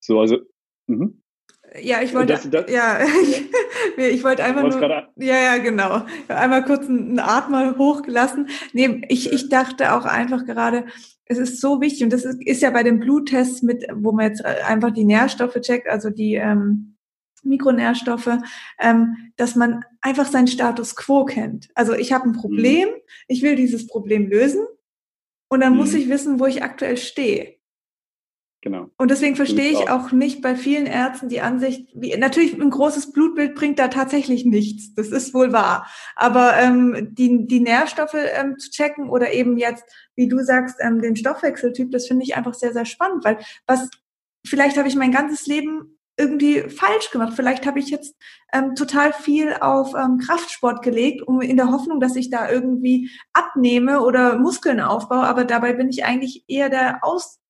So, 0.00 0.20
also, 0.20 0.38
mh. 0.86 1.08
Ja, 1.80 2.02
ich 2.02 2.14
wollte, 2.14 2.34
das, 2.34 2.50
das, 2.50 2.70
ja, 2.70 2.98
ich, 3.96 4.04
ich 4.04 4.24
wollte 4.24 4.44
einfach 4.44 4.62
nur, 4.62 4.82
ja, 4.82 5.08
ja, 5.16 5.58
genau, 5.58 6.02
einmal 6.28 6.64
kurz 6.64 6.86
einen 6.86 7.18
Atmer 7.18 7.78
hochgelassen. 7.78 8.48
Nee, 8.72 9.02
ich, 9.08 9.32
ich 9.32 9.48
dachte 9.48 9.94
auch 9.94 10.04
einfach 10.04 10.44
gerade, 10.44 10.84
es 11.24 11.38
ist 11.38 11.60
so 11.60 11.80
wichtig 11.80 12.04
und 12.04 12.12
das 12.12 12.24
ist, 12.24 12.42
ist 12.46 12.62
ja 12.62 12.70
bei 12.70 12.82
den 12.82 13.00
Bluttests 13.00 13.62
mit, 13.62 13.86
wo 13.94 14.12
man 14.12 14.26
jetzt 14.26 14.44
äh, 14.44 14.62
einfach 14.66 14.90
die 14.90 15.04
Nährstoffe 15.04 15.58
checkt, 15.60 15.88
also 15.88 16.10
die 16.10 16.34
ähm, 16.34 16.96
Mikronährstoffe, 17.42 18.38
ähm, 18.78 19.32
dass 19.36 19.56
man 19.56 19.84
einfach 20.00 20.26
seinen 20.26 20.46
Status 20.46 20.94
quo 20.94 21.24
kennt. 21.24 21.68
Also 21.74 21.94
ich 21.94 22.12
habe 22.12 22.28
ein 22.28 22.32
Problem, 22.32 22.88
mhm. 22.88 23.00
ich 23.28 23.42
will 23.42 23.56
dieses 23.56 23.86
Problem 23.86 24.28
lösen 24.28 24.66
und 25.48 25.60
dann 25.60 25.72
mhm. 25.72 25.78
muss 25.78 25.94
ich 25.94 26.08
wissen, 26.08 26.38
wo 26.38 26.46
ich 26.46 26.62
aktuell 26.62 26.96
stehe. 26.96 27.56
Genau. 28.62 28.90
Und 28.96 29.10
deswegen 29.10 29.34
verstehe 29.34 29.72
ich 29.72 29.90
auch. 29.90 30.12
nicht 30.12 30.40
bei 30.40 30.54
vielen 30.54 30.86
Ärzten 30.86 31.28
die 31.28 31.40
Ansicht, 31.40 31.88
wie, 31.94 32.16
natürlich 32.16 32.54
ein 32.54 32.70
großes 32.70 33.10
Blutbild 33.10 33.56
bringt 33.56 33.80
da 33.80 33.88
tatsächlich 33.88 34.44
nichts. 34.44 34.94
Das 34.94 35.08
ist 35.08 35.34
wohl 35.34 35.52
wahr. 35.52 35.88
Aber 36.14 36.56
ähm, 36.56 37.08
die, 37.10 37.48
die 37.48 37.58
Nährstoffe 37.58 38.14
ähm, 38.14 38.58
zu 38.58 38.70
checken 38.70 39.10
oder 39.10 39.32
eben 39.32 39.58
jetzt, 39.58 39.84
wie 40.14 40.28
du 40.28 40.38
sagst, 40.44 40.76
ähm, 40.78 41.02
den 41.02 41.16
Stoffwechseltyp, 41.16 41.90
das 41.90 42.06
finde 42.06 42.22
ich 42.22 42.36
einfach 42.36 42.54
sehr, 42.54 42.72
sehr 42.72 42.84
spannend, 42.84 43.24
weil 43.24 43.38
was, 43.66 43.90
vielleicht 44.46 44.76
habe 44.76 44.86
ich 44.86 44.94
mein 44.94 45.10
ganzes 45.10 45.48
Leben 45.48 45.98
irgendwie 46.16 46.60
falsch 46.68 47.10
gemacht. 47.10 47.32
Vielleicht 47.34 47.66
habe 47.66 47.80
ich 47.80 47.90
jetzt 47.90 48.14
ähm, 48.52 48.76
total 48.76 49.12
viel 49.12 49.56
auf 49.60 49.94
ähm, 49.94 50.18
Kraftsport 50.18 50.82
gelegt, 50.82 51.22
um 51.22 51.40
in 51.40 51.56
der 51.56 51.72
Hoffnung, 51.72 51.98
dass 51.98 52.14
ich 52.14 52.30
da 52.30 52.48
irgendwie 52.48 53.10
abnehme 53.32 54.02
oder 54.02 54.38
Muskeln 54.38 54.78
aufbaue, 54.78 55.24
aber 55.24 55.44
dabei 55.44 55.72
bin 55.72 55.88
ich 55.88 56.04
eigentlich 56.04 56.44
eher 56.46 56.68
der 56.68 57.02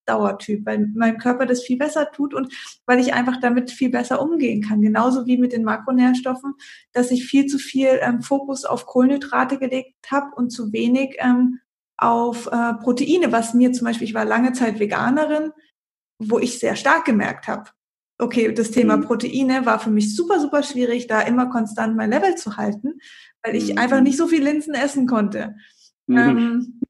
Ausdauertyp, 0.06 0.66
weil 0.66 0.88
mein 0.94 1.18
Körper 1.18 1.46
das 1.46 1.62
viel 1.62 1.78
besser 1.78 2.10
tut 2.12 2.34
und 2.34 2.52
weil 2.86 3.00
ich 3.00 3.14
einfach 3.14 3.38
damit 3.40 3.70
viel 3.70 3.90
besser 3.90 4.20
umgehen 4.20 4.62
kann. 4.62 4.80
Genauso 4.80 5.26
wie 5.26 5.38
mit 5.38 5.52
den 5.52 5.64
Makronährstoffen, 5.64 6.54
dass 6.92 7.10
ich 7.10 7.24
viel 7.24 7.46
zu 7.46 7.58
viel 7.58 7.98
ähm, 8.00 8.22
Fokus 8.22 8.64
auf 8.64 8.86
Kohlenhydrate 8.86 9.58
gelegt 9.58 9.94
habe 10.10 10.34
und 10.36 10.50
zu 10.50 10.72
wenig 10.72 11.16
ähm, 11.18 11.60
auf 11.96 12.46
äh, 12.46 12.74
Proteine, 12.74 13.30
was 13.30 13.54
mir 13.54 13.72
zum 13.72 13.86
Beispiel, 13.86 14.08
ich 14.08 14.14
war 14.14 14.24
lange 14.24 14.52
Zeit 14.52 14.80
Veganerin, 14.80 15.52
wo 16.18 16.38
ich 16.38 16.58
sehr 16.58 16.76
stark 16.76 17.04
gemerkt 17.04 17.48
habe, 17.48 17.70
okay, 18.18 18.52
das 18.52 18.70
Thema 18.70 18.96
mhm. 18.96 19.02
Proteine 19.02 19.66
war 19.66 19.78
für 19.78 19.90
mich 19.90 20.14
super, 20.14 20.40
super 20.40 20.62
schwierig, 20.62 21.06
da 21.06 21.20
immer 21.20 21.46
konstant 21.46 21.96
mein 21.96 22.10
Level 22.10 22.34
zu 22.36 22.56
halten, 22.56 23.00
weil 23.42 23.56
ich 23.56 23.72
mhm. 23.72 23.78
einfach 23.78 24.00
nicht 24.00 24.16
so 24.16 24.26
viel 24.26 24.42
Linsen 24.42 24.74
essen 24.74 25.06
konnte. 25.06 25.56
Mhm. 26.06 26.18
Ähm, 26.18 26.80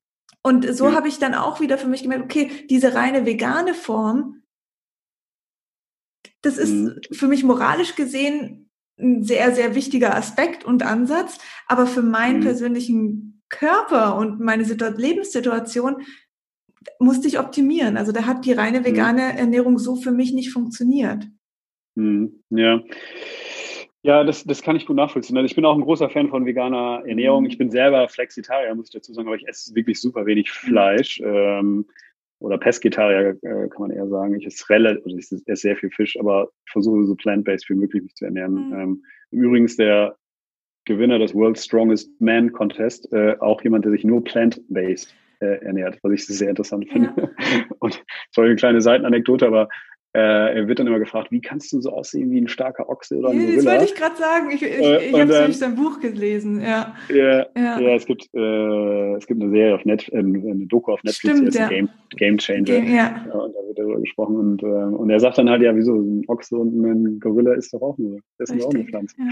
und 0.43 0.75
so 0.75 0.89
ja. 0.89 0.95
habe 0.95 1.09
ich 1.09 1.19
dann 1.19 1.35
auch 1.35 1.61
wieder 1.61 1.79
für 1.79 1.89
mich 1.89 2.03
gemerkt, 2.03 2.25
okay, 2.25 2.67
diese 2.69 2.95
reine 2.95 3.27
vegane 3.27 3.75
Form, 3.75 4.43
das 6.43 6.59
ist 6.59 6.73
mhm. 6.73 7.01
für 7.13 7.29
mich 7.29 7.45
moralisch 7.45 7.95
gesehen 7.95 8.71
ein 8.99 9.23
sehr, 9.23 9.55
sehr 9.55 9.75
wichtiger 9.75 10.15
Aspekt 10.15 10.65
und 10.65 10.83
Ansatz, 10.83 11.39
aber 11.67 11.87
für 11.87 12.03
meinen 12.03 12.41
mhm. 12.41 12.45
persönlichen 12.45 13.43
Körper 13.49 14.17
und 14.17 14.41
meine 14.41 14.65
Lebenssituation 14.65 16.03
musste 16.99 17.29
ich 17.29 17.39
optimieren. 17.39 17.97
Also 17.97 18.13
da 18.13 18.27
hat 18.27 18.45
die 18.45 18.53
reine 18.53 18.81
mhm. 18.81 18.85
vegane 18.85 19.39
Ernährung 19.39 19.79
so 19.79 19.97
für 19.97 20.13
mich 20.13 20.33
nicht 20.33 20.53
funktioniert. 20.53 21.27
Mhm. 21.95 22.43
Ja. 22.51 22.81
Ja, 24.05 24.25
das, 24.25 24.45
das 24.45 24.63
kann 24.63 24.77
ich 24.77 24.87
gut 24.87 24.97
nachvollziehen. 24.97 25.37
Also 25.37 25.47
ich 25.47 25.55
bin 25.55 25.65
auch 25.65 25.77
ein 25.77 25.83
großer 25.83 26.11
Fan 26.11 26.29
von 26.29 26.45
veganer 26.45 27.03
Ernährung. 27.07 27.47
Ich 27.47 27.57
bin 27.57 27.71
selber 27.71 28.09
Flexitarier, 28.09 28.75
muss 28.75 28.89
ich 28.89 28.93
dazu 28.93 29.13
sagen, 29.13 29.29
aber 29.29 29.37
ich 29.37 29.47
esse 29.47 29.75
wirklich 29.75 30.01
super 30.01 30.27
wenig 30.27 30.49
mhm. 30.49 30.69
Fleisch. 30.69 31.21
Ähm, 31.25 31.87
oder 32.41 32.59
Pesketarier 32.59 33.39
äh, 33.43 33.69
kann 33.69 33.83
man 33.83 33.91
eher 33.93 34.09
sagen. 34.09 34.35
Ich 34.35 34.45
esse 34.45 34.69
relativ, 34.69 35.05
also 35.05 35.17
ich 35.17 35.47
esse 35.47 35.63
sehr 35.63 35.77
viel 35.77 35.91
Fisch, 35.91 36.19
aber 36.19 36.51
versuche 36.67 37.05
so 37.07 37.15
plant-based 37.15 37.71
wie 37.71 37.75
möglich 37.75 38.03
mich 38.03 38.15
zu 38.17 38.25
ernähren. 38.25 38.69
Mhm. 38.69 38.75
Ähm, 38.75 39.03
Übrigens 39.33 39.77
der 39.77 40.17
Gewinner 40.85 41.19
des 41.19 41.35
World's 41.35 41.65
Strongest 41.65 42.11
Man 42.21 42.53
Contest, 42.53 43.11
äh, 43.13 43.37
auch 43.39 43.63
jemand, 43.63 43.85
der 43.85 43.93
sich 43.93 44.05
nur 44.05 44.23
plant-based 44.23 45.15
äh, 45.41 45.65
ernährt, 45.65 45.99
was 46.03 46.13
ich 46.13 46.27
sehr 46.27 46.51
interessant 46.51 46.89
finde. 46.91 47.13
Ja. 47.17 47.65
Und 47.79 48.05
so 48.31 48.43
eine 48.43 48.57
kleine 48.57 48.81
Seitenanekdote, 48.81 49.47
aber 49.47 49.69
äh, 50.15 50.59
er 50.59 50.69
wird 50.69 50.79
dann 50.79 50.87
immer 50.87 50.99
gefragt, 50.99 51.31
wie 51.31 51.41
kannst 51.41 51.73
du 51.73 51.81
so 51.81 51.91
aussehen 51.91 52.31
wie 52.31 52.41
ein 52.41 52.49
starker 52.49 52.89
Ochse 52.91 53.17
oder 53.17 53.31
ein 53.31 53.39
Gorilla? 53.39 53.57
Das 53.57 53.65
wollte 53.65 53.85
ich 53.85 53.95
gerade 53.95 54.17
sagen. 54.17 54.51
Ich, 54.51 54.63
ich, 54.63 54.71
äh, 54.71 55.07
ich 55.07 55.19
habe 55.19 55.33
nämlich 55.33 55.59
sein 55.59 55.75
Buch 55.75 56.01
gelesen. 56.01 56.61
Ja, 56.61 56.95
ja, 57.09 57.47
ja. 57.57 57.81
ja 57.81 57.95
es, 57.95 58.05
gibt, 58.05 58.29
äh, 58.35 59.15
es 59.15 59.27
gibt 59.27 59.41
eine 59.41 59.51
Serie 59.51 59.75
auf 59.75 59.85
Netflix, 59.87 60.15
äh, 60.15 60.19
eine 60.19 60.67
Doku 60.67 60.93
auf 60.93 61.03
Netflix, 61.03 61.39
Stimmt, 61.39 61.55
ja. 61.55 61.69
Game, 61.69 61.89
Game 62.11 62.37
Changer. 62.37 62.65
Game, 62.65 62.87
ja. 62.89 63.25
ja. 63.27 63.33
Und 63.33 63.55
da 63.55 63.61
wird 63.67 63.79
darüber 63.79 64.01
gesprochen. 64.01 64.37
Und, 64.37 64.63
äh, 64.63 64.67
und 64.67 65.09
er 65.09 65.19
sagt 65.19 65.39
dann 65.39 65.49
halt, 65.49 65.63
ja, 65.63 65.75
wieso, 65.75 65.95
ein 65.95 66.25
Ochse 66.29 66.57
und 66.57 66.75
ein 66.75 67.19
Gorilla 67.19 67.55
ist 67.55 67.73
doch 67.73 67.81
auch 67.81 67.97
nur, 67.97 68.21
das 68.37 68.51
ist 68.51 68.65
auch 68.65 68.75
eine 68.75 68.85
Pflanze. 68.85 69.17
Ja. 69.19 69.31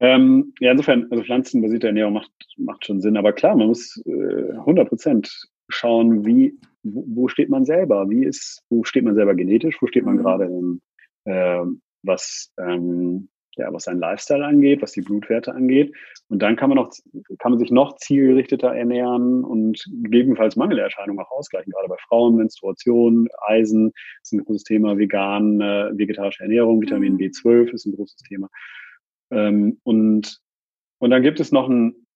Ähm, 0.00 0.52
ja, 0.58 0.72
insofern, 0.72 1.06
also 1.12 1.22
pflanzenbasierte 1.22 1.86
Ernährung 1.86 2.14
macht, 2.14 2.32
macht 2.56 2.84
schon 2.84 3.00
Sinn. 3.00 3.16
Aber 3.16 3.32
klar, 3.32 3.54
man 3.54 3.68
muss 3.68 4.02
äh, 4.04 4.52
100 4.58 4.88
Prozent 4.88 5.48
schauen, 5.68 6.26
wie, 6.26 6.58
wo, 6.82 7.04
wo, 7.06 7.28
steht 7.28 7.48
man 7.48 7.64
selber? 7.64 8.08
Wie 8.10 8.24
ist, 8.24 8.62
wo 8.68 8.84
steht 8.84 9.04
man 9.04 9.14
selber 9.14 9.34
genetisch? 9.34 9.80
Wo 9.80 9.86
steht 9.86 10.04
man 10.04 10.16
mhm. 10.16 10.18
gerade 10.18 10.44
in, 10.44 10.80
äh, 11.24 11.64
was, 12.02 12.52
ähm, 12.58 13.28
ja, 13.56 13.72
was 13.72 13.84
sein 13.84 13.98
Lifestyle 13.98 14.44
angeht, 14.44 14.80
was 14.80 14.92
die 14.92 15.02
Blutwerte 15.02 15.54
angeht. 15.54 15.94
Und 16.28 16.40
dann 16.40 16.56
kann 16.56 16.70
man 16.70 16.76
noch, 16.76 16.90
kann 17.38 17.52
man 17.52 17.58
sich 17.58 17.70
noch 17.70 17.96
zielgerichteter 17.96 18.74
ernähren 18.74 19.44
und 19.44 19.84
gegebenenfalls 20.02 20.56
Mangelerscheinungen 20.56 21.22
auch 21.22 21.30
ausgleichen. 21.30 21.72
Gerade 21.72 21.88
bei 21.88 21.96
Frauen, 22.08 22.36
Menstruation, 22.36 23.28
Eisen 23.46 23.92
ist 24.22 24.32
ein 24.32 24.44
großes 24.44 24.64
Thema, 24.64 24.96
vegan, 24.96 25.60
äh, 25.60 25.90
vegetarische 25.96 26.44
Ernährung, 26.44 26.80
Vitamin 26.80 27.14
mhm. 27.14 27.18
B12 27.18 27.72
ist 27.72 27.86
ein 27.86 27.94
großes 27.94 28.22
Thema. 28.22 28.48
Ähm, 29.30 29.78
und, 29.82 30.40
und 30.98 31.10
dann 31.10 31.22
gibt 31.22 31.40
es 31.40 31.52
noch 31.52 31.68
einen, 31.68 32.06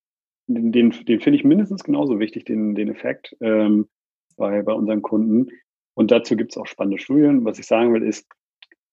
den, 0.47 0.73
den, 0.73 0.91
den 0.91 1.21
finde 1.21 1.39
ich 1.39 1.45
mindestens 1.45 1.85
genauso 1.85 2.19
wichtig, 2.19 2.45
den, 2.45 2.75
den 2.75 2.89
Effekt 2.89 3.37
ähm, 3.41 3.89
bei, 4.37 4.63
bei 4.63 4.73
unseren 4.73 5.03
Kunden. 5.03 5.49
Und 5.95 6.11
dazu 6.11 6.37
gibt 6.37 6.53
es 6.53 6.59
auch 6.59 6.67
spannende 6.67 6.99
Studien. 6.99 7.45
Was 7.45 7.59
ich 7.59 7.67
sagen 7.67 7.93
will, 7.93 8.03
ist, 8.03 8.27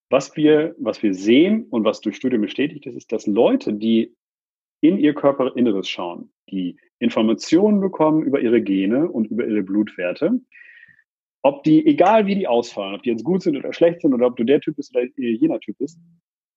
was 0.10 0.36
wir, 0.36 0.76
was 0.78 1.02
wir 1.02 1.14
sehen 1.14 1.66
und 1.70 1.84
was 1.84 2.02
durch 2.02 2.16
Studien 2.16 2.42
bestätigt 2.42 2.86
ist, 2.86 2.96
ist, 2.96 3.12
dass 3.12 3.28
Leute, 3.28 3.74
die 3.74 4.16
in 4.82 4.98
ihr 4.98 5.14
Körperinneres 5.14 5.88
schauen, 5.88 6.32
die 6.50 6.78
Informationen 7.00 7.80
bekommen 7.80 8.24
über 8.24 8.40
ihre 8.42 8.62
Gene 8.62 9.10
und 9.10 9.32
über 9.32 9.46
ihre 9.46 9.64
Blutwerte, 9.64 10.40
ob 11.42 11.64
die, 11.64 11.86
egal 11.86 12.26
wie 12.26 12.36
die 12.36 12.48
ausfallen, 12.48 12.96
ob 12.96 13.04
die 13.04 13.10
jetzt 13.10 13.24
gut 13.24 13.42
sind 13.42 13.58
oder 13.58 13.74
schlecht 13.74 14.02
sind 14.02 14.14
oder 14.14 14.28
ob 14.28 14.38
du 14.38 14.44
der 14.44 14.62
Typ 14.62 14.78
bist 14.78 14.96
oder 14.96 15.06
jener 15.16 15.60
Typ 15.60 15.78
bist, 15.78 16.00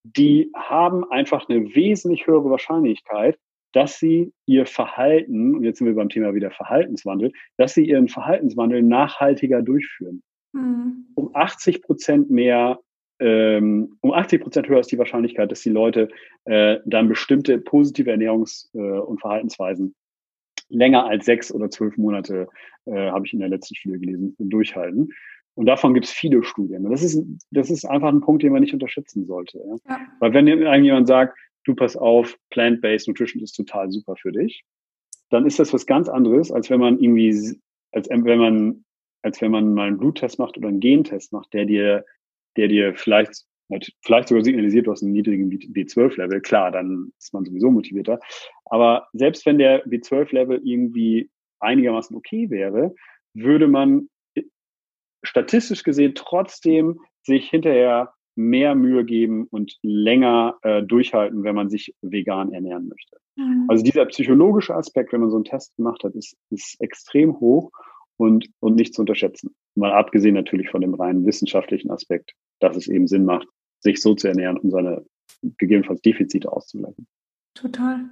die 0.05 0.51
haben 0.55 1.11
einfach 1.11 1.49
eine 1.49 1.75
wesentlich 1.75 2.27
höhere 2.27 2.51
Wahrscheinlichkeit, 2.51 3.39
dass 3.73 3.99
sie 3.99 4.33
ihr 4.47 4.67
Verhalten, 4.67 5.57
und 5.57 5.65
jetzt 5.65 5.79
sind 5.79 5.87
wir 5.87 5.95
beim 5.95 6.09
Thema 6.09 6.35
wieder 6.35 6.51
Verhaltenswandel, 6.51 7.33
dass 7.57 7.75
sie 7.75 7.87
ihren 7.87 8.09
Verhaltenswandel 8.09 8.83
nachhaltiger 8.83 9.63
durchführen. 9.63 10.23
Mhm. 10.53 11.07
Um 11.15 11.31
80 11.35 11.83
Prozent 11.83 12.31
mehr 12.31 12.81
ähm, 13.19 13.97
um 14.01 14.13
80 14.13 14.43
Prozent 14.43 14.69
höher 14.69 14.81
ist 14.81 14.93
die 14.93 14.99
Wahrscheinlichkeit, 14.99 15.51
dass 15.51 15.63
die 15.63 15.71
Leute 15.71 16.09
äh, 16.45 16.79
dann 16.85 17.09
bestimmte 17.09 17.59
positive 17.59 18.13
Ernährungs- 18.13 18.69
äh, 18.75 18.99
und 19.01 19.21
Verhaltensweisen 19.21 19.95
länger 20.69 21.07
als 21.07 21.25
sechs 21.25 21.53
oder 21.53 21.71
zwölf 21.71 21.97
Monate, 21.97 22.49
äh, 22.87 23.11
habe 23.11 23.27
ich 23.27 23.33
in 23.33 23.39
der 23.39 23.49
letzten 23.49 23.75
Studie 23.75 24.01
gelesen, 24.01 24.35
durchhalten. 24.39 25.13
Und 25.55 25.67
davon 25.67 25.95
gibt 25.95 26.07
es 26.07 26.13
viele 26.13 26.43
Studien. 26.45 26.85
Und 26.85 26.91
das 26.91 27.03
ist, 27.03 27.23
das 27.51 27.71
ist 27.71 27.87
einfach 27.87 28.09
ein 28.09 28.21
Punkt, 28.21 28.43
den 28.43 28.53
man 28.53 28.61
nicht 28.61 28.75
unterschätzen 28.75 29.25
sollte. 29.25 29.59
Ja? 29.59 29.77
Ja. 29.89 30.01
Weil 30.21 30.35
wenn 30.35 30.67
einem 30.67 30.85
jemand 30.85 31.09
sagt, 31.09 31.39
du 31.67 31.75
pass 31.75 31.97
auf, 31.97 32.39
Plant-Based 32.51 33.09
Nutrition 33.09 33.43
ist 33.43 33.53
total 33.53 33.91
super 33.91 34.17
für 34.17 34.33
dich, 34.33 34.65
dann 35.31 35.47
ist 35.47 35.59
das 35.59 35.73
was 35.73 35.87
ganz 35.87 36.09
anderes, 36.09 36.53
als 36.53 36.71
wenn 36.71 36.81
man 36.81 36.99
irgendwie, 36.99 37.61
als 37.93 38.09
wenn 38.09 38.39
man, 38.39 38.85
als 39.23 39.41
wenn 39.41 39.51
man 39.51 39.75
mal 39.75 39.89
einen 39.89 39.99
Bluttest 39.99 40.39
macht 40.39 40.57
oder 40.57 40.69
einen 40.69 40.81
Gentest 40.81 41.33
macht, 41.33 41.53
der 41.53 41.65
dir, 41.65 42.05
der 42.57 42.69
dir 42.69 42.95
vielleicht, 42.95 43.45
vielleicht 44.03 44.29
sogar 44.29 44.45
signalisiert, 44.45 44.87
du 44.87 44.93
hast 44.93 45.03
einen 45.03 45.13
niedrigen 45.13 45.51
B12-Level. 45.51 46.41
Klar, 46.41 46.71
dann 46.71 47.13
ist 47.19 47.35
man 47.35 47.45
sowieso 47.45 47.71
motivierter. 47.71 48.21
Aber 48.67 49.09
selbst 49.13 49.45
wenn 49.47 49.59
der 49.59 49.85
B12-Level 49.87 50.61
irgendwie 50.65 51.29
einigermaßen 51.59 52.17
okay 52.17 52.49
wäre, 52.51 52.95
würde 53.35 53.67
man 53.67 54.09
statistisch 55.25 55.83
gesehen 55.83 56.15
trotzdem 56.15 57.01
sich 57.23 57.51
hinterher 57.51 58.13
mehr 58.37 58.75
Mühe 58.75 59.05
geben 59.05 59.47
und 59.51 59.77
länger 59.83 60.57
äh, 60.63 60.83
durchhalten, 60.83 61.43
wenn 61.43 61.55
man 61.55 61.71
sich 61.71 61.95
vegan 62.03 62.53
ernähren 62.53 62.89
möchte. 62.89 63.17
Mhm. 63.37 63.65
Also 63.69 63.83
dieser 63.83 64.05
psychologische 64.07 64.75
Aspekt, 64.75 65.13
wenn 65.13 65.21
man 65.21 65.31
so 65.31 65.37
einen 65.37 65.45
Test 65.45 65.75
gemacht 65.77 66.05
hat, 66.05 66.15
ist, 66.15 66.37
ist 66.51 66.81
extrem 66.81 67.41
hoch 67.41 67.71
und, 68.19 68.49
und 68.61 68.77
nicht 68.77 68.95
zu 68.95 69.03
unterschätzen. 69.03 69.55
Mal 69.75 69.93
abgesehen 69.93 70.35
natürlich 70.35 70.71
von 70.71 70.83
dem 70.83 70.95
reinen 70.95 71.27
wissenschaftlichen 71.27 71.91
Aspekt, 71.91 72.33
dass 72.61 72.77
es 72.77 72.89
eben 72.89 73.07
Sinn 73.07 73.25
macht, 73.25 73.49
sich 73.81 74.01
so 74.01 74.15
zu 74.15 74.29
ernähren, 74.29 74.59
um 74.59 74.71
seine 74.71 75.05
gegebenenfalls 75.59 76.01
Defizite 76.03 76.51
auszugleichen. 76.51 77.07
Total. 77.55 78.05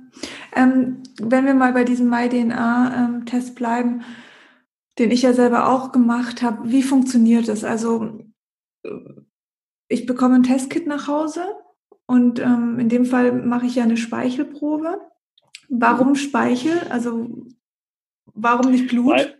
Ähm, 0.56 1.02
wenn 1.20 1.44
wir 1.44 1.54
mal 1.54 1.72
bei 1.72 1.84
diesem 1.84 2.08
MyDNA-Test 2.08 3.48
ähm, 3.50 3.54
bleiben, 3.54 4.02
den 4.98 5.10
ich 5.10 5.22
ja 5.22 5.32
selber 5.32 5.68
auch 5.68 5.92
gemacht 5.92 6.42
habe, 6.42 6.70
wie 6.70 6.82
funktioniert 6.82 7.48
das? 7.48 7.64
Also 7.64 8.20
äh, 8.84 8.90
ich 9.94 10.06
bekomme 10.06 10.34
ein 10.34 10.42
Testkit 10.42 10.86
nach 10.86 11.08
Hause 11.08 11.42
und 12.06 12.40
ähm, 12.40 12.78
in 12.78 12.88
dem 12.88 13.06
Fall 13.06 13.32
mache 13.32 13.66
ich 13.66 13.76
ja 13.76 13.84
eine 13.84 13.96
Speichelprobe. 13.96 15.00
Warum 15.68 16.10
mhm. 16.10 16.14
Speichel? 16.16 16.78
Also 16.90 17.30
warum 18.34 18.72
nicht 18.72 18.88
Blut? 18.88 19.12
Weil, 19.12 19.34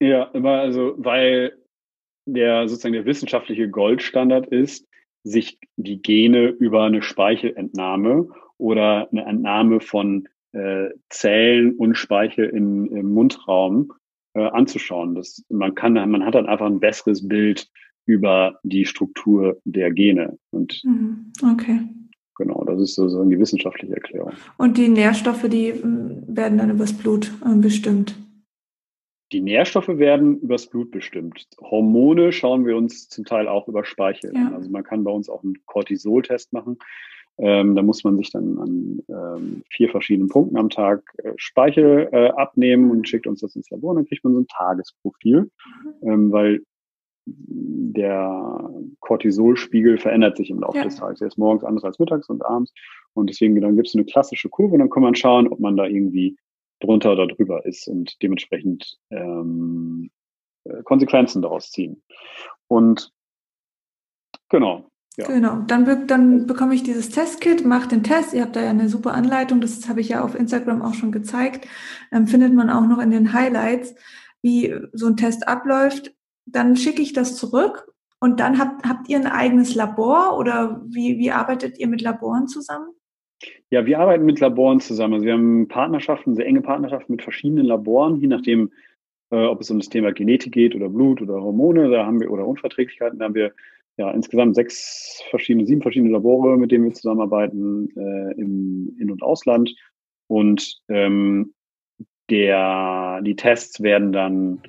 ja, 0.00 0.24
immer 0.32 0.58
also 0.58 0.94
weil 0.96 1.58
der 2.24 2.68
sozusagen 2.68 2.94
der 2.94 3.04
wissenschaftliche 3.04 3.70
Goldstandard 3.70 4.48
ist, 4.48 4.88
sich 5.22 5.58
die 5.76 6.02
Gene 6.02 6.48
über 6.48 6.84
eine 6.84 7.02
Speichelentnahme 7.02 8.28
oder 8.58 9.08
eine 9.12 9.26
Entnahme 9.26 9.80
von 9.80 10.28
äh, 10.52 10.88
Zellen 11.08 11.74
und 11.76 11.96
Speichel 11.96 12.48
in, 12.48 12.86
im 12.86 13.12
Mundraum 13.12 13.92
äh, 14.34 14.40
anzuschauen. 14.40 15.14
Das, 15.14 15.44
man 15.48 15.74
kann, 15.74 15.92
man 15.92 16.24
hat 16.24 16.34
dann 16.34 16.46
einfach 16.46 16.66
ein 16.66 16.80
besseres 16.80 17.28
Bild 17.28 17.68
über 18.06 18.58
die 18.62 18.86
Struktur 18.86 19.60
der 19.64 19.90
Gene. 19.90 20.38
Und 20.50 20.80
mhm. 20.84 21.32
okay. 21.52 21.80
Genau, 22.36 22.64
das 22.64 22.80
ist 22.80 22.94
sozusagen 22.94 23.30
die 23.30 23.38
wissenschaftliche 23.38 23.94
Erklärung. 23.94 24.32
Und 24.58 24.76
die 24.76 24.88
Nährstoffe, 24.88 25.48
die 25.48 25.68
ähm, 25.68 26.22
werden 26.26 26.58
dann 26.58 26.70
übers 26.70 26.92
Blut 26.92 27.32
äh, 27.44 27.54
bestimmt? 27.56 28.14
Die 29.32 29.40
Nährstoffe 29.40 29.88
werden 29.88 30.38
übers 30.40 30.66
Blut 30.66 30.90
bestimmt. 30.90 31.48
Hormone 31.60 32.32
schauen 32.32 32.64
wir 32.64 32.76
uns 32.76 33.08
zum 33.08 33.24
Teil 33.24 33.48
auch 33.48 33.66
über 33.66 33.84
Speichel 33.84 34.32
ja. 34.34 34.46
an. 34.46 34.54
Also 34.54 34.70
man 34.70 34.84
kann 34.84 35.02
bei 35.02 35.10
uns 35.10 35.28
auch 35.28 35.42
einen 35.42 35.56
Cortisol-Test 35.66 36.52
machen. 36.52 36.78
Ähm, 37.38 37.74
da 37.74 37.82
muss 37.82 38.04
man 38.04 38.16
sich 38.16 38.30
dann 38.30 38.58
an 38.58 39.02
ähm, 39.08 39.62
vier 39.70 39.90
verschiedenen 39.90 40.28
Punkten 40.28 40.56
am 40.56 40.70
Tag 40.70 41.02
äh, 41.18 41.32
Speichel 41.36 42.08
äh, 42.12 42.28
abnehmen 42.28 42.90
und 42.90 43.08
schickt 43.08 43.26
uns 43.26 43.40
das 43.40 43.56
ins 43.56 43.68
Labor. 43.70 43.90
Und 43.90 43.96
dann 43.96 44.06
kriegt 44.06 44.24
man 44.24 44.34
so 44.34 44.40
ein 44.40 44.46
Tagesprofil, 44.46 45.50
mhm. 46.02 46.08
ähm, 46.08 46.32
weil 46.32 46.62
der 47.26 48.70
Cortisolspiegel 49.00 49.98
verändert 49.98 50.36
sich 50.36 50.50
im 50.50 50.60
Laufe 50.60 50.78
ja. 50.78 50.84
des 50.84 50.96
Tages. 50.96 51.20
Er 51.20 51.26
ist 51.26 51.38
morgens 51.38 51.64
anders 51.64 51.84
als 51.84 51.98
mittags 51.98 52.28
und 52.28 52.44
abends. 52.44 52.72
Und 53.14 53.28
deswegen 53.28 53.60
dann 53.60 53.76
gibt 53.76 53.88
es 53.88 53.94
eine 53.94 54.04
klassische 54.04 54.48
Kurve 54.48 54.74
und 54.74 54.80
dann 54.80 54.90
kann 54.90 55.02
man 55.02 55.14
schauen, 55.14 55.48
ob 55.48 55.58
man 55.58 55.76
da 55.76 55.86
irgendwie 55.86 56.36
drunter 56.80 57.12
oder 57.12 57.26
drüber 57.26 57.64
ist 57.64 57.88
und 57.88 58.22
dementsprechend 58.22 58.98
ähm, 59.10 60.10
äh, 60.64 60.82
Konsequenzen 60.82 61.42
daraus 61.42 61.70
ziehen. 61.70 62.02
Und 62.68 63.12
genau. 64.48 64.90
Ja. 65.16 65.26
Genau, 65.28 65.62
dann, 65.66 66.06
dann 66.06 66.46
bekomme 66.46 66.74
ich 66.74 66.82
dieses 66.82 67.08
Testkit, 67.08 67.64
mache 67.64 67.88
den 67.88 68.02
Test. 68.02 68.34
Ihr 68.34 68.42
habt 68.42 68.54
da 68.54 68.62
ja 68.62 68.68
eine 68.68 68.90
super 68.90 69.14
Anleitung, 69.14 69.62
das 69.62 69.88
habe 69.88 70.02
ich 70.02 70.10
ja 70.10 70.22
auf 70.22 70.34
Instagram 70.34 70.82
auch 70.82 70.92
schon 70.92 71.10
gezeigt. 71.10 71.66
Ähm, 72.12 72.26
findet 72.26 72.52
man 72.52 72.68
auch 72.68 72.86
noch 72.86 72.98
in 72.98 73.10
den 73.10 73.32
Highlights, 73.32 73.94
wie 74.42 74.74
so 74.92 75.06
ein 75.06 75.16
Test 75.16 75.48
abläuft 75.48 76.12
dann 76.46 76.76
schicke 76.76 77.02
ich 77.02 77.12
das 77.12 77.36
zurück 77.36 77.92
und 78.20 78.40
dann 78.40 78.58
habt, 78.58 78.86
habt 78.86 79.08
ihr 79.08 79.18
ein 79.18 79.26
eigenes 79.26 79.74
Labor 79.74 80.38
oder 80.38 80.80
wie, 80.86 81.18
wie 81.18 81.30
arbeitet 81.30 81.78
ihr 81.78 81.88
mit 81.88 82.00
Laboren 82.00 82.46
zusammen? 82.46 82.88
Ja, 83.70 83.84
wir 83.84 83.98
arbeiten 83.98 84.24
mit 84.24 84.40
Laboren 84.40 84.80
zusammen. 84.80 85.14
Also 85.14 85.26
wir 85.26 85.34
haben 85.34 85.68
Partnerschaften, 85.68 86.34
sehr 86.34 86.46
enge 86.46 86.62
Partnerschaften 86.62 87.12
mit 87.12 87.22
verschiedenen 87.22 87.66
Laboren, 87.66 88.16
je 88.16 88.28
nachdem, 88.28 88.72
äh, 89.30 89.44
ob 89.44 89.60
es 89.60 89.70
um 89.70 89.78
das 89.78 89.88
Thema 89.88 90.12
Genetik 90.12 90.52
geht 90.52 90.74
oder 90.74 90.88
Blut 90.88 91.20
oder 91.20 91.34
Hormone, 91.34 91.90
da 91.90 92.06
haben 92.06 92.20
wir 92.20 92.30
oder 92.30 92.46
Unverträglichkeiten, 92.46 93.18
da 93.18 93.26
haben 93.26 93.34
wir 93.34 93.52
ja 93.98 94.10
insgesamt 94.10 94.54
sechs 94.54 95.22
verschiedene, 95.30 95.66
sieben 95.66 95.82
verschiedene 95.82 96.12
Labore, 96.12 96.56
mit 96.56 96.70
denen 96.70 96.84
wir 96.84 96.92
zusammenarbeiten 96.92 97.90
äh, 97.96 98.40
im 98.40 98.96
In- 98.98 99.10
und 99.10 99.22
Ausland. 99.22 99.74
Und 100.28 100.80
ähm, 100.88 101.54
der, 102.30 103.20
die 103.22 103.36
Tests 103.36 103.82
werden 103.82 104.12
dann 104.12 104.62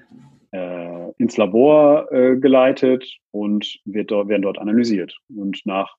äh, 0.57 1.13
ins 1.17 1.37
Labor 1.37 2.11
äh, 2.11 2.35
geleitet 2.37 3.17
und 3.31 3.79
wird 3.85 4.11
dort, 4.11 4.27
werden 4.27 4.41
dort 4.41 4.57
analysiert. 4.57 5.17
Und 5.29 5.61
nach, 5.65 5.95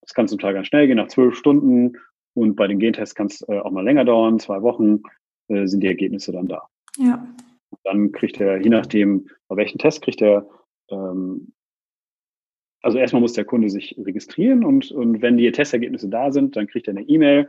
das 0.00 0.14
kann 0.14 0.28
zum 0.28 0.38
Teil 0.38 0.54
ganz 0.54 0.68
schnell 0.68 0.86
gehen, 0.86 0.96
nach 0.96 1.08
zwölf 1.08 1.36
Stunden 1.36 1.92
und 2.34 2.56
bei 2.56 2.66
den 2.66 2.78
Gentests 2.78 3.14
kann 3.14 3.26
es 3.26 3.46
äh, 3.48 3.58
auch 3.58 3.70
mal 3.70 3.84
länger 3.84 4.04
dauern, 4.04 4.38
zwei 4.38 4.62
Wochen 4.62 5.02
äh, 5.48 5.66
sind 5.66 5.82
die 5.82 5.88
Ergebnisse 5.88 6.32
dann 6.32 6.48
da. 6.48 6.62
Ja. 6.96 7.26
Dann 7.84 8.12
kriegt 8.12 8.40
er, 8.40 8.60
je 8.60 8.70
nachdem, 8.70 9.28
bei 9.48 9.56
welchem 9.56 9.78
Test 9.78 10.02
kriegt 10.02 10.22
er, 10.22 10.48
ähm, 10.90 11.52
also 12.80 12.98
erstmal 12.98 13.20
muss 13.20 13.32
der 13.32 13.44
Kunde 13.44 13.68
sich 13.68 13.96
registrieren 13.98 14.64
und, 14.64 14.90
und 14.92 15.20
wenn 15.20 15.36
die 15.36 15.50
Testergebnisse 15.50 16.08
da 16.08 16.32
sind, 16.32 16.56
dann 16.56 16.68
kriegt 16.68 16.88
er 16.88 16.96
eine 16.96 17.02
E-Mail, 17.02 17.48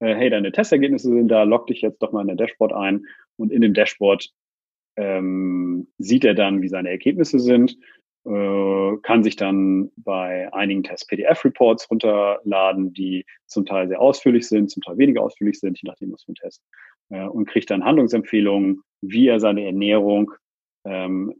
äh, 0.00 0.14
hey, 0.14 0.30
deine 0.30 0.50
Testergebnisse 0.50 1.08
sind 1.08 1.28
da, 1.28 1.44
log 1.44 1.66
dich 1.66 1.82
jetzt 1.82 2.02
doch 2.02 2.12
mal 2.12 2.22
in 2.22 2.28
der 2.28 2.36
Dashboard 2.36 2.72
ein 2.72 3.06
und 3.36 3.52
in 3.52 3.60
dem 3.60 3.74
Dashboard 3.74 4.32
ähm, 4.96 5.88
sieht 5.98 6.24
er 6.24 6.34
dann, 6.34 6.62
wie 6.62 6.68
seine 6.68 6.90
Ergebnisse 6.90 7.38
sind, 7.38 7.76
äh, 8.24 8.96
kann 9.02 9.24
sich 9.24 9.36
dann 9.36 9.90
bei 9.96 10.52
einigen 10.52 10.84
Tests 10.84 11.06
PDF-Reports 11.06 11.90
runterladen, 11.90 12.92
die 12.92 13.26
zum 13.46 13.66
Teil 13.66 13.88
sehr 13.88 14.00
ausführlich 14.00 14.46
sind, 14.48 14.70
zum 14.70 14.82
Teil 14.82 14.98
weniger 14.98 15.22
ausführlich 15.22 15.58
sind, 15.58 15.80
je 15.82 15.88
nachdem, 15.88 16.12
was 16.12 16.22
für 16.22 16.32
ein 16.32 16.36
Test, 16.36 16.62
äh, 17.10 17.24
und 17.24 17.46
kriegt 17.46 17.70
dann 17.70 17.84
Handlungsempfehlungen, 17.84 18.82
wie 19.00 19.26
er 19.26 19.40
seine 19.40 19.64
Ernährung 19.64 20.32
ähm, 20.84 21.34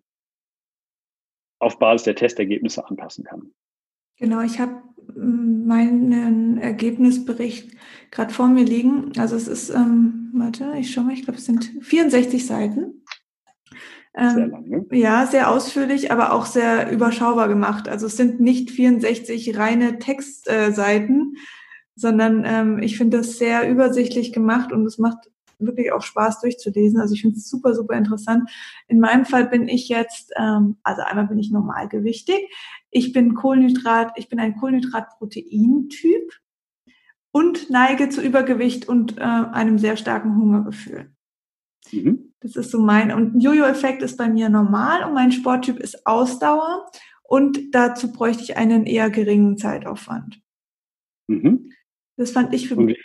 auf 1.61 1.79
Basis 1.79 2.05
der 2.05 2.17
Testergebnisse 2.17 2.85
anpassen 2.85 3.25
kann. 3.25 3.53
Genau, 4.19 4.41
ich 4.43 4.59
habe 4.59 4.83
mm, 5.15 5.67
meinen 5.67 6.59
Ergebnisbericht 6.59 7.77
gerade 8.11 8.33
vor 8.33 8.49
mir 8.49 8.65
liegen. 8.65 9.13
Also 9.19 9.37
es 9.37 9.47
ist, 9.47 9.71
ähm, 9.71 10.31
warte, 10.35 10.75
ich 10.79 10.93
schaue 10.93 11.05
mal, 11.05 11.15
ich 11.15 11.23
glaube, 11.23 11.39
es 11.39 11.47
sind 11.47 11.65
64 11.81 12.45
Seiten. 12.45 13.02
Sehr 14.15 14.37
ähm, 14.37 14.51
lang, 14.51 14.69
ne? 14.69 14.87
Ja, 14.93 15.27
sehr 15.27 15.51
ausführlich, 15.51 16.13
aber 16.13 16.33
auch 16.33 16.47
sehr 16.47 16.91
überschaubar 16.91 17.49
gemacht. 17.49 17.89
Also 17.89 18.07
es 18.07 18.17
sind 18.17 18.41
nicht 18.41 18.71
64 18.71 19.57
reine 19.57 19.99
Textseiten, 19.99 21.35
äh, 21.37 21.41
sondern 21.95 22.45
ähm, 22.45 22.83
ich 22.83 22.99
finde 22.99 23.19
das 23.19 23.39
sehr 23.39 23.69
übersichtlich 23.71 24.33
gemacht 24.33 24.73
und 24.73 24.85
es 24.87 24.99
macht 24.99 25.31
wirklich 25.59 25.93
auch 25.93 26.03
Spaß 26.03 26.41
durchzulesen. 26.41 27.01
Also 27.01 27.15
ich 27.15 27.23
finde 27.23 27.37
es 27.37 27.49
super, 27.49 27.75
super 27.75 27.95
interessant. 27.95 28.51
In 28.89 29.01
meinem 29.01 29.25
Fall 29.25 29.49
bin 29.49 29.69
ich 29.69 29.89
jetzt, 29.89 30.33
ähm, 30.37 30.77
also 30.83 31.03
einmal 31.03 31.29
bin 31.29 31.39
ich 31.39 31.51
normalgewichtig. 31.51 32.49
Ich 32.91 33.13
bin 33.13 33.35
Kohlenhydrat, 33.35 34.13
ich 34.17 34.29
bin 34.29 34.41
ein 34.41 34.57
Kohlenhydrat-Protein-Typ 34.57 36.33
und 37.31 37.71
neige 37.71 38.09
zu 38.11 38.21
Übergewicht 38.21 38.89
und 38.89 39.19
äh, 39.19 39.23
einem 39.23 39.79
sehr 39.79 39.97
starken 39.97 40.37
Hungergefühl. 40.37 41.11
Mhm. 41.91 42.32
Das 42.43 42.57
ist 42.57 42.71
so 42.71 42.81
mein, 42.81 43.13
und 43.13 43.41
Jojo-Effekt 43.41 44.03
ist 44.03 44.17
bei 44.17 44.29
mir 44.29 44.49
normal 44.49 45.05
und 45.05 45.15
mein 45.15 45.33
Sporttyp 45.33 45.79
ist 45.79 46.07
Ausdauer 46.07 46.91
und 47.23 47.75
dazu 47.75 48.13
bräuchte 48.13 48.43
ich 48.43 48.57
einen 48.57 48.85
eher 48.85 49.11
geringen 49.11 49.57
Zeitaufwand. 49.57 50.41
Mhm. 51.29 51.73
Das 52.17 52.33
fand 52.33 52.53
ich 52.53 52.69
für 52.69 52.77
mich. 52.77 52.99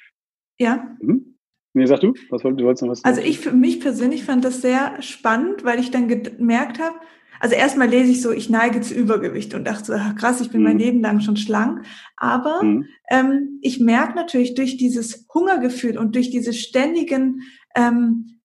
Ja? 0.59 0.95
Mhm. 0.99 1.37
Nee, 1.73 1.85
sag 1.85 1.99
du, 1.99 2.13
was 2.29 2.43
wolltest 2.43 2.61
du 2.61 2.65
wolltest 2.65 2.83
noch 2.83 2.89
was 2.89 3.03
Also 3.03 3.21
ich 3.21 3.39
für 3.39 3.51
mich 3.51 3.79
persönlich 3.79 4.23
fand 4.23 4.43
das 4.43 4.61
sehr 4.61 4.99
spannend, 5.01 5.63
weil 5.63 5.79
ich 5.79 5.91
dann 5.91 6.07
gemerkt 6.07 6.79
habe, 6.79 6.95
also 7.39 7.55
erstmal 7.55 7.87
lese 7.87 8.11
ich 8.11 8.21
so, 8.21 8.31
ich 8.31 8.49
neige 8.49 8.81
zu 8.81 8.95
Übergewicht 8.95 9.53
und 9.53 9.65
dachte 9.65 9.85
so, 9.85 9.93
ach, 9.93 10.15
krass, 10.15 10.41
ich 10.41 10.49
bin 10.49 10.61
mhm. 10.61 10.67
mein 10.67 10.79
Leben 10.79 11.01
lang 11.01 11.19
schon 11.19 11.37
schlank. 11.37 11.85
Aber 12.15 12.63
mhm. 12.63 12.87
ähm, 13.09 13.59
ich 13.61 13.79
merke 13.79 14.15
natürlich 14.15 14.55
durch 14.55 14.77
dieses 14.77 15.27
Hungergefühl 15.33 15.97
und 15.97 16.15
durch 16.15 16.31
diese 16.31 16.53
ständigen, 16.53 17.43
ähm, 17.75 18.36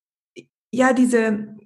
ja, 0.72 0.92
diese 0.92 1.56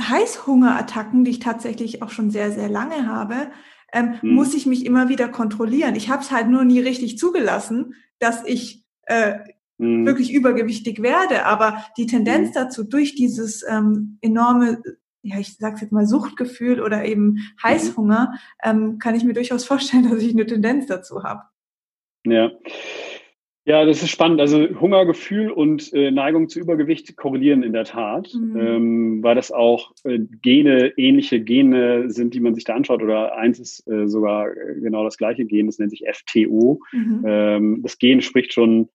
Heißhungerattacken, 0.00 1.24
die 1.24 1.32
ich 1.32 1.38
tatsächlich 1.40 2.02
auch 2.02 2.10
schon 2.10 2.30
sehr, 2.30 2.52
sehr 2.52 2.68
lange 2.68 3.06
habe, 3.06 3.50
ähm, 3.92 4.18
mhm. 4.22 4.34
muss 4.34 4.54
ich 4.54 4.66
mich 4.66 4.86
immer 4.86 5.08
wieder 5.08 5.28
kontrollieren. 5.28 5.94
Ich 5.94 6.10
habe 6.10 6.22
es 6.22 6.30
halt 6.30 6.48
nur 6.48 6.64
nie 6.64 6.80
richtig 6.80 7.18
zugelassen, 7.18 7.94
dass 8.18 8.44
ich 8.46 8.84
äh, 9.06 9.38
mhm. 9.78 10.06
wirklich 10.06 10.32
übergewichtig 10.32 11.02
werde. 11.02 11.46
Aber 11.46 11.84
die 11.96 12.06
Tendenz 12.06 12.50
mhm. 12.50 12.54
dazu, 12.54 12.84
durch 12.84 13.14
dieses 13.14 13.64
ähm, 13.68 14.18
enorme, 14.20 14.82
ja, 15.22 15.38
ich 15.38 15.56
sag's 15.56 15.80
jetzt 15.80 15.92
mal 15.92 16.06
Suchtgefühl 16.06 16.80
oder 16.80 17.04
eben 17.04 17.24
mhm. 17.24 17.38
Heißhunger, 17.62 18.34
ähm, 18.62 18.98
kann 18.98 19.14
ich 19.14 19.24
mir 19.24 19.34
durchaus 19.34 19.64
vorstellen, 19.64 20.08
dass 20.10 20.22
ich 20.22 20.32
eine 20.32 20.46
Tendenz 20.46 20.86
dazu 20.86 21.22
habe. 21.22 21.42
Ja. 22.24 22.50
Ja, 23.64 23.84
das 23.84 24.02
ist 24.02 24.10
spannend. 24.10 24.40
Also 24.40 24.58
Hungergefühl 24.80 25.50
und 25.50 25.92
äh, 25.92 26.10
Neigung 26.10 26.48
zu 26.48 26.58
Übergewicht 26.58 27.16
korrelieren 27.16 27.62
in 27.62 27.72
der 27.72 27.84
Tat, 27.84 28.32
mhm. 28.34 28.56
ähm, 28.56 29.22
weil 29.22 29.36
das 29.36 29.52
auch 29.52 29.92
äh, 30.02 30.18
Gene, 30.18 30.92
ähnliche 30.96 31.40
Gene 31.40 32.10
sind, 32.10 32.34
die 32.34 32.40
man 32.40 32.56
sich 32.56 32.64
da 32.64 32.74
anschaut. 32.74 33.02
Oder 33.02 33.36
eins 33.36 33.60
ist 33.60 33.86
äh, 33.86 34.08
sogar 34.08 34.48
äh, 34.48 34.80
genau 34.80 35.04
das 35.04 35.16
gleiche 35.16 35.44
Gen, 35.44 35.66
das 35.66 35.78
nennt 35.78 35.92
sich 35.92 36.04
FTO. 36.10 36.80
Mhm. 36.92 37.24
Ähm, 37.24 37.80
das 37.82 37.98
Gen 37.98 38.20
spricht 38.20 38.52
schon 38.52 38.88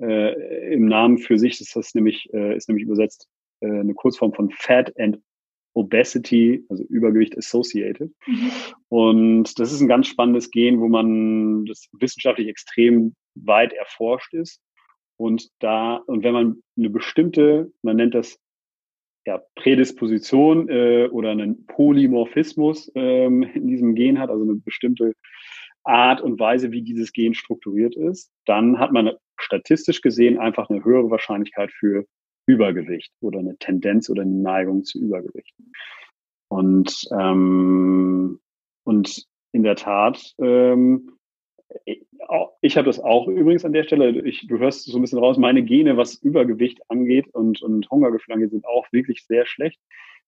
äh, 0.00 0.72
im 0.72 0.86
Namen 0.86 1.18
für 1.18 1.36
sich. 1.36 1.58
Das 1.58 1.74
ist 1.74 1.96
nämlich, 1.96 2.32
äh, 2.32 2.56
ist 2.56 2.68
nämlich 2.68 2.84
übersetzt 2.84 3.28
äh, 3.60 3.66
eine 3.66 3.94
Kurzform 3.94 4.34
von 4.34 4.50
Fat 4.50 4.96
and 5.00 5.18
Obesity, 5.74 6.64
also 6.68 6.84
Übergewicht 6.84 7.36
associated. 7.36 8.12
Mhm. 8.26 8.50
Und 8.88 9.58
das 9.58 9.72
ist 9.72 9.80
ein 9.80 9.88
ganz 9.88 10.06
spannendes 10.06 10.52
Gen, 10.52 10.80
wo 10.80 10.88
man 10.88 11.64
das 11.64 11.88
wissenschaftlich 11.92 12.46
extrem 12.46 13.16
weit 13.34 13.72
erforscht 13.72 14.34
ist. 14.34 14.60
Und 15.16 15.48
da, 15.60 15.96
und 16.06 16.24
wenn 16.24 16.32
man 16.32 16.62
eine 16.76 16.90
bestimmte, 16.90 17.72
man 17.82 17.96
nennt 17.96 18.14
das 18.14 18.38
ja, 19.24 19.40
Prädisposition 19.54 20.68
äh, 20.68 21.08
oder 21.10 21.30
einen 21.30 21.66
Polymorphismus 21.66 22.90
ähm, 22.94 23.42
in 23.42 23.68
diesem 23.68 23.94
Gen 23.94 24.18
hat, 24.18 24.30
also 24.30 24.42
eine 24.42 24.54
bestimmte 24.54 25.14
Art 25.84 26.20
und 26.20 26.38
Weise, 26.38 26.72
wie 26.72 26.82
dieses 26.82 27.12
Gen 27.12 27.34
strukturiert 27.34 27.96
ist, 27.96 28.32
dann 28.46 28.78
hat 28.78 28.92
man 28.92 29.12
statistisch 29.38 30.00
gesehen 30.00 30.38
einfach 30.38 30.70
eine 30.70 30.84
höhere 30.84 31.10
Wahrscheinlichkeit 31.10 31.70
für 31.72 32.04
Übergewicht 32.46 33.12
oder 33.20 33.38
eine 33.38 33.56
Tendenz 33.58 34.10
oder 34.10 34.22
eine 34.22 34.32
Neigung 34.32 34.84
zu 34.84 35.00
Übergewicht. 35.00 35.54
Und, 36.48 37.08
ähm, 37.12 38.40
und 38.84 39.24
in 39.52 39.62
der 39.62 39.76
Tat, 39.76 40.34
ähm, 40.38 41.12
ich 42.60 42.76
habe 42.76 42.86
das 42.86 43.00
auch 43.00 43.28
übrigens 43.28 43.64
an 43.64 43.72
der 43.72 43.84
Stelle, 43.84 44.10
ich, 44.22 44.46
du 44.46 44.58
hörst 44.58 44.84
so 44.84 44.96
ein 44.96 45.02
bisschen 45.02 45.18
raus, 45.18 45.36
meine 45.36 45.62
Gene, 45.62 45.96
was 45.96 46.14
Übergewicht 46.14 46.80
angeht 46.88 47.28
und, 47.32 47.62
und 47.62 47.90
Hungergefühl 47.90 48.34
angeht, 48.34 48.50
sind 48.50 48.66
auch 48.66 48.86
wirklich 48.92 49.26
sehr 49.26 49.46
schlecht. 49.46 49.80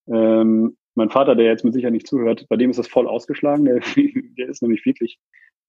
Ähm, 0.07 0.77
mein 0.95 1.11
Vater, 1.11 1.35
der 1.35 1.47
jetzt 1.47 1.65
mit 1.65 1.75
Sicherheit 1.75 1.93
nicht 1.93 2.07
zuhört, 2.07 2.47
bei 2.49 2.57
dem 2.57 2.71
ist 2.71 2.79
das 2.79 2.89
voll 2.89 3.09
ausgeschlagen. 3.09 3.65
Der, 3.65 3.81
der 4.39 4.49
ist 4.49 4.63
nämlich 4.63 4.85
wirklich 4.85 5.19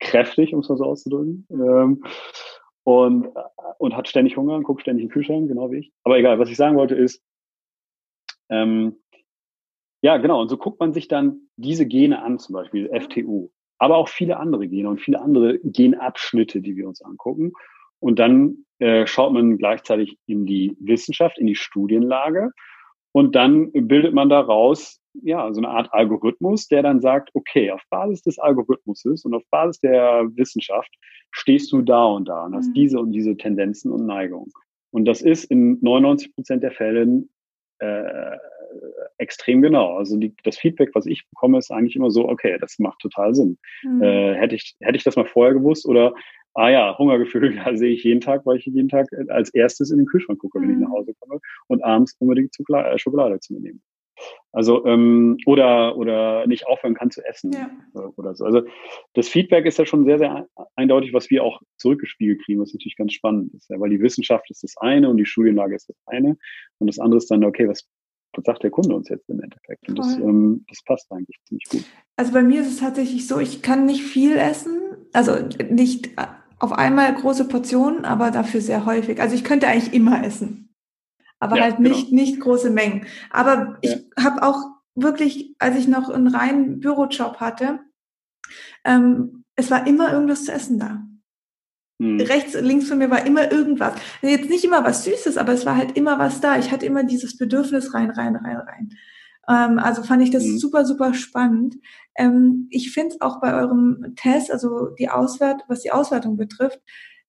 kräftig, 0.00 0.54
um 0.54 0.60
es 0.60 0.68
mal 0.68 0.76
so 0.76 0.84
auszudrücken. 0.84 1.46
Ähm, 1.50 2.04
und, 2.84 3.28
und 3.78 3.96
hat 3.96 4.08
ständig 4.08 4.36
Hunger 4.36 4.54
und 4.54 4.62
guckt 4.62 4.82
ständig 4.82 5.04
in 5.04 5.08
den 5.08 5.12
Kühlschrank, 5.12 5.48
genau 5.48 5.72
wie 5.72 5.78
ich. 5.78 5.92
Aber 6.04 6.18
egal, 6.18 6.38
was 6.38 6.50
ich 6.50 6.56
sagen 6.56 6.76
wollte 6.76 6.94
ist, 6.94 7.20
ähm, 8.48 8.96
ja, 10.02 10.18
genau, 10.18 10.40
und 10.40 10.48
so 10.48 10.56
guckt 10.56 10.78
man 10.78 10.92
sich 10.92 11.08
dann 11.08 11.48
diese 11.56 11.86
Gene 11.86 12.22
an, 12.22 12.38
zum 12.38 12.52
Beispiel 12.52 12.88
FTU, 12.88 13.50
aber 13.78 13.96
auch 13.96 14.08
viele 14.08 14.38
andere 14.38 14.68
Gene 14.68 14.88
und 14.88 15.00
viele 15.00 15.20
andere 15.20 15.58
Genabschnitte, 15.60 16.60
die 16.60 16.76
wir 16.76 16.88
uns 16.88 17.02
angucken. 17.02 17.52
Und 17.98 18.18
dann 18.18 18.64
äh, 18.78 19.06
schaut 19.06 19.32
man 19.32 19.58
gleichzeitig 19.58 20.18
in 20.26 20.46
die 20.46 20.76
Wissenschaft, 20.80 21.38
in 21.38 21.46
die 21.46 21.54
Studienlage 21.54 22.50
und 23.12 23.34
dann 23.34 23.72
bildet 23.72 24.12
man 24.12 24.28
daraus 24.28 25.00
ja, 25.22 25.52
so 25.52 25.60
eine 25.60 25.70
Art 25.70 25.88
Algorithmus, 25.92 26.68
der 26.68 26.82
dann 26.82 27.00
sagt, 27.00 27.30
okay, 27.34 27.70
auf 27.70 27.80
Basis 27.90 28.22
des 28.22 28.38
Algorithmuses 28.38 29.24
und 29.24 29.34
auf 29.34 29.42
Basis 29.50 29.80
der 29.80 30.28
Wissenschaft 30.34 30.92
stehst 31.30 31.72
du 31.72 31.82
da 31.82 32.04
und 32.04 32.28
da 32.28 32.44
und 32.44 32.54
hast 32.54 32.68
mhm. 32.68 32.74
diese 32.74 33.00
und 33.00 33.12
diese 33.12 33.36
Tendenzen 33.36 33.92
und 33.92 34.06
Neigungen. 34.06 34.52
Und 34.90 35.06
das 35.06 35.22
ist 35.22 35.44
in 35.44 35.78
99 35.80 36.34
Prozent 36.34 36.62
der 36.62 36.72
Fälle 36.72 37.24
äh, 37.78 38.36
extrem 39.18 39.62
genau. 39.62 39.96
Also 39.96 40.16
die, 40.16 40.34
das 40.44 40.58
Feedback, 40.58 40.90
was 40.94 41.06
ich 41.06 41.28
bekomme, 41.30 41.58
ist 41.58 41.70
eigentlich 41.70 41.96
immer 41.96 42.10
so, 42.10 42.28
okay, 42.28 42.58
das 42.60 42.78
macht 42.78 43.00
total 43.00 43.34
Sinn. 43.34 43.58
Mhm. 43.82 44.02
Äh, 44.02 44.34
hätte, 44.34 44.54
ich, 44.54 44.76
hätte 44.80 44.96
ich 44.96 45.04
das 45.04 45.16
mal 45.16 45.26
vorher 45.26 45.54
gewusst 45.54 45.86
oder, 45.86 46.14
ah 46.54 46.68
ja, 46.68 46.96
Hungergefühl 46.98 47.56
da 47.64 47.76
sehe 47.76 47.92
ich 47.92 48.04
jeden 48.04 48.20
Tag, 48.20 48.44
weil 48.46 48.58
ich 48.58 48.66
jeden 48.66 48.88
Tag 48.88 49.08
als 49.28 49.50
erstes 49.50 49.90
in 49.90 49.98
den 49.98 50.06
Kühlschrank 50.06 50.38
gucke, 50.38 50.60
wenn 50.60 50.68
mhm. 50.68 50.74
ich 50.74 50.80
nach 50.80 50.90
Hause 50.90 51.14
komme 51.20 51.40
und 51.68 51.84
abends 51.84 52.16
unbedingt 52.18 52.54
äh, 52.58 52.98
Schokolade 52.98 53.40
zu 53.40 53.54
mir 53.54 53.60
nehme. 53.60 53.78
Also 54.52 54.86
ähm, 54.86 55.36
oder 55.44 55.96
oder 55.98 56.46
nicht 56.46 56.66
aufhören 56.66 56.94
kann 56.94 57.10
zu 57.10 57.22
essen 57.22 57.52
ja. 57.52 57.70
oder 58.16 58.34
so. 58.34 58.46
Also 58.46 58.62
das 59.12 59.28
Feedback 59.28 59.66
ist 59.66 59.78
ja 59.78 59.84
schon 59.84 60.06
sehr 60.06 60.18
sehr 60.18 60.48
eindeutig, 60.74 61.12
was 61.12 61.28
wir 61.28 61.44
auch 61.44 61.60
zurückgespiegelt 61.76 62.42
kriegen, 62.42 62.60
was 62.60 62.72
natürlich 62.72 62.96
ganz 62.96 63.12
spannend 63.12 63.52
ist, 63.52 63.68
ja, 63.68 63.78
weil 63.78 63.90
die 63.90 64.00
Wissenschaft 64.00 64.50
ist 64.50 64.62
das 64.62 64.74
eine 64.78 65.10
und 65.10 65.18
die 65.18 65.26
Studienlage 65.26 65.74
ist 65.74 65.90
das 65.90 65.96
eine 66.06 66.38
und 66.78 66.86
das 66.86 66.98
andere 66.98 67.18
ist 67.18 67.30
dann 67.30 67.44
okay, 67.44 67.68
was 67.68 67.86
was 68.36 68.44
sagt 68.44 68.62
der 68.62 68.70
Kunde 68.70 68.94
uns 68.94 69.08
jetzt 69.08 69.28
im 69.28 69.40
Endeffekt? 69.40 69.88
Und 69.88 69.98
das, 69.98 70.14
ähm, 70.16 70.64
das 70.68 70.82
passt 70.84 71.10
eigentlich 71.10 71.38
ziemlich 71.46 71.68
gut. 71.68 71.84
Also 72.16 72.32
bei 72.32 72.42
mir 72.42 72.60
ist 72.60 72.68
es 72.68 72.80
tatsächlich 72.80 73.26
so, 73.26 73.38
ich 73.38 73.62
kann 73.62 73.86
nicht 73.86 74.02
viel 74.02 74.36
essen, 74.36 74.78
also 75.12 75.36
nicht 75.70 76.10
auf 76.58 76.72
einmal 76.72 77.14
große 77.14 77.48
Portionen, 77.48 78.04
aber 78.04 78.30
dafür 78.30 78.60
sehr 78.60 78.86
häufig. 78.86 79.20
Also 79.20 79.34
ich 79.34 79.44
könnte 79.44 79.68
eigentlich 79.68 79.92
immer 79.92 80.24
essen 80.24 80.66
aber 81.38 81.56
ja, 81.56 81.64
halt 81.64 81.80
nicht, 81.80 82.10
genau. 82.10 82.22
nicht 82.22 82.40
große 82.40 82.70
Mengen. 82.70 83.06
Aber 83.30 83.78
ich 83.80 83.92
ja. 83.92 84.24
habe 84.24 84.42
auch 84.42 84.58
wirklich, 84.94 85.54
als 85.58 85.76
ich 85.76 85.88
noch 85.88 86.08
einen 86.08 86.28
reinen 86.28 86.80
Bürojob 86.80 87.38
hatte, 87.38 87.80
ähm, 88.84 89.44
es 89.56 89.70
war 89.70 89.86
immer 89.86 90.12
irgendwas 90.12 90.44
zu 90.44 90.52
essen 90.52 90.78
da. 90.78 91.06
Hm. 91.98 92.20
Rechts, 92.20 92.54
links 92.54 92.88
von 92.88 92.98
mir 92.98 93.10
war 93.10 93.24
immer 93.26 93.50
irgendwas. 93.50 93.94
Jetzt 94.22 94.50
nicht 94.50 94.64
immer 94.64 94.84
was 94.84 95.04
Süßes, 95.04 95.38
aber 95.38 95.52
es 95.52 95.64
war 95.64 95.76
halt 95.76 95.96
immer 95.96 96.18
was 96.18 96.40
da. 96.40 96.58
Ich 96.58 96.70
hatte 96.70 96.86
immer 96.86 97.04
dieses 97.04 97.38
Bedürfnis 97.38 97.94
rein, 97.94 98.10
rein, 98.10 98.36
rein, 98.36 98.56
rein. 98.56 98.90
Ähm, 99.48 99.78
also 99.78 100.02
fand 100.02 100.22
ich 100.22 100.30
das 100.30 100.44
hm. 100.44 100.58
super, 100.58 100.84
super 100.84 101.14
spannend. 101.14 101.76
Ähm, 102.16 102.68
ich 102.70 102.92
finde 102.92 103.14
es 103.14 103.20
auch 103.20 103.40
bei 103.40 103.54
eurem 103.54 104.14
Test, 104.16 104.50
also 104.50 104.88
die 104.98 105.08
Auswert, 105.08 105.62
was 105.68 105.82
die 105.82 105.92
Auswertung 105.92 106.36
betrifft, 106.36 106.80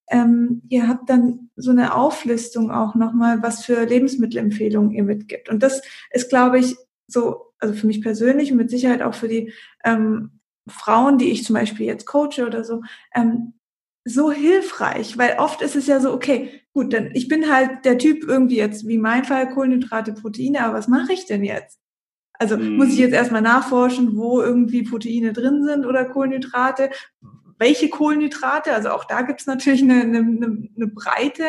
ähm, 0.09 0.61
ihr 0.69 0.87
habt 0.87 1.09
dann 1.09 1.49
so 1.55 1.71
eine 1.71 1.93
Auflistung 1.93 2.71
auch 2.71 2.95
nochmal, 2.95 3.43
was 3.43 3.65
für 3.65 3.85
Lebensmittelempfehlungen 3.85 4.91
ihr 4.91 5.03
mitgibt. 5.03 5.49
Und 5.49 5.63
das 5.63 5.81
ist, 6.11 6.29
glaube 6.29 6.59
ich, 6.59 6.77
so, 7.07 7.53
also 7.59 7.73
für 7.73 7.87
mich 7.87 8.01
persönlich 8.01 8.51
und 8.51 8.57
mit 8.57 8.69
Sicherheit 8.69 9.01
auch 9.01 9.13
für 9.13 9.27
die 9.27 9.51
ähm, 9.83 10.39
Frauen, 10.67 11.17
die 11.17 11.31
ich 11.31 11.43
zum 11.43 11.55
Beispiel 11.55 11.85
jetzt 11.85 12.05
coache 12.05 12.45
oder 12.45 12.63
so, 12.63 12.81
ähm, 13.15 13.53
so 14.07 14.31
hilfreich, 14.31 15.17
weil 15.17 15.37
oft 15.37 15.61
ist 15.61 15.75
es 15.75 15.87
ja 15.87 15.99
so, 15.99 16.13
okay, 16.13 16.61
gut, 16.73 16.93
dann 16.93 17.11
ich 17.13 17.27
bin 17.27 17.51
halt 17.51 17.85
der 17.85 17.97
Typ 17.97 18.23
irgendwie 18.23 18.57
jetzt, 18.57 18.87
wie 18.87 18.97
mein 18.97 19.25
Fall, 19.25 19.49
Kohlenhydrate, 19.49 20.13
Proteine, 20.13 20.63
aber 20.63 20.77
was 20.77 20.87
mache 20.87 21.13
ich 21.13 21.25
denn 21.25 21.43
jetzt? 21.43 21.79
Also 22.39 22.57
mm. 22.57 22.77
muss 22.77 22.89
ich 22.89 22.99
jetzt 22.99 23.13
erstmal 23.13 23.41
nachforschen, 23.41 24.15
wo 24.15 24.41
irgendwie 24.41 24.83
Proteine 24.83 25.33
drin 25.33 25.63
sind 25.63 25.85
oder 25.85 26.05
Kohlenhydrate? 26.05 26.89
welche 27.59 27.89
Kohlenhydrate. 27.89 28.73
Also 28.73 28.89
auch 28.89 29.05
da 29.05 29.21
gibt 29.21 29.41
es 29.41 29.47
natürlich 29.47 29.81
eine, 29.81 30.01
eine, 30.01 30.69
eine 30.75 30.87
Breite. 30.87 31.43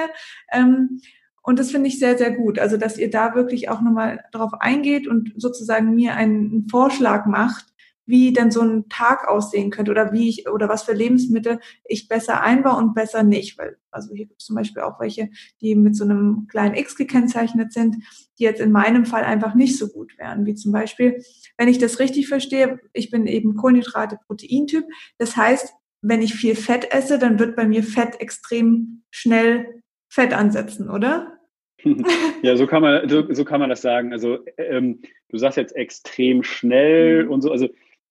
Ähm, 0.53 1.01
und 1.43 1.59
das 1.59 1.71
finde 1.71 1.89
ich 1.89 1.99
sehr, 1.99 2.19
sehr 2.19 2.31
gut. 2.31 2.59
Also, 2.59 2.77
dass 2.77 2.99
ihr 2.99 3.11
da 3.11 3.35
wirklich 3.35 3.71
auch 3.71 3.81
nochmal 3.81 4.25
drauf 4.33 4.53
eingeht 4.61 5.07
und 5.07 5.33
sozusagen 5.37 5.95
mir 5.95 6.15
einen 6.15 6.69
Vorschlag 6.69 7.27
macht, 7.27 7.67
wie 8.09 8.33
denn 8.33 8.51
so 8.51 8.63
ein 8.63 8.89
Tag 8.89 9.29
aussehen 9.29 9.71
könnte 9.71 9.91
oder 9.91 10.13
wie 10.13 10.31
ich 10.31 10.49
oder 10.49 10.69
was 10.69 10.83
für 10.83 10.95
Lebensmittel 10.95 11.61
ich 11.85 12.09
besser 12.09 12.43
einbaue 12.43 12.79
und 12.79 12.95
besser 12.95 13.23
nicht. 13.23 13.59
Weil, 13.59 13.77
also 13.91 14.15
hier 14.15 14.27
gibt 14.27 14.41
es 14.41 14.47
zum 14.47 14.57
Beispiel 14.57 14.83
auch 14.83 14.99
welche, 14.99 15.29
die 15.61 15.75
mit 15.75 15.95
so 15.95 16.05
einem 16.05 16.47
kleinen 16.49 16.75
X 16.75 16.97
gekennzeichnet 16.97 17.73
sind, 17.73 17.97
die 18.39 18.45
jetzt 18.45 18.61
in 18.61 18.73
meinem 18.73 19.05
Fall 19.05 19.25
einfach 19.25 19.55
nicht 19.55 19.77
so 19.77 19.89
gut 19.89 20.17
wären. 20.17 20.47
Wie 20.47 20.55
zum 20.55 20.73
Beispiel, 20.73 21.23
wenn 21.59 21.69
ich 21.69 21.79
das 21.79 21.99
richtig 21.99 22.29
verstehe, 22.29 22.81
ich 22.95 23.11
bin 23.11 23.27
eben 23.27 23.57
Kohlenhydrate-Proteintyp. 23.57 24.85
Das 25.19 25.37
heißt, 25.37 25.75
wenn 26.01 26.23
ich 26.23 26.35
viel 26.35 26.55
Fett 26.55 26.93
esse, 26.93 27.19
dann 27.19 27.39
wird 27.39 27.57
bei 27.57 27.69
mir 27.69 27.83
Fett 27.83 28.21
extrem 28.21 29.03
schnell 29.11 29.83
Fett 30.09 30.33
ansetzen, 30.33 30.89
oder? 30.89 31.39
ja, 32.43 32.57
so 32.57 32.67
kann 32.67 32.81
man, 32.81 33.07
so, 33.09 33.33
so 33.33 33.45
kann 33.45 33.61
man 33.61 33.69
das 33.69 33.83
sagen. 33.83 34.13
Also 34.13 34.39
ähm, 34.57 35.03
du 35.29 35.37
sagst 35.37 35.59
jetzt 35.59 35.77
extrem 35.77 36.43
schnell 36.43 37.25
mhm. 37.25 37.31
und 37.31 37.43
so, 37.43 37.53
also 37.53 37.69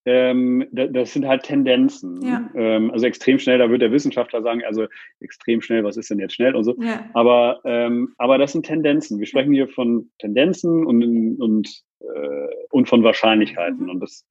ähm, 0.07 0.65
das 0.71 1.13
sind 1.13 1.27
halt 1.27 1.43
Tendenzen. 1.43 2.21
Ja. 2.21 2.49
Ähm, 2.55 2.91
also 2.91 3.05
extrem 3.05 3.37
schnell, 3.39 3.57
da 3.57 3.69
wird 3.69 3.81
der 3.81 3.91
Wissenschaftler 3.91 4.41
sagen, 4.41 4.63
also 4.65 4.87
extrem 5.19 5.61
schnell, 5.61 5.83
was 5.83 5.97
ist 5.97 6.09
denn 6.09 6.19
jetzt 6.19 6.33
schnell 6.33 6.55
und 6.55 6.63
so. 6.63 6.75
Ja. 6.81 7.09
Aber, 7.13 7.59
ähm, 7.65 8.13
aber 8.17 8.37
das 8.37 8.53
sind 8.53 8.65
Tendenzen. 8.65 9.19
Wir 9.19 9.27
sprechen 9.27 9.53
hier 9.53 9.67
von 9.67 10.09
Tendenzen 10.19 10.85
und, 10.85 11.03
und, 11.39 11.83
äh, 11.99 12.47
und 12.71 12.87
von 12.87 13.03
Wahrscheinlichkeiten. 13.03 13.83
Mhm. 13.83 13.89
Und 13.89 13.99
das 13.99 14.25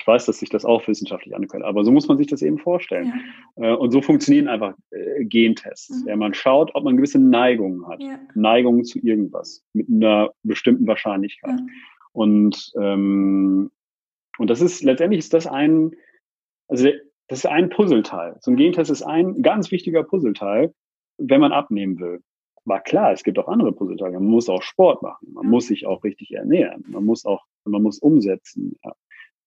Ich 0.00 0.06
weiß, 0.06 0.26
dass 0.26 0.38
sich 0.38 0.48
das 0.48 0.64
auch 0.64 0.86
wissenschaftlich 0.86 1.34
anhört, 1.34 1.64
aber 1.64 1.84
so 1.84 1.90
muss 1.90 2.08
man 2.08 2.18
sich 2.18 2.28
das 2.28 2.40
eben 2.40 2.58
vorstellen. 2.58 3.12
Ja. 3.56 3.72
Äh, 3.72 3.76
und 3.76 3.90
so 3.90 4.00
funktionieren 4.00 4.48
einfach 4.48 4.74
äh, 4.92 5.24
Gentests. 5.24 6.02
Mhm. 6.02 6.08
Ja, 6.08 6.16
man 6.16 6.34
schaut, 6.34 6.70
ob 6.74 6.84
man 6.84 6.96
gewisse 6.96 7.18
Neigungen 7.18 7.86
hat. 7.88 8.00
Neigungen 8.34 8.84
zu 8.84 8.98
irgendwas 9.00 9.64
mit 9.74 9.88
einer 9.90 10.30
bestimmten 10.44 10.86
Wahrscheinlichkeit. 10.86 11.60
Und, 12.12 12.72
ähm, 12.80 13.70
und 14.38 14.48
das 14.48 14.60
ist, 14.60 14.82
letztendlich 14.82 15.18
ist 15.18 15.34
das 15.34 15.46
ein, 15.46 15.92
also 16.68 16.88
das 17.28 17.40
ist 17.40 17.46
ein 17.46 17.68
Puzzleteil. 17.68 18.36
So 18.40 18.50
ein 18.50 18.56
Gentest 18.56 18.90
ist 18.90 19.02
ein 19.02 19.42
ganz 19.42 19.70
wichtiger 19.70 20.02
Puzzleteil, 20.02 20.72
wenn 21.18 21.40
man 21.40 21.52
abnehmen 21.52 21.98
will. 21.98 22.20
War 22.64 22.80
klar, 22.80 23.12
es 23.12 23.22
gibt 23.22 23.38
auch 23.38 23.48
andere 23.48 23.72
Puzzleteile. 23.72 24.14
Man 24.14 24.24
muss 24.24 24.48
auch 24.48 24.62
Sport 24.62 25.02
machen. 25.02 25.32
Man 25.32 25.46
muss 25.46 25.66
sich 25.66 25.86
auch 25.86 26.04
richtig 26.04 26.32
ernähren. 26.32 26.84
Man 26.88 27.04
muss 27.04 27.24
auch, 27.24 27.44
man 27.64 27.82
muss 27.82 27.98
umsetzen. 27.98 28.78
Ja. 28.84 28.94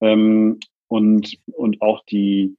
Ähm, 0.02 0.60
und, 0.88 1.38
und 1.54 1.82
auch 1.82 2.04
die, 2.06 2.56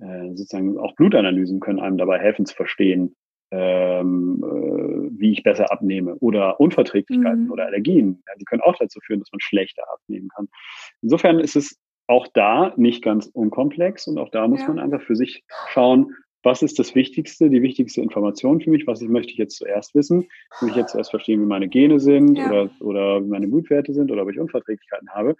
äh, 0.00 0.28
sozusagen, 0.34 0.78
auch 0.78 0.94
Blutanalysen 0.96 1.60
können 1.60 1.80
einem 1.80 1.96
dabei 1.96 2.18
helfen 2.18 2.44
zu 2.44 2.54
verstehen, 2.54 3.16
ähm, 3.50 4.42
äh, 4.44 5.20
wie 5.20 5.32
ich 5.32 5.42
besser 5.42 5.72
abnehme 5.72 6.14
oder 6.16 6.60
Unverträglichkeiten 6.60 7.46
mhm. 7.46 7.52
oder 7.52 7.66
Allergien. 7.66 8.22
Ja, 8.26 8.34
die 8.38 8.44
können 8.44 8.62
auch 8.62 8.76
dazu 8.78 9.00
führen, 9.00 9.20
dass 9.20 9.32
man 9.32 9.40
schlechter 9.40 9.82
abnehmen 9.92 10.28
kann. 10.34 10.48
Insofern 11.02 11.40
ist 11.40 11.56
es 11.56 11.78
auch 12.06 12.26
da 12.34 12.72
nicht 12.76 13.02
ganz 13.02 13.26
unkomplex 13.26 14.06
und 14.06 14.18
auch 14.18 14.30
da 14.30 14.48
muss 14.48 14.60
ja. 14.60 14.68
man 14.68 14.78
einfach 14.78 15.02
für 15.02 15.16
sich 15.16 15.44
schauen, 15.68 16.14
was 16.42 16.62
ist 16.62 16.78
das 16.78 16.94
Wichtigste, 16.94 17.50
die 17.50 17.62
wichtigste 17.62 18.00
Information 18.00 18.60
für 18.60 18.70
mich, 18.70 18.86
was 18.86 19.02
ich, 19.02 19.08
möchte 19.08 19.32
ich 19.32 19.38
jetzt 19.38 19.56
zuerst 19.56 19.94
wissen? 19.94 20.28
Möchte 20.60 20.70
ich 20.70 20.76
jetzt 20.76 20.92
zuerst 20.92 21.10
verstehen, 21.10 21.40
wie 21.42 21.46
meine 21.46 21.68
Gene 21.68 22.00
sind 22.00 22.38
ja. 22.38 22.48
oder, 22.48 22.70
oder 22.80 23.24
wie 23.24 23.28
meine 23.28 23.46
Blutwerte 23.46 23.92
sind 23.92 24.10
oder 24.10 24.22
ob 24.22 24.30
ich 24.30 24.40
Unverträglichkeiten 24.40 25.10
habe. 25.10 25.36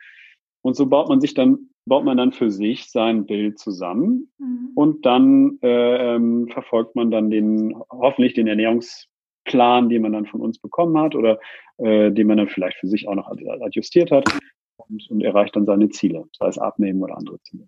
Und 0.62 0.76
so 0.76 0.86
baut 0.86 1.08
man 1.08 1.20
sich 1.20 1.34
dann, 1.34 1.70
baut 1.86 2.04
man 2.04 2.16
dann 2.16 2.32
für 2.32 2.50
sich 2.50 2.90
sein 2.90 3.26
Bild 3.26 3.58
zusammen 3.58 4.30
mhm. 4.38 4.70
und 4.74 5.06
dann 5.06 5.58
äh, 5.62 6.16
ähm, 6.16 6.48
verfolgt 6.48 6.96
man 6.96 7.10
dann 7.10 7.30
den, 7.30 7.74
hoffentlich 7.90 8.34
den 8.34 8.46
Ernährungsplan, 8.46 9.88
den 9.88 10.02
man 10.02 10.12
dann 10.12 10.26
von 10.26 10.40
uns 10.40 10.58
bekommen 10.58 10.98
hat 10.98 11.14
oder 11.14 11.38
äh, 11.78 12.10
den 12.10 12.26
man 12.26 12.36
dann 12.36 12.48
vielleicht 12.48 12.76
für 12.78 12.88
sich 12.88 13.08
auch 13.08 13.14
noch 13.14 13.30
adjustiert 13.30 14.10
hat 14.10 14.28
und, 14.76 15.10
und 15.10 15.22
erreicht 15.22 15.56
dann 15.56 15.66
seine 15.66 15.88
Ziele, 15.88 16.26
sei 16.38 16.48
es 16.48 16.58
abnehmen 16.58 17.02
oder 17.02 17.16
andere 17.16 17.40
Ziele. 17.42 17.66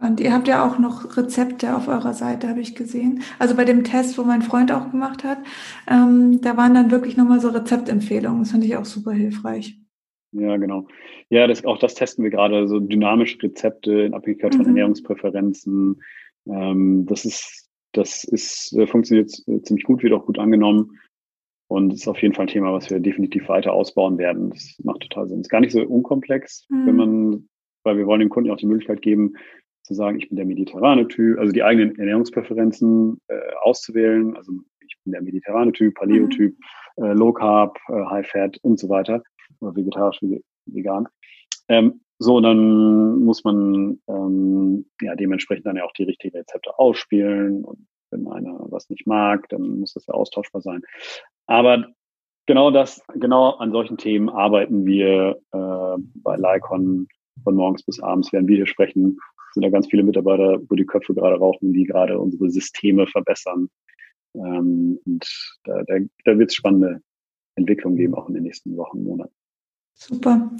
Und 0.00 0.18
ihr 0.18 0.32
habt 0.32 0.48
ja 0.48 0.66
auch 0.66 0.78
noch 0.78 1.16
Rezepte 1.16 1.76
auf 1.76 1.86
eurer 1.86 2.14
Seite, 2.14 2.48
habe 2.48 2.60
ich 2.60 2.74
gesehen. 2.74 3.22
Also 3.38 3.54
bei 3.54 3.66
dem 3.66 3.84
Test, 3.84 4.16
wo 4.16 4.22
mein 4.22 4.40
Freund 4.40 4.72
auch 4.72 4.90
gemacht 4.90 5.24
hat, 5.24 5.38
ähm, 5.86 6.40
da 6.40 6.56
waren 6.56 6.72
dann 6.72 6.90
wirklich 6.90 7.18
nochmal 7.18 7.40
so 7.40 7.48
Rezeptempfehlungen. 7.50 8.40
Das 8.40 8.52
fand 8.52 8.64
ich 8.64 8.76
auch 8.76 8.86
super 8.86 9.12
hilfreich. 9.12 9.79
Ja, 10.32 10.56
genau. 10.56 10.86
Ja, 11.28 11.46
das, 11.46 11.64
auch 11.64 11.78
das 11.78 11.94
testen 11.94 12.22
wir 12.22 12.30
gerade, 12.30 12.68
so 12.68 12.78
dynamische 12.78 13.42
Rezepte 13.42 14.02
in 14.02 14.14
Abhängigkeit 14.14 14.54
von 14.54 14.62
mhm. 14.62 14.70
Ernährungspräferenzen. 14.70 16.00
Ähm, 16.46 17.06
das 17.06 17.24
ist, 17.24 17.68
das 17.92 18.24
ist, 18.24 18.72
äh, 18.76 18.86
funktioniert 18.86 19.32
äh, 19.46 19.60
ziemlich 19.62 19.84
gut, 19.84 20.02
wird 20.02 20.12
auch 20.12 20.26
gut 20.26 20.38
angenommen. 20.38 20.98
Und 21.68 21.92
ist 21.92 22.08
auf 22.08 22.20
jeden 22.20 22.34
Fall 22.34 22.46
ein 22.46 22.48
Thema, 22.48 22.72
was 22.72 22.90
wir 22.90 22.98
definitiv 22.98 23.48
weiter 23.48 23.72
ausbauen 23.72 24.18
werden. 24.18 24.50
Das 24.50 24.76
macht 24.82 25.02
total 25.02 25.28
Sinn. 25.28 25.40
Ist 25.40 25.50
gar 25.50 25.60
nicht 25.60 25.70
so 25.70 25.80
unkomplex, 25.80 26.66
mhm. 26.68 26.86
wenn 26.86 26.96
man, 26.96 27.48
weil 27.84 27.96
wir 27.96 28.06
wollen 28.06 28.20
dem 28.20 28.28
Kunden 28.28 28.50
auch 28.50 28.56
die 28.56 28.66
Möglichkeit 28.66 29.02
geben, 29.02 29.34
zu 29.84 29.94
sagen, 29.94 30.18
ich 30.18 30.28
bin 30.28 30.36
der 30.36 30.46
mediterrane 30.46 31.06
Typ, 31.06 31.38
also 31.38 31.52
die 31.52 31.62
eigenen 31.62 31.96
Ernährungspräferenzen 31.96 33.20
äh, 33.28 33.38
auszuwählen. 33.62 34.36
Also 34.36 34.52
ich 34.86 34.96
bin 35.04 35.12
der 35.12 35.22
mediterrane 35.22 35.72
Typ, 35.72 35.94
Paleo-Typ, 35.94 36.56
mhm. 36.96 37.04
äh, 37.04 37.12
Low 37.12 37.32
Carb, 37.32 37.78
äh, 37.88 38.04
High 38.04 38.28
Fat 38.28 38.58
und 38.62 38.78
so 38.80 38.88
weiter. 38.88 39.22
Vegetarisch, 39.60 40.20
vegan. 40.66 41.08
Ähm, 41.68 42.00
so, 42.18 42.40
dann 42.40 43.20
muss 43.20 43.44
man 43.44 43.98
ähm, 44.08 44.86
ja 45.00 45.14
dementsprechend 45.14 45.66
dann 45.66 45.76
ja 45.76 45.84
auch 45.84 45.92
die 45.92 46.04
richtigen 46.04 46.36
Rezepte 46.36 46.78
ausspielen 46.78 47.64
und 47.64 47.86
wenn 48.10 48.26
einer 48.28 48.58
was 48.70 48.90
nicht 48.90 49.06
mag, 49.06 49.48
dann 49.48 49.80
muss 49.80 49.94
das 49.94 50.06
ja 50.06 50.14
austauschbar 50.14 50.60
sein. 50.60 50.82
Aber 51.46 51.86
genau 52.46 52.70
das, 52.70 53.02
genau 53.14 53.52
an 53.52 53.72
solchen 53.72 53.96
Themen 53.96 54.28
arbeiten 54.28 54.84
wir 54.84 55.40
äh, 55.52 56.02
bei 56.16 56.36
Lycon 56.36 57.08
von 57.42 57.54
morgens 57.54 57.82
bis 57.84 58.00
abends, 58.00 58.32
während 58.32 58.48
wir 58.48 58.56
hier 58.56 58.66
sprechen, 58.66 59.18
sind 59.52 59.64
da 59.64 59.70
ganz 59.70 59.88
viele 59.88 60.02
Mitarbeiter, 60.02 60.60
wo 60.68 60.74
die 60.74 60.86
Köpfe 60.86 61.14
gerade 61.14 61.36
rauchen, 61.36 61.72
die 61.72 61.84
gerade 61.84 62.18
unsere 62.18 62.50
Systeme 62.50 63.06
verbessern. 63.06 63.68
Ähm, 64.34 64.98
und 65.06 65.58
da, 65.64 65.82
da, 65.84 65.94
da 66.24 66.38
wird 66.38 66.50
es 66.50 66.54
spannende 66.54 67.00
Entwicklungen 67.56 67.96
geben, 67.96 68.14
auch 68.14 68.28
in 68.28 68.34
den 68.34 68.44
nächsten 68.44 68.76
Wochen, 68.76 69.02
Monaten. 69.02 69.34
Super. 69.94 70.50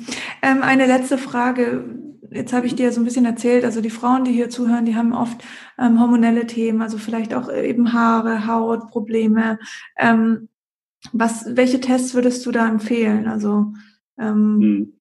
Ähm, 0.42 0.62
eine 0.62 0.86
letzte 0.86 1.18
Frage. 1.18 1.84
Jetzt 2.30 2.52
habe 2.52 2.66
ich 2.66 2.76
dir 2.76 2.92
so 2.92 3.00
ein 3.00 3.04
bisschen 3.04 3.24
erzählt, 3.24 3.64
also 3.64 3.80
die 3.80 3.90
Frauen, 3.90 4.24
die 4.24 4.32
hier 4.32 4.50
zuhören, 4.50 4.84
die 4.84 4.94
haben 4.94 5.12
oft 5.12 5.42
ähm, 5.78 6.00
hormonelle 6.00 6.46
Themen, 6.46 6.80
also 6.80 6.96
vielleicht 6.96 7.34
auch 7.34 7.52
eben 7.52 7.92
Haare, 7.92 8.46
Hautprobleme. 8.46 9.58
Ähm, 9.98 10.48
was, 11.12 11.56
welche 11.56 11.80
Tests 11.80 12.14
würdest 12.14 12.46
du 12.46 12.52
da 12.52 12.68
empfehlen? 12.68 13.26
Also 13.26 13.72
ähm, 14.18 14.58
hm. 14.60 15.00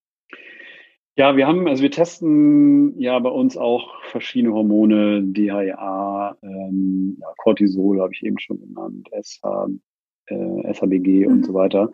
Ja, 1.19 1.35
wir 1.35 1.47
haben, 1.47 1.67
also 1.67 1.83
wir 1.83 1.91
testen 1.91 2.97
ja 2.97 3.19
bei 3.19 3.29
uns 3.29 3.57
auch 3.57 4.01
verschiedene 4.05 4.53
Hormone, 4.53 5.21
DHA, 5.21 6.37
ähm, 6.41 7.17
ja, 7.19 7.27
Cortisol 7.35 7.99
habe 7.99 8.13
ich 8.13 8.23
eben 8.23 8.39
schon 8.39 8.61
genannt, 8.61 9.09
SH, 9.11 9.67
äh, 10.29 10.73
SHBG 10.73 11.25
mhm. 11.25 11.33
und 11.33 11.45
so 11.45 11.53
weiter. 11.53 11.91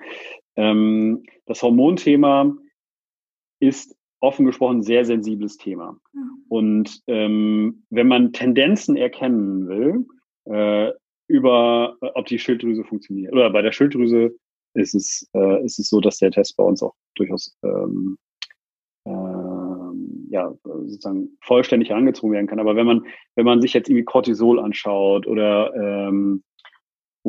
Ähm, 0.56 1.24
das 1.46 1.62
Hormonthema 1.62 2.56
ist 3.60 3.96
offen 4.20 4.46
gesprochen 4.46 4.78
ein 4.78 4.84
sehr 4.84 5.06
sensibles 5.06 5.58
Thema. 5.58 5.98
Mhm. 6.14 6.30
Und 6.50 7.04
ähm, 7.08 7.84
wenn 7.90 8.08
man 8.08 8.34
Tendenzen 8.34 8.96
erkennen 8.96 9.68
will, 9.68 10.06
äh, 10.46 10.92
über 11.28 11.98
äh, 12.02 12.08
ob 12.14 12.26
die 12.26 12.40
Schilddrüse 12.40 12.84
funktioniert, 12.84 13.34
oder 13.34 13.50
bei 13.50 13.62
der 13.62 13.72
Schilddrüse 13.72 14.36
ist 14.74 14.94
es, 14.94 15.30
äh, 15.34 15.64
ist 15.64 15.80
es 15.80 15.90
so, 15.90 16.02
dass 16.02 16.18
der 16.18 16.32
Test 16.32 16.58
bei 16.58 16.64
uns 16.64 16.84
auch 16.84 16.94
durchaus 17.16 17.58
ähm, 17.64 18.18
ähm, 19.06 20.28
ja, 20.30 20.54
sozusagen 20.64 21.38
vollständig 21.42 21.90
herangezogen 21.90 22.34
werden 22.34 22.48
kann. 22.48 22.60
Aber 22.60 22.76
wenn 22.76 22.86
man, 22.86 23.06
wenn 23.36 23.46
man 23.46 23.62
sich 23.62 23.74
jetzt 23.74 23.90
irgendwie 23.90 24.06
Cortisol 24.06 24.60
anschaut 24.60 25.28
oder, 25.28 25.74
ähm, 25.76 26.44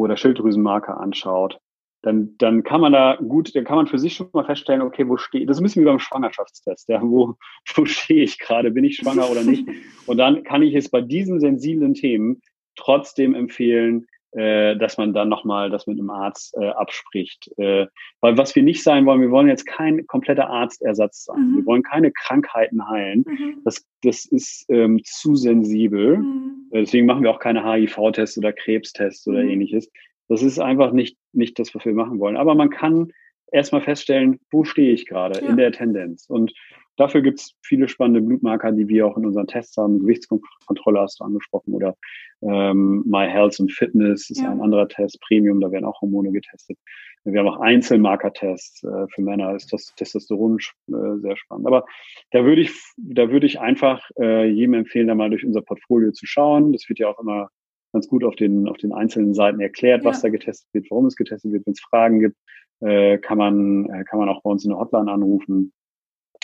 oder 0.05 0.17
Schilddrüsenmarker 0.17 1.01
anschaut, 1.01 1.59
dann, 2.03 2.37
dann 2.39 2.63
kann 2.63 2.81
man 2.81 2.93
da 2.93 3.17
gut, 3.17 3.55
dann 3.57 3.65
kann 3.65 3.77
man 3.77 3.87
für 3.87 3.99
sich 3.99 4.15
schon 4.15 4.29
mal 4.33 4.45
feststellen, 4.45 4.83
okay, 4.83 5.09
wo 5.09 5.17
stehe 5.17 5.43
ich, 5.43 5.49
das 5.49 5.57
ist 5.57 5.61
ein 5.61 5.65
bisschen 5.65 5.83
wie 5.83 5.87
beim 5.87 5.99
Schwangerschaftstest, 5.99 6.89
ja, 6.89 7.03
wo, 7.03 7.35
wo 7.75 7.85
stehe 7.85 8.23
ich 8.23 8.39
gerade, 8.39 8.71
bin 8.71 8.85
ich 8.85 8.97
schwanger 8.97 9.29
oder 9.31 9.43
nicht? 9.43 9.67
Und 10.07 10.19
dann 10.19 10.45
kann 10.45 10.63
ich 10.63 10.75
es 10.75 10.89
bei 10.89 11.01
diesen 11.01 11.41
sensiblen 11.41 11.95
Themen 11.95 12.41
trotzdem 12.77 13.35
empfehlen, 13.35 14.07
äh, 14.37 14.77
dass 14.77 14.99
man 14.99 15.15
dann 15.15 15.31
nochmal 15.31 15.71
das 15.71 15.87
mit 15.87 15.99
einem 15.99 16.11
Arzt 16.11 16.55
äh, 16.61 16.69
abspricht. 16.69 17.51
Äh, 17.57 17.87
weil 18.21 18.37
was 18.37 18.55
wir 18.55 18.63
nicht 18.63 18.83
sein 18.83 19.07
wollen, 19.07 19.23
wir 19.23 19.31
wollen 19.31 19.49
jetzt 19.49 19.65
kein 19.65 20.07
kompletter 20.07 20.51
Arztersatz 20.51 21.25
sein. 21.25 21.53
Mhm. 21.53 21.57
Wir 21.57 21.67
wollen 21.67 21.83
keine 21.83 22.13
Krankheiten 22.13 22.87
heilen. 22.87 23.25
Mhm. 23.27 23.63
Das, 23.65 23.87
das 24.03 24.27
ist 24.27 24.67
ähm, 24.69 25.01
zu 25.05 25.37
sensibel. 25.37 26.19
Mhm. 26.19 26.69
Äh, 26.71 26.81
deswegen 26.81 27.07
machen 27.07 27.23
wir 27.23 27.31
auch 27.31 27.39
keine 27.39 27.65
HIV-Tests 27.65 28.37
oder 28.37 28.53
Krebstests 28.53 29.27
oder 29.27 29.43
mhm. 29.43 29.51
ähnliches. 29.51 29.91
Das 30.29 30.43
ist 30.43 30.59
einfach 30.59 30.93
nicht, 30.93 31.17
nicht 31.33 31.59
das, 31.59 31.75
was 31.75 31.87
wir 31.87 31.95
machen 31.95 32.19
wollen. 32.19 32.37
Aber 32.37 32.55
man 32.55 32.69
kann 32.69 33.13
erstmal 33.51 33.81
feststellen, 33.81 34.39
wo 34.51 34.65
stehe 34.65 34.93
ich 34.93 35.07
gerade 35.07 35.41
ja. 35.41 35.49
in 35.49 35.57
der 35.57 35.73
Tendenz. 35.73 36.27
Und 36.29 36.53
Dafür 36.97 37.21
gibt 37.21 37.41
es 37.41 37.55
viele 37.63 37.89
spannende 37.89 38.23
Blutmarker, 38.23 38.73
die 38.73 38.89
wir 38.89 39.07
auch 39.07 39.17
in 39.17 39.27
unseren 39.27 39.47
Tests 39.47 39.77
haben. 39.77 40.01
Gewichtskontrolle 40.01 41.01
hast 41.01 41.21
du 41.21 41.25
angesprochen 41.25 41.75
oder 41.75 41.97
ähm, 42.43 43.03
My 43.07 43.27
Health 43.29 43.61
and 43.61 43.73
Fitness 43.73 44.31
ist 44.31 44.41
ja. 44.41 44.51
ein 44.51 44.61
anderer 44.61 44.89
Test, 44.89 45.21
Premium, 45.21 45.61
da 45.61 45.71
werden 45.71 45.85
auch 45.85 46.01
Hormone 46.01 46.33
getestet. 46.33 46.79
Wir 47.25 47.41
haben 47.41 47.49
auch 47.49 47.61
Einzelmarkertests 47.61 48.85
äh, 48.85 49.07
für 49.09 49.23
Männer, 49.23 49.55
ist 49.55 49.73
das 49.73 49.93
Testosteron 49.97 50.59
äh, 50.89 51.19
sehr 51.19 51.37
spannend. 51.37 51.67
Aber 51.67 51.85
da 52.31 52.45
würde 52.45 52.63
ich, 52.63 52.71
da 52.97 53.31
würde 53.31 53.47
ich 53.47 53.59
einfach 53.59 54.09
äh, 54.19 54.47
jedem 54.49 54.75
empfehlen, 54.75 55.09
da 55.09 55.15
mal 55.15 55.31
durch 55.31 55.45
unser 55.45 55.63
Portfolio 55.63 56.13
zu 56.13 56.25
schauen. 56.25 56.73
Das 56.73 56.89
wird 56.89 57.01
ja 57.01 57.09
auch 57.09 57.19
immer 57.19 57.49
ganz 57.93 58.09
gut 58.09 58.25
auf 58.25 58.37
den, 58.37 58.69
auf 58.69 58.77
den 58.77 58.93
einzelnen 58.93 59.35
Seiten 59.35 59.61
erklärt, 59.61 60.05
ja. 60.05 60.11
was 60.11 60.23
da 60.23 60.29
getestet 60.29 60.69
wird, 60.73 60.87
warum 60.91 61.07
es 61.07 61.17
getestet 61.17 61.53
wird. 61.53 61.67
Wenn 61.67 61.73
es 61.73 61.81
Fragen 61.81 62.21
gibt, 62.21 62.37
äh, 62.81 63.19
kann 63.19 63.39
man, 63.39 63.87
äh, 63.91 64.05
kann 64.05 64.19
man 64.19 64.29
auch 64.29 64.43
bei 64.43 64.51
uns 64.51 64.65
in 64.65 64.71
der 64.71 64.79
Hotline 64.79 65.11
anrufen. 65.11 65.73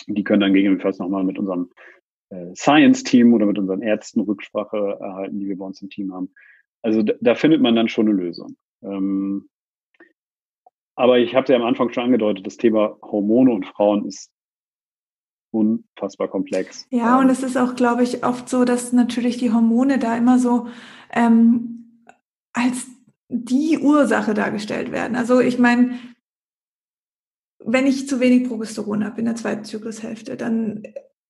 Die 0.07 0.23
können 0.23 0.41
dann 0.41 0.53
gegebenenfalls 0.53 0.99
nochmal 0.99 1.23
mit 1.23 1.37
unserem 1.39 1.71
äh, 2.29 2.55
Science-Team 2.55 3.33
oder 3.33 3.45
mit 3.45 3.57
unseren 3.57 3.81
Ärzten 3.81 4.21
Rücksprache 4.21 4.97
erhalten, 4.99 5.39
die 5.39 5.47
wir 5.47 5.57
bei 5.57 5.65
uns 5.65 5.81
im 5.81 5.89
Team 5.89 6.13
haben. 6.13 6.33
Also 6.81 7.03
da, 7.03 7.13
da 7.21 7.35
findet 7.35 7.61
man 7.61 7.75
dann 7.75 7.87
schon 7.87 8.07
eine 8.07 8.15
Lösung. 8.15 8.55
Ähm, 8.81 9.49
aber 10.95 11.19
ich 11.19 11.35
habe 11.35 11.51
ja 11.51 11.57
am 11.57 11.65
Anfang 11.65 11.91
schon 11.91 12.03
angedeutet, 12.03 12.45
das 12.45 12.57
Thema 12.57 12.97
Hormone 13.01 13.51
und 13.51 13.65
Frauen 13.65 14.05
ist 14.05 14.31
unfassbar 15.51 16.27
komplex. 16.27 16.87
Ja, 16.89 17.19
und 17.19 17.29
es 17.29 17.43
ist 17.43 17.57
auch, 17.57 17.75
glaube 17.75 18.03
ich, 18.03 18.25
oft 18.25 18.49
so, 18.49 18.65
dass 18.65 18.91
natürlich 18.91 19.37
die 19.37 19.51
Hormone 19.51 19.99
da 19.99 20.17
immer 20.17 20.39
so 20.39 20.67
ähm, 21.11 22.05
als 22.53 22.87
die 23.29 23.79
Ursache 23.79 24.33
dargestellt 24.33 24.91
werden. 24.91 25.15
Also 25.15 25.39
ich 25.39 25.57
meine, 25.57 25.97
wenn 27.65 27.87
ich 27.87 28.07
zu 28.07 28.19
wenig 28.19 28.47
Progesteron 28.47 29.05
habe 29.05 29.19
in 29.19 29.25
der 29.25 29.35
zweiten 29.35 29.63
Zyklushälfte, 29.63 30.37
dann 30.37 30.83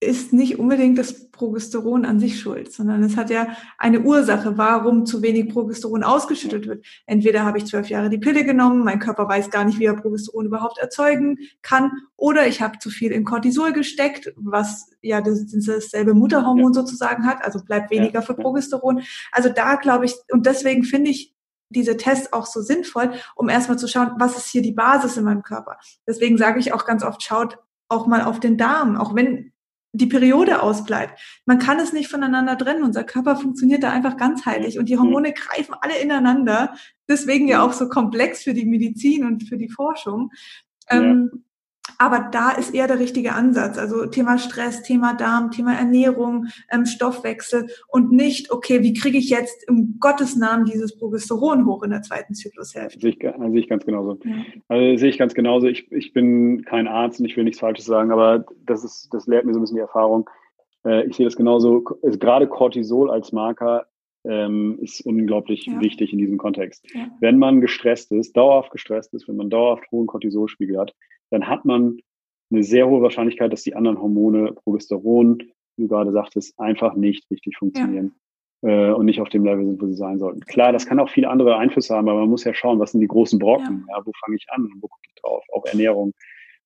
ist 0.04 0.34
nicht 0.34 0.60
unbedingt 0.60 0.98
das 0.98 1.32
Progesteron 1.32 2.06
an 2.06 2.20
sich 2.20 2.40
schuld, 2.40 2.72
sondern 2.72 3.04
es 3.04 3.16
hat 3.16 3.30
ja 3.30 3.48
eine 3.78 4.02
Ursache, 4.02 4.58
warum 4.58 5.06
zu 5.06 5.22
wenig 5.22 5.50
Progesteron 5.50 6.04
ausgeschüttet 6.04 6.68
wird. 6.68 6.86
Entweder 7.06 7.46
habe 7.46 7.58
ich 7.58 7.66
zwölf 7.66 7.90
Jahre 7.90 8.10
die 8.10 8.18
Pille 8.18 8.44
genommen, 8.44 8.84
mein 8.84 9.00
Körper 9.00 9.28
weiß 9.28 9.50
gar 9.50 9.64
nicht, 9.66 9.80
wie 9.80 9.86
er 9.86 9.96
Progesteron 9.96 10.46
überhaupt 10.46 10.78
erzeugen 10.78 11.38
kann, 11.62 11.92
oder 12.16 12.48
ich 12.48 12.62
habe 12.62 12.80
zu 12.80 12.90
viel 12.90 13.12
in 13.12 13.26
Cortisol 13.26 13.74
gesteckt, 13.74 14.32
was 14.36 14.92
ja 15.02 15.22
das, 15.22 15.46
dasselbe 15.66 16.14
Mutterhormon 16.14 16.74
ja. 16.74 16.82
sozusagen 16.82 17.26
hat, 17.26 17.44
also 17.44 17.64
bleibt 17.64 17.92
weniger 17.92 18.20
ja. 18.20 18.22
für 18.22 18.36
Progesteron. 18.36 19.02
Also 19.32 19.50
da 19.50 19.76
glaube 19.76 20.06
ich, 20.06 20.16
und 20.32 20.46
deswegen 20.46 20.84
finde 20.84 21.12
ich 21.12 21.34
diese 21.76 21.98
Tests 21.98 22.32
auch 22.34 22.46
so 22.46 22.62
sinnvoll, 22.62 23.14
um 23.36 23.50
erstmal 23.50 23.78
zu 23.78 23.88
schauen, 23.88 24.12
was 24.18 24.38
ist 24.38 24.48
hier 24.48 24.62
die 24.62 24.72
Basis 24.72 25.18
in 25.18 25.26
meinem 25.26 25.44
Körper. 25.44 25.78
Deswegen 26.08 26.38
sage 26.38 26.60
ich 26.60 26.74
auch 26.74 26.86
ganz 26.86 27.04
oft, 27.04 27.22
schaut 27.24 27.58
auch 27.90 28.08
mal 28.08 28.24
auf 28.24 28.40
den 28.40 28.58
Darm, 28.58 28.96
auch 28.98 29.16
wenn 29.16 29.52
die 29.94 30.08
Periode 30.08 30.62
ausbleibt. 30.62 31.20
Man 31.46 31.60
kann 31.60 31.80
es 31.80 31.94
nicht 31.94 32.10
voneinander 32.10 32.58
trennen. 32.58 32.84
Unser 32.84 33.04
Körper 33.04 33.36
funktioniert 33.36 33.84
da 33.84 33.92
einfach 33.92 34.18
ganzheitlich 34.18 34.80
und 34.80 34.90
die 34.90 34.98
Hormone 34.98 35.34
greifen 35.34 35.76
alle 35.82 36.00
ineinander. 36.00 36.74
Deswegen 37.08 37.48
ja 37.48 37.64
auch 37.64 37.74
so 37.74 37.88
komplex 37.90 38.44
für 38.44 38.54
die 38.54 38.66
Medizin 38.66 39.24
und 39.26 39.44
für 39.48 39.58
die 39.58 39.70
Forschung. 39.70 40.32
Ja. 40.90 40.98
Ähm, 40.98 41.46
aber 41.98 42.30
da 42.32 42.52
ist 42.52 42.74
eher 42.74 42.88
der 42.88 43.00
richtige 43.00 43.34
Ansatz. 43.34 43.78
Also 43.78 44.06
Thema 44.06 44.38
Stress, 44.38 44.84
Thema 44.84 45.14
Darm, 45.14 45.52
Thema 45.52 45.74
Ernährung, 45.74 46.48
ähm, 46.72 46.86
Stoffwechsel 46.86 47.68
und 47.88 48.12
nicht, 48.12 48.52
okay, 48.52 48.82
wie 48.82 48.94
kriege 48.94 49.18
ich 49.18 49.30
jetzt 49.30 49.68
im 49.68 49.98
Gottes 50.00 50.36
Namen 50.36 50.66
dieses 50.66 50.98
Progesteron 50.98 51.66
hoch 51.66 51.84
in 51.84 51.92
der 51.92 52.02
zweiten 52.02 52.34
Zyklushälfte? 52.34 53.00
Sehe 53.00 53.12
ich, 53.12 53.26
also 53.26 53.52
sehe 53.52 53.60
ich 53.60 53.70
ganz 53.70 53.86
genauso. 53.86 54.20
Ja. 54.24 54.36
Also 54.70 54.98
sehe 54.98 55.10
ich 55.10 55.18
ganz 55.18 55.34
genauso. 55.34 55.68
Ich, 55.68 55.92
ich 55.92 56.14
bin 56.14 56.64
kein 56.66 56.88
Arzt 56.88 57.20
und 57.20 57.26
ich 57.26 57.36
will 57.38 57.44
nichts 57.44 57.60
Falsches 57.60 57.86
sagen, 57.86 58.12
aber 58.12 58.46
das 58.66 58.84
ist, 58.84 59.10
das 59.12 59.28
lehrt 59.28 59.46
mir 59.46 59.54
so 59.54 59.60
ein 59.60 59.64
bisschen 59.64 59.78
die 59.78 59.82
Erfahrung. 59.82 60.30
Äh, 60.86 61.08
ich 61.08 61.16
sehe 61.16 61.26
das 61.26 61.36
genauso. 61.36 61.84
Also 62.02 62.18
gerade 62.18 62.48
Cortisol 62.48 63.12
als 63.12 63.32
Marker 63.32 63.88
ähm, 64.26 64.78
ist 64.82 65.06
unglaublich 65.06 65.66
ja. 65.66 65.80
wichtig 65.82 66.14
in 66.14 66.20
diesem 66.20 66.38
Kontext. 66.38 66.86
Ja. 66.94 67.08
Wenn 67.20 67.38
man 67.38 67.62
gestresst 67.62 68.12
ist, 68.12 68.38
dauerhaft 68.38 68.72
gestresst 68.72 69.14
ist, 69.14 69.28
wenn 69.28 69.36
man 69.36 69.50
dauerhaft 69.50 69.92
hohen 69.92 70.08
Cortisolspiegel 70.08 70.80
hat, 70.80 70.94
dann 71.34 71.48
hat 71.48 71.66
man 71.66 72.00
eine 72.52 72.64
sehr 72.64 72.88
hohe 72.88 73.02
Wahrscheinlichkeit, 73.02 73.52
dass 73.52 73.64
die 73.64 73.76
anderen 73.76 74.00
Hormone, 74.00 74.54
Progesteron, 74.54 75.40
wie 75.76 75.84
du 75.84 75.88
gerade 75.88 76.12
sagtest, 76.12 76.60
einfach 76.60 76.94
nicht 76.94 77.30
richtig 77.32 77.58
funktionieren 77.58 78.14
ja. 78.62 78.90
äh, 78.90 78.94
und 78.94 79.08
nicht 79.08 79.20
auf 79.20 79.30
dem 79.30 79.44
Level 79.44 79.66
sind, 79.66 79.82
wo 79.82 79.88
sie 79.88 79.96
sein 79.96 80.20
sollten. 80.20 80.42
Klar, 80.42 80.72
das 80.72 80.86
kann 80.86 81.00
auch 81.00 81.10
viele 81.10 81.30
andere 81.30 81.58
Einflüsse 81.58 81.96
haben, 81.96 82.08
aber 82.08 82.20
man 82.20 82.30
muss 82.30 82.44
ja 82.44 82.54
schauen, 82.54 82.80
was 82.80 82.92
sind 82.92 83.02
die 83.02 83.08
großen 83.08 83.40
Brocken, 83.40 83.86
ja. 83.90 83.98
ja 83.98 84.06
wo 84.06 84.12
fange 84.24 84.38
ich 84.38 84.46
an, 84.50 84.70
wo 84.80 84.88
gucke 84.88 85.08
ich 85.08 85.22
drauf, 85.22 85.44
auch 85.52 85.66
Ernährung. 85.66 86.14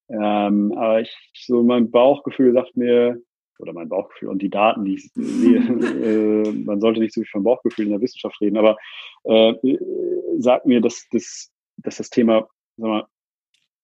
Ähm, 0.10 0.74
aber 0.76 1.00
ich, 1.00 1.32
so 1.34 1.64
mein 1.64 1.90
Bauchgefühl 1.90 2.52
sagt 2.52 2.76
mir, 2.76 3.22
oder 3.60 3.72
mein 3.72 3.90
Bauchgefühl 3.90 4.30
und 4.30 4.42
die 4.42 4.50
Daten, 4.50 4.84
die 4.84 4.96
ich 4.96 5.12
sehe, 5.14 5.60
äh, 5.60 6.52
man 6.52 6.82
sollte 6.82 7.00
nicht 7.00 7.14
so 7.14 7.22
viel 7.22 7.30
von 7.32 7.44
Bauchgefühl 7.44 7.86
in 7.86 7.92
der 7.92 8.02
Wissenschaft 8.02 8.40
reden, 8.42 8.58
aber 8.58 8.76
äh, 9.24 9.54
sagt 10.40 10.66
mir, 10.66 10.82
dass, 10.82 11.08
dass, 11.10 11.54
dass 11.78 11.96
das 11.96 12.10
Thema 12.10 12.50
sag 12.76 12.88
mal, 12.90 13.08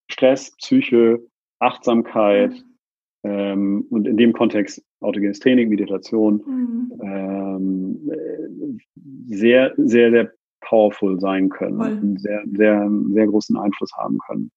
Stress, 0.10 0.56
Psyche, 0.58 1.20
Achtsamkeit 1.60 2.52
mhm. 2.52 3.30
ähm, 3.30 3.86
und 3.90 4.08
in 4.08 4.18
dem 4.18 4.34
Kontext 4.34 4.84
autogenes 5.02 5.40
Training, 5.40 5.70
Meditation 5.70 6.42
mhm. 6.46 7.02
ähm, 7.02 8.80
sehr, 9.28 9.74
sehr, 9.78 10.12
sehr 10.12 10.32
powerful 10.62 11.20
sein 11.20 11.50
können 11.50 11.78
Voll. 11.78 12.00
und 12.02 12.22
sehr, 12.22 12.44
sehr, 12.54 12.90
sehr 13.12 13.28
großen 13.28 13.58
Einfluss 13.58 13.92
haben 13.98 14.18
können. 14.28 14.52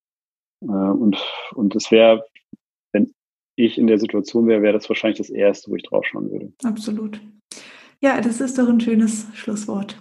Äh, 0.63 0.67
und, 0.67 1.17
und 1.55 1.75
es 1.75 1.91
wäre, 1.91 2.25
wenn 2.93 3.13
ich 3.57 3.79
in 3.79 3.87
der 3.87 3.99
Situation 3.99 4.47
wäre, 4.47 4.63
wäre 4.63 4.75
das 4.75 4.89
wahrscheinlich 4.89 5.19
das 5.19 5.31
Erste, 5.31 5.71
wo 5.71 5.77
ich 5.77 5.83
drauf 5.83 6.05
schauen 6.07 6.31
würde. 6.31 6.53
Absolut. 6.65 7.21
Ja, 8.01 8.21
das 8.21 8.41
ist 8.41 8.59
doch 8.59 8.69
ein 8.69 8.81
schönes 8.81 9.27
Schlusswort. 9.35 9.97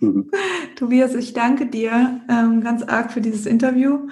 Mhm. 0.00 0.30
Tobias, 0.76 1.14
ich 1.14 1.32
danke 1.32 1.66
dir 1.66 2.20
ähm, 2.28 2.60
ganz 2.60 2.82
arg 2.82 3.12
für 3.12 3.20
dieses 3.20 3.46
Interview 3.46 4.08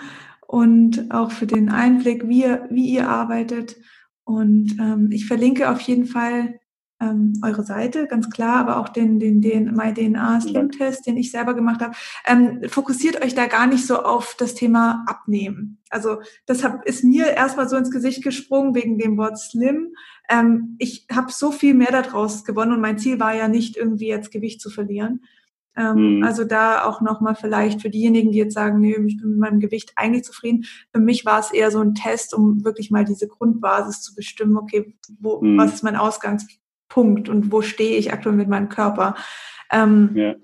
und 0.53 1.11
auch 1.11 1.31
für 1.31 1.47
den 1.47 1.71
Einblick, 1.71 2.29
wie 2.29 2.43
ihr, 2.43 2.67
wie 2.69 2.91
ihr 2.91 3.09
arbeitet. 3.09 3.77
Und 4.25 4.77
ähm, 4.79 5.09
ich 5.11 5.27
verlinke 5.27 5.71
auf 5.71 5.81
jeden 5.81 6.05
Fall 6.05 6.61
ähm, 7.01 7.33
eure 7.43 7.63
Seite, 7.63 8.07
ganz 8.07 8.29
klar, 8.29 8.59
aber 8.59 8.77
auch 8.77 8.91
den, 8.91 9.19
den, 9.19 9.41
den 9.41 9.73
MyDNA 9.73 10.43
Slim 10.43 10.71
Test, 10.71 11.07
den 11.07 11.17
ich 11.17 11.31
selber 11.31 11.55
gemacht 11.55 11.81
habe. 11.81 11.95
Ähm, 12.27 12.61
fokussiert 12.69 13.25
euch 13.25 13.35
da 13.35 13.47
gar 13.47 13.67
nicht 13.67 13.87
so 13.87 14.03
auf 14.03 14.37
das 14.39 14.55
Thema 14.55 15.07
Abnehmen. 15.07 15.79
Also 15.89 16.21
das 16.45 16.63
hab, 16.63 16.85
ist 16.85 17.03
mir 17.03 17.29
erstmal 17.29 17.67
so 17.67 17.77
ins 17.77 17.91
Gesicht 17.91 18.23
gesprungen 18.23 18.75
wegen 18.75 18.99
dem 18.99 19.17
Wort 19.17 19.39
Slim. 19.39 19.95
Ähm, 20.29 20.77
ich 20.79 21.07
habe 21.11 21.33
so 21.33 21.51
viel 21.51 21.73
mehr 21.73 21.93
daraus 21.93 22.45
gewonnen 22.45 22.73
und 22.73 22.83
mein 22.83 22.99
Ziel 22.99 23.19
war 23.19 23.35
ja 23.35 23.49
nicht 23.49 23.79
irgendwie 23.79 24.09
jetzt 24.09 24.31
Gewicht 24.31 24.61
zu 24.61 24.69
verlieren, 24.69 25.23
ähm, 25.77 26.19
mhm. 26.19 26.25
Also 26.25 26.45
da 26.45 26.85
auch 26.85 27.01
nochmal 27.01 27.35
vielleicht 27.35 27.81
für 27.81 27.91
diejenigen, 27.91 28.33
die 28.33 28.39
jetzt 28.39 28.55
sagen, 28.55 28.81
nee, 28.81 28.95
ich 29.07 29.19
bin 29.19 29.31
mit 29.31 29.39
meinem 29.39 29.61
Gewicht 29.61 29.93
eigentlich 29.97 30.25
zufrieden. 30.25 30.65
Für 30.93 31.01
mich 31.01 31.25
war 31.25 31.41
es 31.41 31.51
eher 31.51 31.71
so 31.71 31.81
ein 31.81 31.95
Test, 31.95 32.35
um 32.35 32.65
wirklich 32.65 32.91
mal 32.91 33.05
diese 33.05 33.29
Grundbasis 33.29 34.03
zu 34.03 34.15
bestimmen, 34.15 34.57
okay, 34.57 34.95
wo, 35.21 35.41
mhm. 35.41 35.57
was 35.57 35.75
ist 35.75 35.85
mein 35.85 35.97
Ausgangspunkt 35.97 37.29
und 37.29 37.51
wo 37.53 37.63
stehe 37.63 37.97
ich 37.97 38.13
aktuell 38.13 38.37
mit 38.37 38.49
meinem 38.49 38.69
Körper. 38.69 39.15
Ähm, 39.71 40.11
ja, 40.15 40.35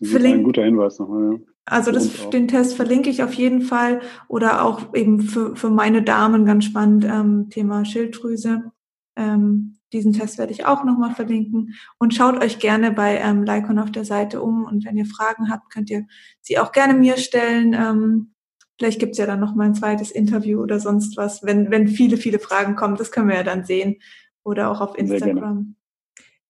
das 0.00 0.08
ist 0.08 0.24
ein 0.24 0.44
guter 0.44 0.64
Hinweis 0.64 0.98
nochmal, 0.98 1.32
ja. 1.32 1.38
Also 1.66 1.92
das, 1.92 2.30
den 2.30 2.48
Test 2.48 2.74
verlinke 2.74 3.10
ich 3.10 3.22
auf 3.22 3.34
jeden 3.34 3.60
Fall 3.60 4.00
oder 4.26 4.64
auch 4.64 4.92
eben 4.94 5.20
für, 5.20 5.54
für 5.54 5.70
meine 5.70 6.02
Damen 6.02 6.44
ganz 6.44 6.64
spannend, 6.64 7.04
ähm, 7.04 7.48
Thema 7.48 7.84
Schilddrüse. 7.84 8.72
Ähm, 9.16 9.76
diesen 9.92 10.12
Test 10.12 10.38
werde 10.38 10.52
ich 10.52 10.66
auch 10.66 10.84
nochmal 10.84 11.14
verlinken. 11.14 11.74
Und 11.98 12.14
schaut 12.14 12.42
euch 12.42 12.58
gerne 12.58 12.92
bei 12.92 13.18
ähm, 13.18 13.44
Lycon 13.44 13.78
auf 13.78 13.90
der 13.90 14.04
Seite 14.04 14.40
um. 14.40 14.64
Und 14.64 14.84
wenn 14.84 14.96
ihr 14.96 15.06
Fragen 15.06 15.50
habt, 15.50 15.72
könnt 15.72 15.90
ihr 15.90 16.06
sie 16.40 16.58
auch 16.58 16.72
gerne 16.72 16.94
mir 16.94 17.16
stellen. 17.16 17.74
Ähm, 17.74 18.34
vielleicht 18.78 19.00
gibt's 19.00 19.18
ja 19.18 19.26
dann 19.26 19.40
noch 19.40 19.54
mal 19.54 19.64
ein 19.64 19.74
zweites 19.74 20.10
Interview 20.10 20.60
oder 20.60 20.78
sonst 20.78 21.16
was, 21.16 21.42
wenn, 21.42 21.70
wenn 21.70 21.88
viele, 21.88 22.16
viele 22.16 22.38
Fragen 22.38 22.76
kommen. 22.76 22.96
Das 22.96 23.10
können 23.10 23.28
wir 23.28 23.36
ja 23.36 23.42
dann 23.42 23.64
sehen. 23.64 23.96
Oder 24.42 24.70
auch 24.70 24.80
auf 24.80 24.96
Instagram. 24.96 25.74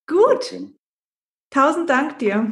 Gut. 0.06 0.54
Tausend 1.50 1.90
Dank 1.90 2.18
dir. 2.18 2.50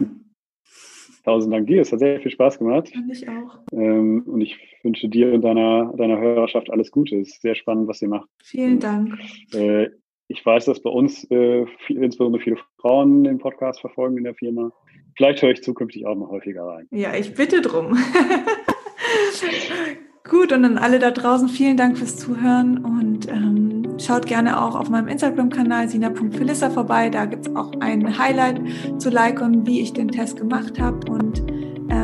Tausend 1.24 1.52
Dank 1.52 1.66
dir. 1.66 1.82
Es 1.82 1.92
hat 1.92 1.98
sehr 1.98 2.20
viel 2.20 2.30
Spaß 2.30 2.58
gemacht. 2.58 2.88
Fand 2.88 3.12
ich 3.12 3.28
auch. 3.28 3.60
Ähm, 3.72 4.22
und 4.26 4.40
ich 4.40 4.58
wünsche 4.88 5.08
dir 5.08 5.34
und 5.34 5.42
deiner, 5.42 5.92
deiner 5.96 6.18
Hörerschaft 6.18 6.70
alles 6.70 6.90
Gute. 6.90 7.16
Es 7.16 7.28
ist 7.28 7.42
sehr 7.42 7.54
spannend, 7.54 7.88
was 7.88 8.00
ihr 8.00 8.08
macht. 8.08 8.26
Vielen 8.42 8.80
Dank. 8.80 9.18
Äh, 9.52 9.90
ich 10.28 10.44
weiß, 10.44 10.64
dass 10.64 10.80
bei 10.82 10.90
uns 10.90 11.30
äh, 11.30 11.66
viel, 11.86 12.02
insbesondere 12.02 12.42
viele 12.42 12.56
Frauen 12.80 13.24
den 13.24 13.38
Podcast 13.38 13.80
verfolgen 13.80 14.16
in 14.18 14.24
der 14.24 14.34
Firma. 14.34 14.72
Vielleicht 15.16 15.42
höre 15.42 15.50
ich 15.50 15.62
zukünftig 15.62 16.06
auch 16.06 16.14
noch 16.14 16.30
häufiger 16.30 16.64
rein. 16.64 16.86
Ja, 16.90 17.14
ich 17.14 17.34
bitte 17.34 17.60
drum. 17.60 17.96
Gut, 20.28 20.52
und 20.52 20.64
an 20.64 20.78
alle 20.78 20.98
da 20.98 21.10
draußen 21.10 21.48
vielen 21.48 21.76
Dank 21.76 21.98
fürs 21.98 22.16
Zuhören 22.16 22.84
und 22.84 23.28
ähm, 23.28 23.98
schaut 23.98 24.26
gerne 24.26 24.62
auch 24.62 24.74
auf 24.74 24.90
meinem 24.90 25.08
Instagram-Kanal 25.08 25.88
sina.philissa 25.88 26.70
vorbei. 26.70 27.08
Da 27.08 27.24
gibt 27.24 27.46
es 27.46 27.56
auch 27.56 27.72
ein 27.80 28.18
Highlight 28.18 28.60
zu 28.98 29.08
Lycon, 29.10 29.66
wie 29.66 29.80
ich 29.80 29.92
den 29.92 30.08
Test 30.08 30.38
gemacht 30.38 30.78
habe 30.78 31.10
und 31.10 31.42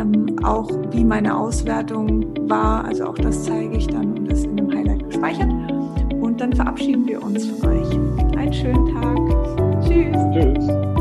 ähm, 0.05 0.45
auch 0.45 0.71
wie 0.91 1.05
meine 1.05 1.37
Auswertung 1.37 2.35
war. 2.49 2.85
Also 2.85 3.07
auch 3.07 3.17
das 3.17 3.45
zeige 3.45 3.77
ich 3.77 3.87
dann 3.87 4.19
und 4.19 4.31
das 4.31 4.45
in 4.45 4.57
dem 4.57 4.71
Highlight 4.71 5.05
gespeichert. 5.05 5.51
Und 6.21 6.41
dann 6.41 6.53
verabschieden 6.53 7.07
wir 7.07 7.23
uns 7.23 7.47
von 7.47 7.71
euch. 7.71 7.91
Einen 8.37 8.53
schönen 8.53 8.87
Tag. 8.95 9.83
Tschüss. 9.83 10.17
Tschüss. 10.33 10.94